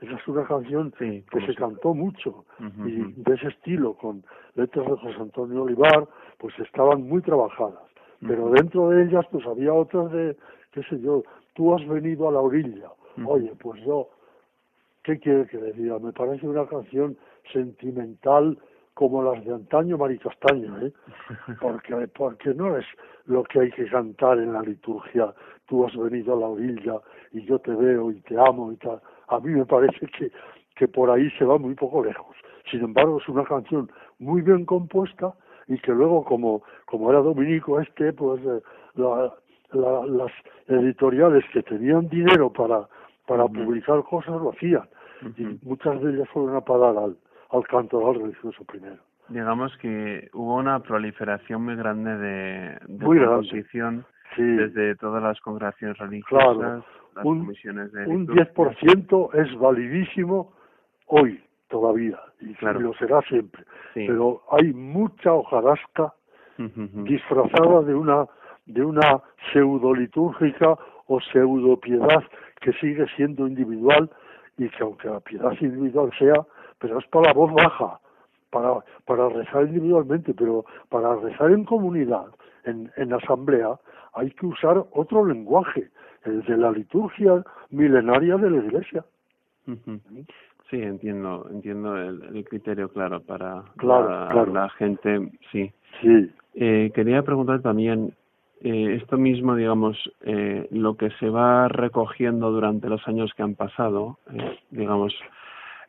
Esa 0.00 0.14
es 0.14 0.28
una 0.28 0.44
canción 0.44 0.92
que 0.92 1.24
se 1.44 1.54
cantó 1.56 1.92
mucho 1.92 2.44
y 2.86 3.02
de 3.20 3.34
ese 3.34 3.48
estilo, 3.48 3.94
con 3.94 4.22
letras 4.54 4.86
de 4.86 4.96
José 4.96 5.16
Antonio 5.20 5.64
Olivar, 5.64 6.06
pues 6.38 6.56
estaban 6.60 7.02
muy 7.02 7.20
trabajadas. 7.20 7.82
Pero 8.20 8.50
dentro 8.50 8.90
de 8.90 9.04
ellas, 9.04 9.26
pues 9.32 9.44
había 9.44 9.72
otras 9.72 10.12
de, 10.12 10.36
qué 10.70 10.84
sé 10.84 11.00
yo, 11.00 11.24
tú 11.54 11.74
has 11.74 11.84
venido 11.88 12.28
a 12.28 12.32
la 12.32 12.38
orilla. 12.38 12.90
Oye, 13.24 13.52
pues 13.60 13.84
yo 13.84 14.08
¿Qué 15.08 15.18
quiere 15.18 15.46
que 15.46 15.56
le 15.56 15.72
diga? 15.72 15.98
Me 15.98 16.12
parece 16.12 16.46
una 16.46 16.66
canción 16.66 17.16
sentimental 17.50 18.58
como 18.92 19.22
las 19.22 19.42
de 19.42 19.54
antaño 19.54 19.96
Maricastaño, 19.96 20.82
¿eh? 20.82 20.92
Porque, 21.62 22.08
porque 22.08 22.52
no 22.52 22.76
es 22.76 22.84
lo 23.24 23.42
que 23.44 23.60
hay 23.60 23.70
que 23.70 23.86
cantar 23.86 24.36
en 24.38 24.52
la 24.52 24.60
liturgia. 24.60 25.32
Tú 25.64 25.86
has 25.86 25.96
venido 25.96 26.36
a 26.36 26.40
la 26.40 26.48
orilla 26.48 27.00
y 27.32 27.40
yo 27.46 27.58
te 27.58 27.74
veo 27.74 28.10
y 28.10 28.20
te 28.20 28.38
amo 28.38 28.70
y 28.70 28.76
tal. 28.76 29.00
A 29.28 29.40
mí 29.40 29.48
me 29.52 29.64
parece 29.64 30.06
que, 30.08 30.30
que 30.76 30.86
por 30.86 31.10
ahí 31.10 31.30
se 31.38 31.46
va 31.46 31.56
muy 31.56 31.74
poco 31.74 32.04
lejos. 32.04 32.36
Sin 32.70 32.80
embargo, 32.84 33.18
es 33.18 33.26
una 33.30 33.44
canción 33.44 33.90
muy 34.18 34.42
bien 34.42 34.66
compuesta 34.66 35.32
y 35.68 35.78
que 35.78 35.92
luego, 35.92 36.22
como, 36.22 36.62
como 36.84 37.08
era 37.10 37.20
Dominico 37.20 37.80
este, 37.80 38.12
pues 38.12 38.42
eh, 38.44 38.60
las 39.72 40.32
editoriales 40.66 41.44
que 41.54 41.62
tenían 41.62 42.10
dinero 42.10 42.52
para, 42.52 42.86
para 43.28 43.46
publicar 43.46 44.02
cosas 44.04 44.40
lo 44.40 44.50
hacían. 44.50 44.88
Y 45.36 45.58
muchas 45.62 46.00
de 46.00 46.10
ellas 46.10 46.28
fueron 46.30 46.56
a 46.56 46.60
parar 46.62 46.96
al, 46.96 47.16
al 47.50 47.66
cantoral 47.68 48.20
religioso 48.20 48.64
primero. 48.64 48.96
Digamos 49.28 49.76
que 49.76 50.30
hubo 50.32 50.56
una 50.56 50.80
proliferación 50.80 51.64
muy 51.64 51.76
grande 51.76 52.16
de, 52.16 52.78
de 52.88 53.04
composición 53.04 54.06
desde 54.36 54.94
todas 54.96 55.22
las 55.22 55.38
congregaciones 55.40 55.98
religiosas, 55.98 56.84
las 57.14 57.24
un, 57.24 57.40
comisiones 57.40 57.92
de 57.92 58.06
Un 58.06 58.26
10% 58.26 59.34
es 59.34 59.58
validísimo 59.58 60.52
hoy 61.06 61.42
todavía, 61.68 62.18
y, 62.40 62.54
lo 62.64 62.94
será 62.94 63.20
siempre. 63.22 63.64
Pero 63.94 64.42
hay 64.50 64.72
mucha 64.72 65.32
hojarasca 65.32 66.14
disfrazada 66.56 67.82
de 67.82 67.94
una 67.94 68.26
de 68.66 68.84
una 68.84 69.22
pseudo 69.50 69.94
litúrgica 69.94 70.76
o 71.06 71.20
pseudo 71.20 71.78
piedad 71.78 72.22
que 72.60 72.72
sigue 72.74 73.06
siendo 73.16 73.46
individual 73.46 74.10
y 74.56 74.68
que 74.68 74.82
aunque 74.82 75.08
la 75.08 75.20
piedad 75.20 75.52
individual 75.60 76.10
sea, 76.18 76.46
pero 76.78 76.98
es 76.98 77.06
para 77.06 77.28
la 77.28 77.32
voz 77.34 77.52
baja, 77.52 78.00
para, 78.50 78.80
para 79.04 79.28
rezar 79.28 79.66
individualmente, 79.66 80.34
pero 80.34 80.64
para 80.88 81.16
rezar 81.16 81.50
en 81.52 81.64
comunidad, 81.64 82.26
en, 82.64 82.90
en 82.96 83.12
asamblea, 83.12 83.78
hay 84.14 84.30
que 84.32 84.46
usar 84.46 84.84
otro 84.92 85.24
lenguaje, 85.24 85.90
el 86.24 86.42
de 86.44 86.56
la 86.56 86.72
liturgia 86.72 87.44
milenaria 87.70 88.36
de 88.36 88.50
la 88.50 88.56
Iglesia. 88.58 89.04
Sí, 90.70 90.82
entiendo, 90.82 91.46
entiendo 91.50 91.96
el, 91.96 92.44
criterio 92.44 92.88
claro 92.88 93.20
para, 93.20 93.64
claro, 93.76 94.46
la 94.46 94.68
gente, 94.70 95.30
sí. 95.52 95.70
Sí. 96.00 96.30
Eh, 96.54 96.90
quería 96.94 97.22
preguntar 97.22 97.60
también, 97.60 98.12
eh, 98.60 98.98
esto 99.00 99.16
mismo, 99.16 99.54
digamos, 99.54 99.96
eh, 100.22 100.66
lo 100.70 100.96
que 100.96 101.10
se 101.20 101.30
va 101.30 101.68
recogiendo 101.68 102.50
durante 102.50 102.88
los 102.88 103.06
años 103.06 103.32
que 103.36 103.42
han 103.42 103.54
pasado, 103.54 104.18
eh, 104.32 104.58
digamos, 104.70 105.14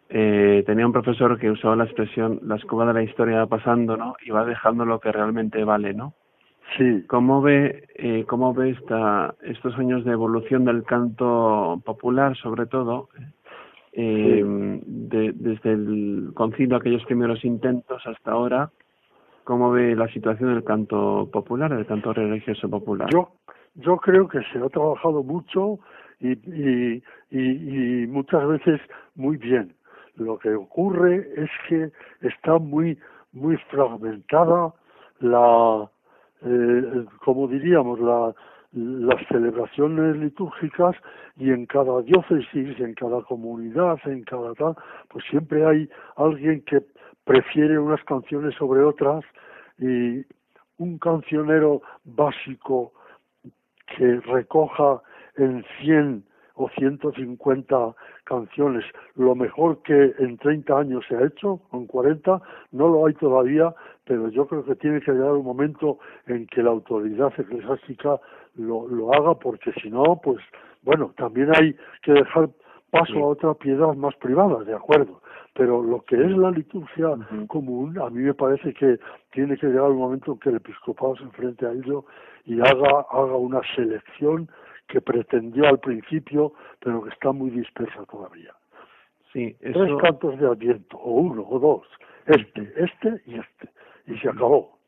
eh, 0.09 0.63
tenía 0.65 0.88
un 0.88 0.91
profesor 0.91 1.38
que 1.39 1.51
usaba 1.51 1.76
la 1.76 1.84
expresión 1.84 2.39
la 2.43 2.55
escoba 2.55 2.88
de 2.88 2.93
la 2.93 3.03
historia 3.03 3.38
va 3.38 3.47
pasando, 3.47 3.95
¿no? 3.95 4.15
Y 4.26 4.32
va 4.32 4.43
dejando 4.43 4.84
lo 4.84 4.99
que 4.99 5.11
realmente 5.11 5.63
vale, 5.63 5.93
¿no? 5.93 6.13
Sí. 6.78 7.03
¿Cómo 7.07 7.41
ve, 7.41 7.88
eh, 7.95 8.26
cómo 8.28 8.53
ve 8.53 8.72
esta, 8.72 9.36
estos 9.43 9.78
años 9.78 10.03
de 10.05 10.11
evolución 10.11 10.65
del 10.65 10.84
canto 10.84 11.82
popular, 11.86 12.36
sobre 12.38 12.65
todo, 12.65 13.09
eh, 13.93 14.43
de, 14.43 15.32
desde 15.34 15.72
el 15.72 16.32
concilio, 16.34 16.78
aquellos 16.78 17.05
primeros 17.05 17.43
intentos 17.45 18.01
hasta 18.05 18.32
ahora? 18.32 18.72
¿Cómo 19.43 19.71
ve 19.71 19.95
la 19.95 20.07
situación 20.09 20.53
del 20.53 20.63
canto 20.63 21.29
popular, 21.31 21.75
del 21.75 21.85
canto 21.85 22.13
religioso 22.13 22.69
popular? 22.69 23.09
Yo, 23.11 23.31
yo 23.75 23.97
creo 23.97 24.27
que 24.27 24.39
se 24.51 24.59
ha 24.59 24.69
trabajado 24.69 25.23
mucho 25.23 25.79
y, 26.19 26.31
y, 26.31 27.03
y, 27.31 28.07
muchas 28.07 28.47
veces 28.47 28.81
muy 29.15 29.37
bien. 29.37 29.73
Lo 30.15 30.37
que 30.37 30.53
ocurre 30.53 31.27
es 31.35 31.49
que 31.67 31.91
está 32.21 32.59
muy, 32.59 32.97
muy 33.31 33.57
fragmentada 33.69 34.73
la, 35.19 35.89
eh, 36.41 37.05
como 37.23 37.47
diríamos, 37.47 37.99
la, 37.99 38.35
las 38.73 39.27
celebraciones 39.27 40.17
litúrgicas 40.17 40.95
y 41.37 41.51
en 41.51 41.65
cada 41.65 42.01
diócesis, 42.01 42.79
en 42.79 42.93
cada 42.93 43.21
comunidad, 43.23 43.97
en 44.05 44.23
cada 44.23 44.53
tal, 44.53 44.75
pues 45.09 45.25
siempre 45.29 45.65
hay 45.65 45.89
alguien 46.17 46.61
que 46.61 46.81
prefiere 47.30 47.77
unas 47.77 48.03
canciones 48.05 48.55
sobre 48.55 48.82
otras 48.82 49.23
y 49.77 50.25
un 50.80 50.97
cancionero 50.97 51.84
básico 52.03 52.91
que 53.86 54.19
recoja 54.21 54.99
en 55.38 55.63
100 55.80 56.23
o 56.55 56.69
150 56.69 57.95
canciones, 58.23 58.84
lo 59.13 59.36
mejor 59.36 59.80
que 59.84 60.15
en 60.17 60.39
30 60.39 60.75
años 60.75 61.05
se 61.07 61.17
ha 61.17 61.27
hecho, 61.27 61.61
en 61.71 61.86
40, 61.86 62.41
no 62.71 62.88
lo 62.88 63.05
hay 63.05 63.13
todavía, 63.13 63.75
pero 64.05 64.30
yo 64.30 64.47
creo 64.47 64.65
que 64.65 64.75
tiene 64.77 64.99
que 64.99 65.11
llegar 65.11 65.34
un 65.34 65.45
momento 65.45 65.99
en 66.25 66.47
que 66.47 66.63
la 66.63 66.71
autoridad 66.71 67.32
eclesiástica 67.38 68.19
lo, 68.55 68.88
lo 68.88 69.13
haga, 69.13 69.36
porque 69.36 69.71
si 69.73 69.91
no, 69.91 70.19
pues 70.23 70.39
bueno, 70.82 71.13
también 71.15 71.51
hay 71.55 71.75
que 72.01 72.13
dejar 72.13 72.49
paso 72.89 73.19
a 73.19 73.27
otra 73.27 73.53
piedad 73.53 73.93
más 73.93 74.15
privada, 74.15 74.63
de 74.63 74.73
acuerdo, 74.73 75.21
pero 75.54 75.84
lo 75.84 76.02
que 76.02 76.16
es 76.16 76.32
la 76.38 76.52
liturgia 76.52 77.10
común, 77.47 78.00
a 78.00 78.10
mí 78.10 78.24
me 78.24 78.34
parece 78.34 78.74
que 78.74 79.00
tiene 79.32 79.58
que 79.58 79.68
llegar 79.68 79.91
un 79.91 79.97
momento 79.97 80.34
en 80.34 80.39
que 80.39 80.50
el 80.50 80.56
episcopado 80.56 81.16
se 81.18 81.24
enfrente 81.24 81.66
a 81.66 81.72
ello 81.72 82.06
y 82.45 82.60
haga, 82.60 83.06
haga 83.12 83.36
una 83.36 83.62
selección 83.76 84.50
que 84.88 85.02
pretendió 85.02 85.68
al 85.68 85.80
principio, 85.80 86.54
pero 86.80 87.04
que 87.04 87.10
está 87.10 87.32
muy 87.32 87.50
dispersa 87.52 88.06
todavía. 88.06 88.54
Sí, 89.32 89.56
Tres 89.60 89.91
cantos 90.02 90.39
de 90.39 90.47
Adviento, 90.47 90.97
o 90.97 91.12
uno, 91.12 91.45
o 91.47 91.60
dos, 91.60 91.88
este, 92.26 92.74
este 92.76 93.22
y 93.28 93.36
este, 93.36 93.70
y 94.08 94.18
se 94.18 94.30
acabó. 94.30 94.78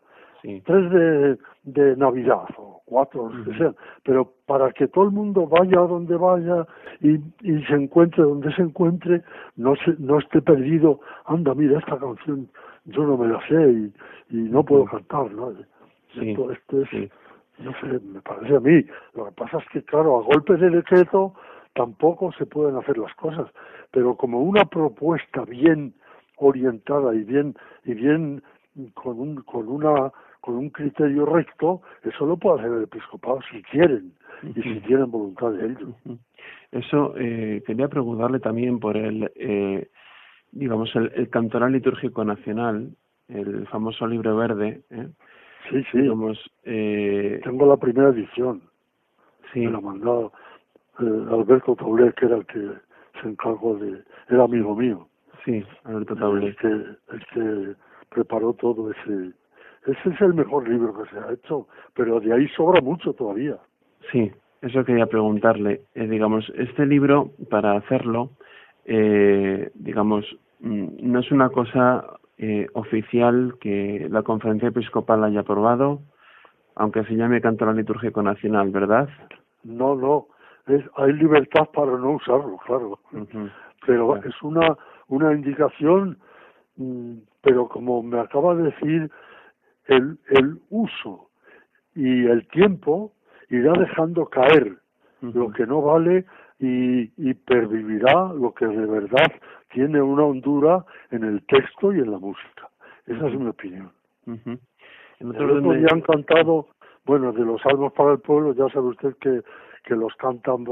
Tres 0.42 0.92
de, 0.92 1.38
de 1.64 1.96
Navidad, 1.98 2.46
o 2.58 2.82
cuatro, 2.86 3.26
uh 3.26 3.44
que 3.46 3.58
sean, 3.58 3.76
pero 4.04 4.34
para 4.48 4.72
que 4.72 4.88
todo 4.88 5.06
el 5.06 5.12
mundo 5.12 5.48
vaya 5.48 5.80
a 5.80 5.88
donde 5.88 6.16
vaya 6.16 6.66
y, 7.00 7.16
y 7.42 7.64
se 7.66 7.74
encuentre 7.76 8.24
donde 8.24 8.52
se 8.54 8.64
encuentre, 8.64 9.22
no, 9.56 9.76
se, 9.76 9.96
no 10.00 10.18
esté 10.18 10.42
perdido, 10.42 11.00
anda, 11.26 11.54
mira, 11.54 11.80
esta 11.80 11.98
canción 11.98 12.50
yo 12.86 13.04
no 13.06 13.18
me 13.18 13.28
la 13.28 13.40
sé 13.48 13.72
y, 13.72 13.94
y 14.36 14.50
no 14.50 14.64
puedo 14.64 14.86
cantar, 14.86 15.32
¿no? 15.32 15.54
Esto, 16.16 16.52
esto 16.52 16.82
es 16.82 17.12
no 17.62 17.72
sé, 17.80 18.00
me 18.04 18.22
parece 18.22 18.56
a 18.56 18.60
mí. 18.60 18.84
Lo 19.14 19.26
que 19.26 19.32
pasa 19.34 19.60
es 19.60 19.70
que, 19.70 19.84
claro, 19.84 20.20
a 20.20 20.24
golpe 20.24 20.58
de 20.58 20.70
decreto 20.70 21.34
tampoco 21.74 22.32
se 22.34 22.46
pueden 22.46 22.76
hacer 22.76 22.98
las 22.98 23.14
cosas, 23.16 23.48
pero 23.92 24.16
como 24.16 24.42
una 24.42 24.66
propuesta 24.66 25.46
bien 25.46 25.94
orientada 26.38 27.14
y 27.14 27.24
bien 27.24 27.56
y 27.86 27.94
bien 27.94 28.44
con 28.94 29.20
un 29.20 29.36
con 29.44 29.68
una 29.68 30.12
con 30.42 30.56
un 30.56 30.70
criterio 30.70 31.26
recto, 31.26 31.82
eso 32.04 32.26
lo 32.26 32.36
puede 32.38 32.60
hacer 32.60 32.74
el 32.74 32.84
episcopado 32.84 33.40
si 33.52 33.62
quieren 33.64 34.12
y 34.44 34.62
si 34.62 34.80
tienen 34.82 35.10
voluntad 35.10 35.52
de 35.52 35.68
ello. 35.68 35.96
Eso 36.72 37.14
eh, 37.18 37.64
quería 37.66 37.88
preguntarle 37.88 38.40
también 38.40 38.80
por 38.80 38.98
el 38.98 39.32
eh, 39.36 39.88
digamos 40.52 40.96
el, 40.96 41.12
el 41.16 41.30
cantoral 41.30 41.72
litúrgico 41.72 42.26
nacional, 42.26 42.90
el 43.28 43.68
famoso 43.68 44.08
libro 44.08 44.36
verde, 44.36 44.82
¿eh? 44.90 45.08
Sí, 45.70 45.84
sí. 45.92 46.00
Eh, 46.64 47.40
Tengo 47.44 47.66
la 47.68 47.78
primera 47.78 48.10
edición. 48.10 48.62
Sí. 49.54 49.62
Me 49.62 49.72
la 49.72 49.80
mandó 49.80 50.34
eh, 51.00 51.26
Alberto 51.30 51.76
Tauler, 51.76 52.14
que 52.16 52.26
era 52.26 52.38
el 52.38 52.46
que 52.46 52.72
se 53.22 53.28
encargó 53.28 53.76
de... 53.78 54.04
Era 54.30 54.44
amigo 54.44 54.76
mío. 54.76 55.08
Sí, 55.46 55.64
Alberto 55.84 56.16
Tauler. 56.16 56.50
El 56.50 56.56
que, 56.56 56.68
el 56.68 57.26
que 57.34 57.76
preparó 58.10 58.54
todo 58.54 58.92
ese... 58.92 59.32
Ese 59.86 60.10
es 60.10 60.22
el 60.22 60.34
mejor 60.34 60.68
libro 60.68 60.94
que 60.94 61.10
se 61.10 61.18
ha 61.18 61.34
hecho, 61.34 61.68
pero 61.96 62.20
de 62.20 62.34
ahí 62.34 62.48
sobra 62.50 62.82
mucho 62.82 63.14
todavía. 63.14 63.58
Sí, 64.12 64.32
eso 64.62 64.86
quería 64.86 65.08
preguntarle. 65.08 65.82
Eh, 65.96 66.08
digamos, 66.08 66.52
este 66.56 66.86
libro, 66.86 67.32
para 67.50 67.78
hacerlo, 67.78 68.30
eh, 68.86 69.72
digamos, 69.74 70.26
mm, 70.60 70.88
no 71.02 71.20
es 71.20 71.32
una 71.32 71.50
cosa 71.50 72.06
eh, 72.38 72.68
oficial 72.74 73.56
que 73.60 74.08
la 74.10 74.22
conferencia 74.22 74.70
episcopal 74.70 75.24
haya 75.24 75.42
aprobado, 75.42 76.02
aunque 76.76 77.04
se 77.06 77.16
llame 77.16 77.42
canto 77.42 77.72
litúrgico 77.72 78.22
nacional, 78.22 78.70
¿verdad? 78.70 79.10
No, 79.64 79.96
no, 79.96 80.28
es, 80.68 80.84
hay 80.96 81.14
libertad 81.14 81.70
para 81.74 81.98
no 81.98 82.12
usarlo, 82.12 82.58
claro. 82.66 83.00
Pero 83.86 84.16
es 84.18 84.42
una, 84.44 84.78
una 85.08 85.34
indicación, 85.34 86.18
mm, 86.78 87.14
pero 87.42 87.68
como 87.68 88.04
me 88.04 88.20
acaba 88.20 88.56
de 88.56 88.64
decir, 88.64 89.12
el, 89.92 90.18
el 90.30 90.60
uso 90.70 91.30
y 91.96 92.26
el 92.26 92.48
tiempo 92.48 93.12
irá 93.50 93.74
dejando 93.74 94.26
caer 94.28 94.78
lo 95.22 95.52
que 95.52 95.68
no 95.68 95.82
vale 95.82 96.26
y, 96.60 97.12
y 97.18 97.34
pervivirá 97.34 98.34
lo 98.34 98.54
que 98.54 98.66
de 98.66 98.86
verdad 98.86 99.32
tiene 99.72 100.02
una 100.02 100.24
hondura 100.24 100.86
en 101.12 101.24
el 101.24 101.46
texto 101.46 101.94
y 101.94 102.00
en 102.00 102.12
la 102.12 102.18
música. 102.18 102.70
Esa 103.06 103.28
es 103.28 103.38
mi 103.38 103.48
opinión. 103.48 103.92
El 105.20 105.30
otro 105.30 105.74
día 105.74 105.88
han 105.92 106.02
cantado, 106.02 106.68
bueno, 107.06 107.32
de 107.34 107.46
los 107.46 107.62
salmos 107.62 107.94
para 107.94 108.14
el 108.14 108.20
pueblo, 108.20 108.54
ya 108.54 108.74
sabe 108.74 108.88
usted 108.88 109.16
que, 109.18 109.42
que 109.84 109.96
los 109.96 110.16
cantan. 110.16 110.66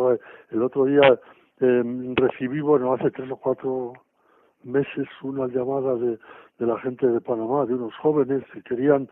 El 0.50 0.64
otro 0.64 0.86
día 0.86 1.20
eh, 1.60 1.84
recibí, 2.16 2.62
bueno, 2.62 2.94
hace 2.94 3.12
tres 3.12 3.30
o 3.30 3.36
cuatro 3.36 3.94
meses 4.64 5.08
una 5.22 5.48
llamada 5.48 5.96
de, 5.96 6.18
de 6.60 6.66
la 6.66 6.78
gente 6.80 7.08
de 7.08 7.22
Panamá, 7.22 7.66
de 7.66 7.74
unos 7.74 7.96
jóvenes 7.96 8.44
que 8.54 8.62
querían 8.62 9.10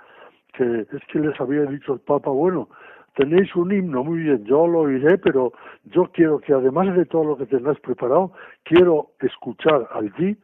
que 0.54 0.82
es 0.82 1.04
que 1.12 1.20
les 1.20 1.40
había 1.40 1.64
dicho 1.64 1.94
el 1.94 2.00
Papa, 2.00 2.32
bueno, 2.32 2.68
tenéis 3.16 3.56
un 3.56 3.72
himno, 3.72 4.04
muy 4.04 4.20
bien, 4.20 4.44
yo 4.46 4.68
lo 4.68 4.82
oiré, 4.82 5.18
pero 5.18 5.54
yo 5.86 6.06
quiero 6.14 6.40
que 6.40 6.54
además 6.54 6.96
de 6.96 7.06
todo 7.06 7.24
lo 7.24 7.38
que 7.38 7.46
tengáis 7.46 7.80
preparado, 7.80 8.32
quiero 8.64 9.12
escuchar 9.22 9.88
allí 9.94 10.38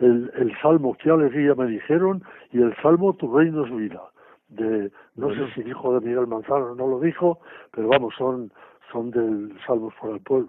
el, 0.00 0.30
el 0.36 0.56
salmo 0.60 0.96
qué 1.02 1.10
alegría 1.10 1.54
me 1.54 1.66
dijeron 1.66 2.22
y 2.52 2.60
el 2.60 2.74
salmo 2.82 3.14
tu 3.14 3.36
reino 3.36 3.64
es 3.64 3.74
vida 3.74 4.02
de 4.48 4.90
no 5.16 5.34
sé 5.34 5.52
si 5.54 5.62
dijo 5.62 5.98
de 5.98 6.06
Miguel 6.06 6.26
Manzano 6.26 6.74
no 6.74 6.86
lo 6.86 7.00
dijo 7.00 7.40
pero 7.72 7.88
vamos 7.88 8.14
son 8.16 8.50
son 8.90 9.10
del 9.10 9.54
salmos 9.66 9.94
para 10.00 10.14
el 10.14 10.20
pueblo. 10.20 10.48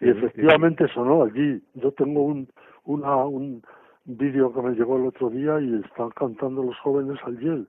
Y 0.00 0.10
efectivamente 0.10 0.86
sonó 0.88 1.24
allí. 1.24 1.62
Yo 1.74 1.92
tengo 1.92 2.22
un 2.22 2.48
una 2.84 3.16
un 3.16 3.62
vídeo 4.06 4.52
que 4.52 4.62
me 4.62 4.74
llegó 4.74 4.96
el 4.96 5.06
otro 5.06 5.30
día 5.30 5.60
y 5.60 5.80
están 5.84 6.10
cantando 6.10 6.62
los 6.62 6.78
jóvenes 6.78 7.18
allí 7.24 7.66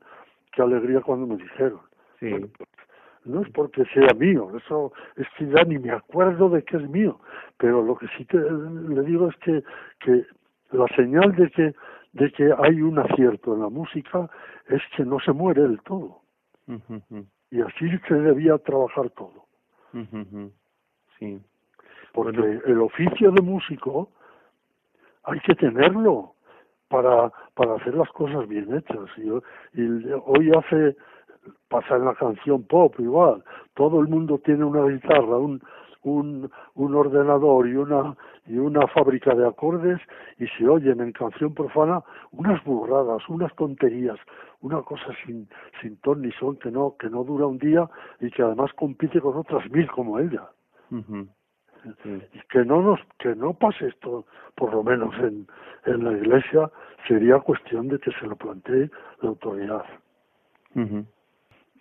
qué 0.53 0.61
alegría 0.61 1.01
cuando 1.01 1.27
me 1.27 1.37
dijeron. 1.37 1.79
Sí. 2.19 2.31
No 3.25 3.41
es 3.41 3.49
porque 3.51 3.83
sea 3.93 4.13
mío, 4.17 4.49
eso 4.55 4.93
es 5.17 5.27
que 5.37 5.47
ya 5.47 5.63
ni 5.65 5.77
me 5.77 5.91
acuerdo 5.91 6.49
de 6.49 6.63
que 6.63 6.77
es 6.77 6.89
mío, 6.89 7.19
pero 7.57 7.83
lo 7.83 7.97
que 7.97 8.07
sí 8.17 8.25
que 8.25 8.37
le 8.37 9.01
digo 9.01 9.27
es 9.27 9.35
que, 9.37 9.63
que 9.99 10.25
la 10.71 10.87
señal 10.95 11.35
de 11.35 11.49
que, 11.51 11.75
de 12.13 12.31
que 12.31 12.53
hay 12.57 12.81
un 12.81 12.97
acierto 12.99 13.53
en 13.53 13.61
la 13.61 13.69
música 13.69 14.29
es 14.67 14.81
que 14.95 15.03
no 15.03 15.19
se 15.19 15.33
muere 15.33 15.61
del 15.61 15.81
todo. 15.81 16.21
Y 17.51 17.61
así 17.61 17.89
se 18.07 18.15
debía 18.15 18.57
trabajar 18.59 19.09
todo. 19.11 19.45
Sí. 21.19 21.39
Porque 22.13 22.61
el 22.65 22.81
oficio 22.81 23.31
de 23.31 23.41
músico 23.41 24.09
hay 25.27 25.39
que 25.41 25.55
tenerlo 25.55 26.33
para, 26.87 27.31
para 27.53 27.75
hacer 27.75 27.93
las 27.95 28.09
cosas 28.11 28.47
bien 28.47 28.73
hechas. 28.73 29.09
Y, 29.17 29.29
hoy 30.25 30.51
hace 30.57 30.95
pasa 31.69 31.95
en 31.95 32.05
la 32.05 32.15
canción 32.15 32.63
pop 32.63 32.93
igual, 32.99 33.43
todo 33.73 34.01
el 34.01 34.07
mundo 34.07 34.37
tiene 34.43 34.65
una 34.65 34.83
guitarra, 34.85 35.37
un, 35.37 35.61
un, 36.03 36.51
un 36.75 36.95
ordenador 36.95 37.67
y 37.67 37.75
una 37.75 38.15
y 38.45 38.57
una 38.57 38.85
fábrica 38.87 39.33
de 39.33 39.47
acordes 39.47 39.99
y 40.39 40.47
se 40.47 40.67
oyen 40.67 40.99
en 40.99 41.11
canción 41.13 41.53
profana 41.53 42.01
unas 42.31 42.61
burradas, 42.65 43.27
unas 43.29 43.53
tonterías, 43.55 44.17
una 44.61 44.81
cosa 44.81 45.07
sin 45.25 45.47
sin 45.81 45.97
ton 46.01 46.21
ni 46.21 46.31
son 46.33 46.57
que 46.57 46.71
no 46.71 46.95
que 46.97 47.09
no 47.09 47.23
dura 47.23 47.45
un 47.45 47.57
día 47.57 47.89
y 48.19 48.29
que 48.29 48.43
además 48.43 48.71
compite 48.73 49.21
con 49.21 49.37
otras 49.37 49.69
mil 49.71 49.89
como 49.91 50.19
ella. 50.19 50.49
Y 52.05 52.39
que 52.49 52.65
no 52.65 52.81
nos 52.81 52.99
que 53.19 53.35
no 53.35 53.53
pase 53.53 53.87
esto 53.87 54.25
por 54.55 54.73
lo 54.73 54.83
menos 54.83 55.13
en 55.19 55.47
en 55.87 56.03
la 56.03 56.11
iglesia 56.11 56.69
sería 57.07 57.39
cuestión 57.39 57.87
de 57.87 57.99
que 57.99 58.11
se 58.11 58.27
lo 58.27 58.35
plantee 58.35 58.89
la 59.21 59.29
autoridad. 59.29 59.85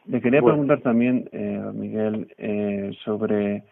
Le 0.06 0.20
quería 0.20 0.40
preguntar 0.40 0.80
también, 0.80 1.28
eh, 1.32 1.60
Miguel, 1.74 2.32
eh, 2.38 2.92
sobre 3.04 3.64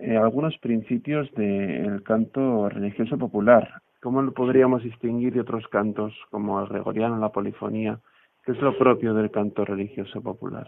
eh, 0.00 0.16
algunos 0.16 0.58
principios 0.58 1.32
del 1.34 2.02
canto 2.02 2.68
religioso 2.68 3.16
popular. 3.16 3.80
¿Cómo 4.02 4.20
lo 4.20 4.34
podríamos 4.34 4.82
distinguir 4.82 5.32
de 5.32 5.40
otros 5.40 5.66
cantos 5.68 6.12
como 6.30 6.60
el 6.60 6.68
gregoriano, 6.68 7.16
la 7.18 7.30
polifonía? 7.30 8.00
¿Qué 8.44 8.52
es 8.52 8.60
lo 8.60 8.76
propio 8.76 9.14
del 9.14 9.30
canto 9.30 9.64
religioso 9.64 10.20
popular? 10.20 10.66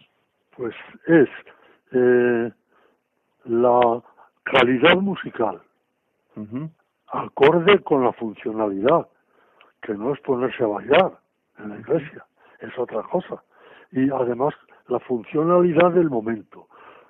Pues 0.57 0.75
es 1.07 1.29
eh, 1.93 2.51
la 3.45 4.03
calidad 4.47 4.97
musical, 4.97 5.61
acorde 7.09 7.81
con 7.83 8.05
la 8.05 8.13
funcionalidad, 8.13 9.09
que 9.83 9.95
no 9.95 10.15
es 10.15 10.21
ponerse 10.21 10.63
a 10.63 10.69
bailar 10.69 11.19
en 11.59 11.71
la 11.71 11.79
iglesia, 11.79 12.25
es 12.61 12.79
otra 12.79 13.03
cosa. 13.03 13.43
Y 13.93 14.11
además 14.11 14.55
la 14.89 15.01
funcionalidad 15.01 15.93
del 15.93 16.11
momento. 16.11 16.69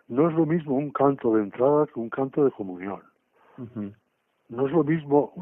No 0.09 0.29
es 0.29 0.35
lo 0.35 0.47
mismo 0.47 0.77
un 0.77 0.91
canto 0.91 1.35
de 1.35 1.43
entrada 1.43 1.87
que 1.87 1.99
un 2.01 2.11
canto 2.11 2.45
de 2.45 2.51
comunión. 2.53 3.03
No 4.49 4.67
es 4.67 4.73
lo 4.73 4.85
mismo 4.85 5.33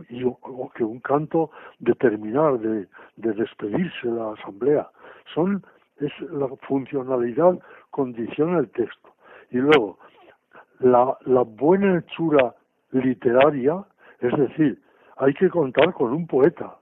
que 0.75 0.85
un 0.85 1.01
canto 1.01 1.51
de 1.79 1.95
terminar, 1.95 2.59
de, 2.59 2.89
de 3.17 3.33
despedirse 3.35 4.09
de 4.09 4.15
la 4.15 4.33
asamblea. 4.33 4.89
Son 5.35 5.63
es 6.01 6.13
la 6.31 6.49
funcionalidad 6.67 7.59
condiciona 7.91 8.59
el 8.59 8.71
texto. 8.71 9.11
Y 9.51 9.59
luego, 9.59 9.99
la, 10.81 11.17
la 11.25 11.43
buena 11.43 11.99
hechura 11.99 12.55
literaria, 12.93 13.85
es 14.21 14.37
decir, 14.37 14.81
hay 15.17 15.35
que 15.35 15.49
contar 15.49 15.93
con 15.93 16.13
un 16.13 16.27
poeta 16.27 16.77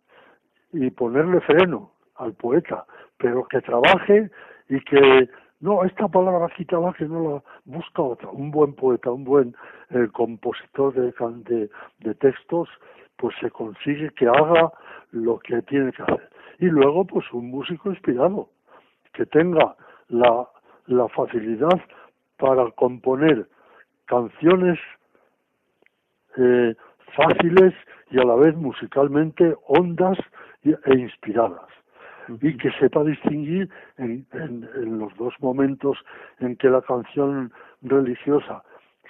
y 0.73 0.91
ponerle 0.91 1.41
freno 1.41 1.93
al 2.17 2.35
poeta, 2.35 2.85
pero 3.19 3.45
que 3.45 3.61
trabaje 3.61 4.31
y 4.69 4.81
que 4.81 5.29
no, 5.61 5.85
esta 5.85 6.09
palabra 6.09 6.49
quítala 6.57 6.93
que 6.95 7.05
no 7.05 7.35
la 7.35 7.43
busca 7.65 8.03
otra. 8.03 8.31
Un 8.31 8.51
buen 8.51 8.75
poeta, 8.75 9.11
un 9.11 9.25
buen 9.25 9.55
eh, 9.91 10.09
compositor 10.13 10.93
de, 10.95 11.13
de, 11.45 11.71
de 12.01 12.15
textos, 12.17 12.69
pues 13.17 13.35
se 13.41 13.51
consigue 13.51 14.11
que 14.11 14.27
haga 14.27 14.73
lo 15.13 15.39
que 15.39 15.63
tiene 15.63 15.93
que 15.93 16.03
hacer. 16.03 16.29
Y 16.59 16.67
luego, 16.67 17.05
pues 17.05 17.25
un 17.33 17.51
músico 17.51 17.91
inspirado, 17.91 18.49
que 19.13 19.27
tenga 19.27 19.77
la, 20.09 20.49
la 20.87 21.09
facilidad 21.09 21.81
para 22.39 22.69
componer 22.73 23.47
canciones 24.07 24.79
eh, 26.37 26.75
fáciles 27.17 27.75
y 28.11 28.19
a 28.19 28.25
la 28.25 28.35
vez 28.37 28.55
musicalmente 28.57 29.55
hondas 29.67 30.19
e 30.63 30.99
inspiradas. 30.99 31.69
Y 32.41 32.57
que 32.57 32.71
sepa 32.79 33.03
distinguir 33.03 33.69
en, 33.99 34.27
en, 34.33 34.99
los 34.99 35.15
dos 35.17 35.35
momentos 35.41 35.99
en 36.39 36.57
que 36.57 36.69
la 36.69 36.81
canción 36.83 37.53
religiosa 37.83 38.63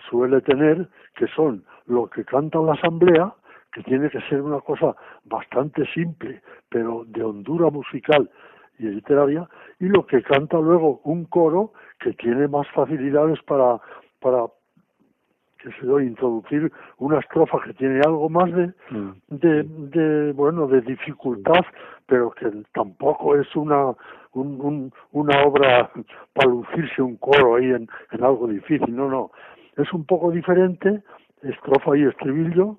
suele 0.09 0.41
tener, 0.41 0.89
que 1.15 1.27
son 1.29 1.65
lo 1.87 2.09
que 2.09 2.25
canta 2.25 2.59
la 2.61 2.73
asamblea, 2.73 3.35
que 3.73 3.83
tiene 3.83 4.09
que 4.11 4.21
ser 4.23 4.41
una 4.41 4.61
cosa 4.61 4.97
bastante 5.25 5.87
simple, 5.93 6.41
pero 6.69 7.05
de 7.07 7.23
hondura 7.23 7.71
musical 7.71 8.31
y 8.79 8.85
literaria, 8.85 9.49
y 9.79 9.87
lo 9.87 10.07
que 10.07 10.23
canta 10.23 10.59
luego 10.59 11.01
un 11.05 11.27
coro 11.27 11.73
que 12.01 12.13
tiene 12.15 12.49
más 12.49 12.67
facilidades 12.75 13.41
para, 13.43 13.79
para 14.21 14.47
que 15.63 15.71
se 15.73 15.87
doy 15.87 16.07
introducir 16.07 16.73
una 16.99 17.21
estrofa 17.21 17.61
que 17.65 17.75
tiene 17.75 18.01
algo 18.05 18.29
más 18.29 18.51
de, 18.53 18.73
mm. 18.91 19.11
de, 19.29 19.63
de, 19.63 20.33
bueno 20.33 20.67
de 20.67 20.81
dificultad 20.81 21.65
pero 22.07 22.31
que 22.33 22.51
tampoco 22.75 23.37
es 23.37 23.55
una 23.55 23.95
un, 24.33 24.93
una 25.13 25.43
obra 25.45 25.91
para 26.33 26.51
lucirse 26.51 27.03
un 27.03 27.17
coro 27.17 27.57
ahí 27.57 27.67
en, 27.67 27.89
en 28.11 28.25
algo 28.25 28.49
difícil 28.49 28.95
no 28.95 29.09
no. 29.09 29.31
Es 29.77 29.93
un 29.93 30.05
poco 30.05 30.31
diferente 30.31 31.03
estrofa 31.43 31.97
y 31.97 32.05
estribillo 32.05 32.79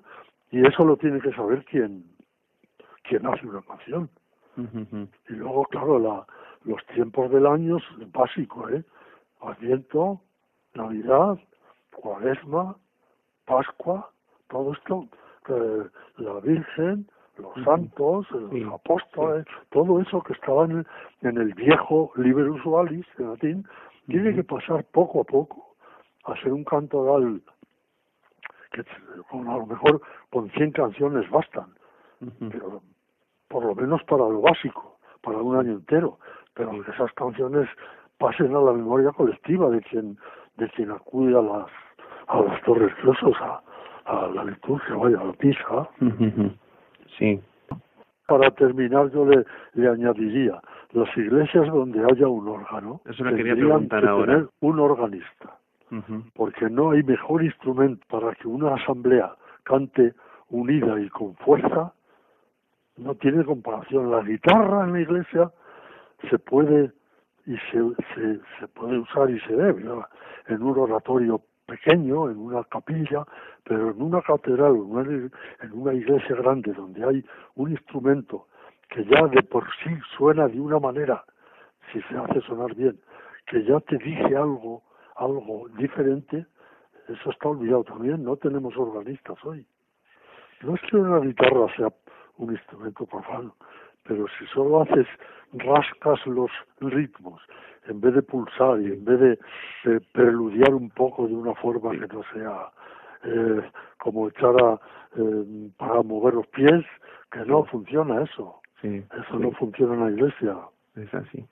y 0.50 0.66
eso 0.66 0.84
lo 0.84 0.96
tiene 0.96 1.20
que 1.20 1.32
saber 1.32 1.64
quien 1.64 2.04
quien 3.02 3.26
hace 3.26 3.46
una 3.46 3.62
canción. 3.62 4.08
Y 5.28 5.32
luego 5.32 5.64
claro 5.64 5.98
la 5.98 6.26
los 6.64 6.84
tiempos 6.94 7.30
del 7.30 7.46
año 7.46 7.78
es 7.78 8.12
básico 8.12 8.68
eh 8.70 8.82
Adviento 9.40 10.20
Navidad 10.74 11.38
Cuaresma, 11.94 12.76
Pascua, 13.46 14.10
todo 14.48 14.72
esto, 14.72 15.06
eh, 15.48 15.88
la 16.18 16.40
Virgen, 16.40 17.06
los 17.38 17.52
santos, 17.64 18.30
los 18.30 18.72
apóstoles, 18.72 19.46
todo 19.70 20.00
eso 20.00 20.22
que 20.22 20.32
estaba 20.34 20.64
en 20.64 20.86
el, 21.22 21.54
viejo 21.54 22.12
Liber 22.16 22.48
Usualis, 22.50 23.06
en 23.18 23.30
latín, 23.30 23.68
tiene 24.06 24.34
que 24.34 24.44
pasar 24.44 24.84
poco 24.92 25.22
a 25.22 25.24
poco 25.24 25.74
a 26.24 26.36
ser 26.40 26.52
un 26.52 26.64
cantoral 26.64 27.42
que 28.72 28.80
a 28.80 29.36
lo 29.36 29.66
mejor 29.66 30.00
con 30.30 30.50
100 30.50 30.72
canciones 30.72 31.28
bastan, 31.30 31.74
pero 32.50 32.82
por 33.48 33.64
lo 33.64 33.74
menos 33.74 34.02
para 34.04 34.28
lo 34.28 34.40
básico, 34.40 34.98
para 35.22 35.38
un 35.38 35.56
año 35.56 35.72
entero, 35.72 36.18
pero 36.54 36.70
que 36.82 36.90
esas 36.90 37.12
canciones 37.12 37.68
pasen 38.18 38.54
a 38.54 38.60
la 38.60 38.72
memoria 38.72 39.10
colectiva 39.12 39.70
de 39.70 39.80
quien 39.82 40.18
de 40.56 40.68
quien 40.70 40.90
acude 40.92 41.36
a 41.36 41.42
las 41.42 41.66
a 42.34 42.42
los 42.42 42.60
torres 42.62 42.92
a, 43.40 43.62
a 44.06 44.28
la 44.28 44.44
liturgia, 44.44 44.96
vaya, 44.96 45.20
a 45.20 45.24
la 45.24 45.32
pisa. 45.34 45.88
Sí. 47.18 47.40
Para 48.26 48.50
terminar, 48.50 49.10
yo 49.12 49.26
le, 49.26 49.44
le 49.74 49.88
añadiría, 49.88 50.60
las 50.92 51.16
iglesias 51.16 51.66
donde 51.66 52.04
haya 52.04 52.26
un 52.26 52.48
órgano, 52.48 53.00
Eso 53.04 53.24
le 53.24 53.36
quería 53.36 53.54
preguntar 53.54 54.06
ahora. 54.06 54.26
tener 54.34 54.48
un 54.60 54.80
organista, 54.80 55.58
porque 56.34 56.68
no 56.70 56.90
hay 56.90 57.02
mejor 57.02 57.44
instrumento 57.44 58.04
para 58.08 58.34
que 58.34 58.48
una 58.48 58.74
asamblea 58.74 59.34
cante 59.62 60.14
unida 60.48 60.98
y 61.00 61.08
con 61.10 61.34
fuerza, 61.36 61.92
no 62.96 63.14
tiene 63.16 63.44
comparación. 63.44 64.10
La 64.10 64.22
guitarra 64.22 64.84
en 64.84 64.92
la 64.92 65.00
iglesia 65.00 65.50
se 66.30 66.38
puede 66.38 66.92
y 67.46 67.56
se, 67.70 67.80
se, 68.14 68.40
se 68.58 68.68
puede 68.68 68.98
usar 68.98 69.30
y 69.30 69.38
se 69.40 69.54
debe 69.54 69.84
en 70.48 70.62
un 70.62 70.78
oratorio 70.78 71.40
pequeño, 71.66 72.30
en 72.30 72.38
una 72.38 72.64
capilla, 72.64 73.24
pero 73.64 73.90
en 73.90 74.02
una 74.02 74.22
catedral, 74.22 74.74
en 74.74 75.72
una 75.72 75.94
iglesia 75.94 76.36
grande 76.36 76.72
donde 76.72 77.04
hay 77.04 77.24
un 77.54 77.70
instrumento 77.70 78.46
que 78.88 79.04
ya 79.04 79.26
de 79.26 79.42
por 79.42 79.64
sí 79.82 79.90
suena 80.16 80.46
de 80.48 80.60
una 80.60 80.78
manera, 80.78 81.24
si 81.92 82.00
se 82.02 82.16
hace 82.16 82.40
sonar 82.42 82.74
bien, 82.74 82.98
que 83.46 83.64
ya 83.64 83.80
te 83.80 83.98
dice 83.98 84.36
algo, 84.36 84.82
algo 85.16 85.68
diferente, 85.76 86.46
eso 87.08 87.30
está 87.30 87.48
olvidado 87.48 87.84
también, 87.84 88.24
no 88.24 88.36
tenemos 88.36 88.76
organistas 88.76 89.36
hoy. 89.44 89.66
No 90.62 90.74
es 90.74 90.80
que 90.82 90.96
una 90.96 91.18
guitarra 91.20 91.66
sea 91.76 91.88
un 92.38 92.52
instrumento 92.52 93.06
profano, 93.06 93.54
pero 94.04 94.26
si 94.38 94.46
solo 94.46 94.82
haces, 94.82 95.06
rascas 95.52 96.26
los 96.26 96.50
ritmos, 96.80 97.40
en 97.88 98.00
vez 98.00 98.14
de 98.14 98.22
pulsar 98.22 98.80
y 98.80 98.86
en 98.86 99.04
vez 99.04 99.20
de, 99.20 100.00
preludiar 100.12 100.74
un 100.74 100.90
poco 100.90 101.26
de 101.26 101.34
una 101.34 101.54
forma 101.54 101.92
que 101.92 102.06
no 102.06 102.22
sea 102.32 102.70
eh, 103.24 103.62
como 103.98 104.28
echar 104.28 104.54
a, 104.62 104.80
eh, 105.16 105.70
para 105.76 106.02
mover 106.02 106.34
los 106.34 106.46
pies, 106.48 106.84
que 107.30 107.40
no 107.40 107.64
funciona 107.64 108.22
eso. 108.22 108.60
eso 108.82 109.38
no 109.38 109.50
funciona 109.52 109.94
en 109.94 110.00
la 110.00 110.10
iglesia. 110.10 110.56
Es 110.96 111.12
así. 111.14 111.44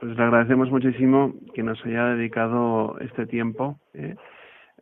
Pues 0.00 0.16
le 0.16 0.22
agradecemos 0.24 0.70
muchísimo 0.70 1.32
que 1.54 1.62
nos 1.62 1.84
haya 1.86 2.06
dedicado 2.16 2.96
este 3.00 3.26
tiempo. 3.26 3.78
¿eh? 3.94 4.16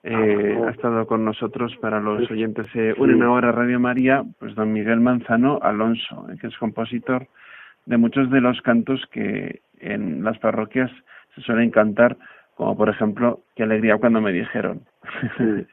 Eh, 0.02 0.58
ha 0.66 0.70
estado 0.70 1.06
con 1.06 1.26
nosotros 1.26 1.76
para 1.76 2.00
los 2.00 2.30
oyentes 2.30 2.72
de 2.72 2.94
Una 2.94 3.30
Hora 3.30 3.52
Radio 3.52 3.78
María, 3.78 4.24
pues 4.38 4.54
don 4.54 4.72
Miguel 4.72 5.00
Manzano 5.00 5.58
Alonso, 5.60 6.26
que 6.40 6.46
es 6.46 6.56
compositor 6.56 7.26
de 7.90 7.96
muchos 7.96 8.30
de 8.30 8.40
los 8.40 8.60
cantos 8.62 9.04
que 9.10 9.62
en 9.80 10.22
las 10.22 10.38
parroquias 10.38 10.90
se 11.34 11.40
suelen 11.40 11.72
cantar, 11.72 12.16
como 12.54 12.76
por 12.76 12.88
ejemplo, 12.88 13.40
qué 13.56 13.64
alegría 13.64 13.98
cuando 13.98 14.20
me 14.20 14.30
dijeron. 14.30 14.82
Sí, 15.36 15.66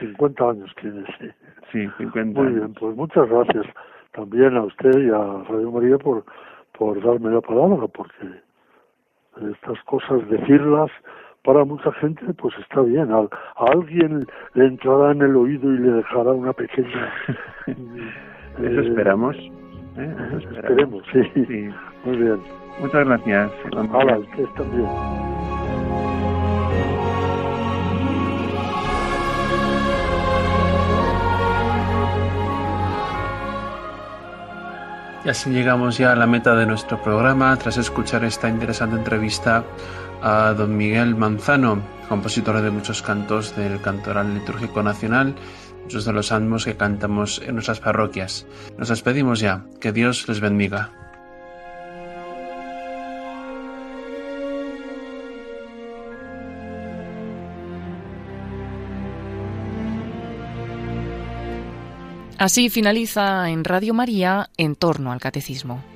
50 0.00 0.50
años 0.50 0.70
tiene, 0.78 1.02
sí. 1.18 1.30
Sí, 1.72 1.88
50 1.96 2.40
Muy 2.42 2.52
bien, 2.52 2.74
pues 2.74 2.94
muchas 2.94 3.26
gracias 3.26 3.64
también 4.12 4.54
a 4.54 4.64
usted 4.64 4.98
y 4.98 5.08
a 5.08 5.44
Radio 5.48 5.72
María 5.72 5.96
por, 5.96 6.24
por 6.76 7.02
darme 7.02 7.30
la 7.30 7.40
palabra, 7.40 7.86
porque 7.88 8.26
estas 9.50 9.82
cosas, 9.84 10.28
decirlas 10.28 10.90
para 11.42 11.64
mucha 11.64 11.90
gente, 11.92 12.22
pues 12.34 12.54
está 12.58 12.82
bien. 12.82 13.10
A, 13.12 13.26
alguien 13.72 14.26
le 14.52 14.66
entrará 14.66 15.12
en 15.12 15.22
el 15.22 15.34
oído 15.36 15.72
y 15.72 15.78
le 15.78 15.92
dejará 15.92 16.32
una 16.32 16.52
pequeña... 16.52 17.12
Eso 18.58 18.80
eh, 18.80 18.88
esperamos. 18.88 19.34
¿Eh? 19.96 20.14
Esperemos, 20.38 21.02
sí. 21.12 21.22
sí. 21.34 21.68
Muy 22.04 22.16
bien. 22.16 22.40
Muchas 22.80 23.06
gracias. 23.06 23.50
Hola, 23.92 24.18
usted 24.18 24.44
también. 24.56 24.88
Y 35.24 35.28
así 35.28 35.50
llegamos 35.50 35.98
ya 35.98 36.12
a 36.12 36.16
la 36.16 36.26
meta 36.26 36.56
de 36.56 36.66
nuestro 36.66 37.00
programa 37.00 37.56
tras 37.56 37.76
escuchar 37.76 38.24
esta 38.24 38.48
interesante 38.48 38.96
entrevista 38.96 39.64
a 40.20 40.52
don 40.52 40.76
Miguel 40.76 41.14
Manzano, 41.14 41.80
compositor 42.08 42.60
de 42.60 42.70
muchos 42.72 43.02
cantos 43.02 43.54
del 43.54 43.80
Cantoral 43.80 44.34
Litúrgico 44.34 44.82
Nacional, 44.82 45.36
de 45.92 46.12
los 46.12 46.28
salmos 46.28 46.64
que 46.64 46.76
cantamos 46.76 47.40
en 47.44 47.54
nuestras 47.54 47.80
parroquias. 47.80 48.46
Nos 48.78 48.88
despedimos 48.88 49.40
ya. 49.40 49.64
Que 49.80 49.92
Dios 49.92 50.26
les 50.28 50.40
bendiga. 50.40 50.90
Así 62.38 62.70
finaliza 62.70 63.50
en 63.50 63.62
Radio 63.62 63.94
María 63.94 64.50
en 64.56 64.74
torno 64.74 65.12
al 65.12 65.20
catecismo. 65.20 65.91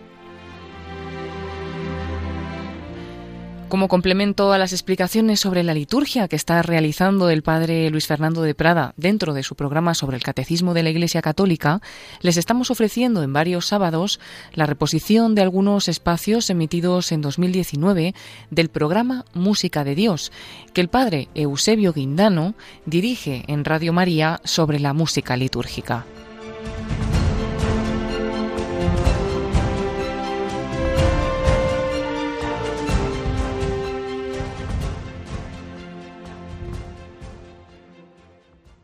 Como 3.68 3.88
complemento 3.88 4.52
a 4.52 4.58
las 4.58 4.72
explicaciones 4.72 5.40
sobre 5.40 5.64
la 5.64 5.74
liturgia 5.74 6.28
que 6.28 6.36
está 6.36 6.62
realizando 6.62 7.30
el 7.30 7.42
padre 7.42 7.90
Luis 7.90 8.06
Fernando 8.06 8.42
de 8.42 8.54
Prada 8.54 8.94
dentro 8.96 9.34
de 9.34 9.42
su 9.42 9.56
programa 9.56 9.94
sobre 9.94 10.16
el 10.16 10.22
catecismo 10.22 10.72
de 10.72 10.84
la 10.84 10.90
Iglesia 10.90 11.20
Católica, 11.20 11.80
les 12.20 12.36
estamos 12.36 12.70
ofreciendo 12.70 13.24
en 13.24 13.32
varios 13.32 13.66
sábados 13.66 14.20
la 14.54 14.66
reposición 14.66 15.34
de 15.34 15.42
algunos 15.42 15.88
espacios 15.88 16.48
emitidos 16.48 17.10
en 17.10 17.22
2019 17.22 18.14
del 18.52 18.68
programa 18.68 19.24
Música 19.34 19.82
de 19.82 19.96
Dios, 19.96 20.30
que 20.72 20.80
el 20.80 20.88
padre 20.88 21.28
Eusebio 21.34 21.92
Guindano 21.92 22.54
dirige 22.86 23.42
en 23.48 23.64
Radio 23.64 23.92
María 23.92 24.40
sobre 24.44 24.78
la 24.78 24.92
música 24.92 25.36
litúrgica. 25.36 26.06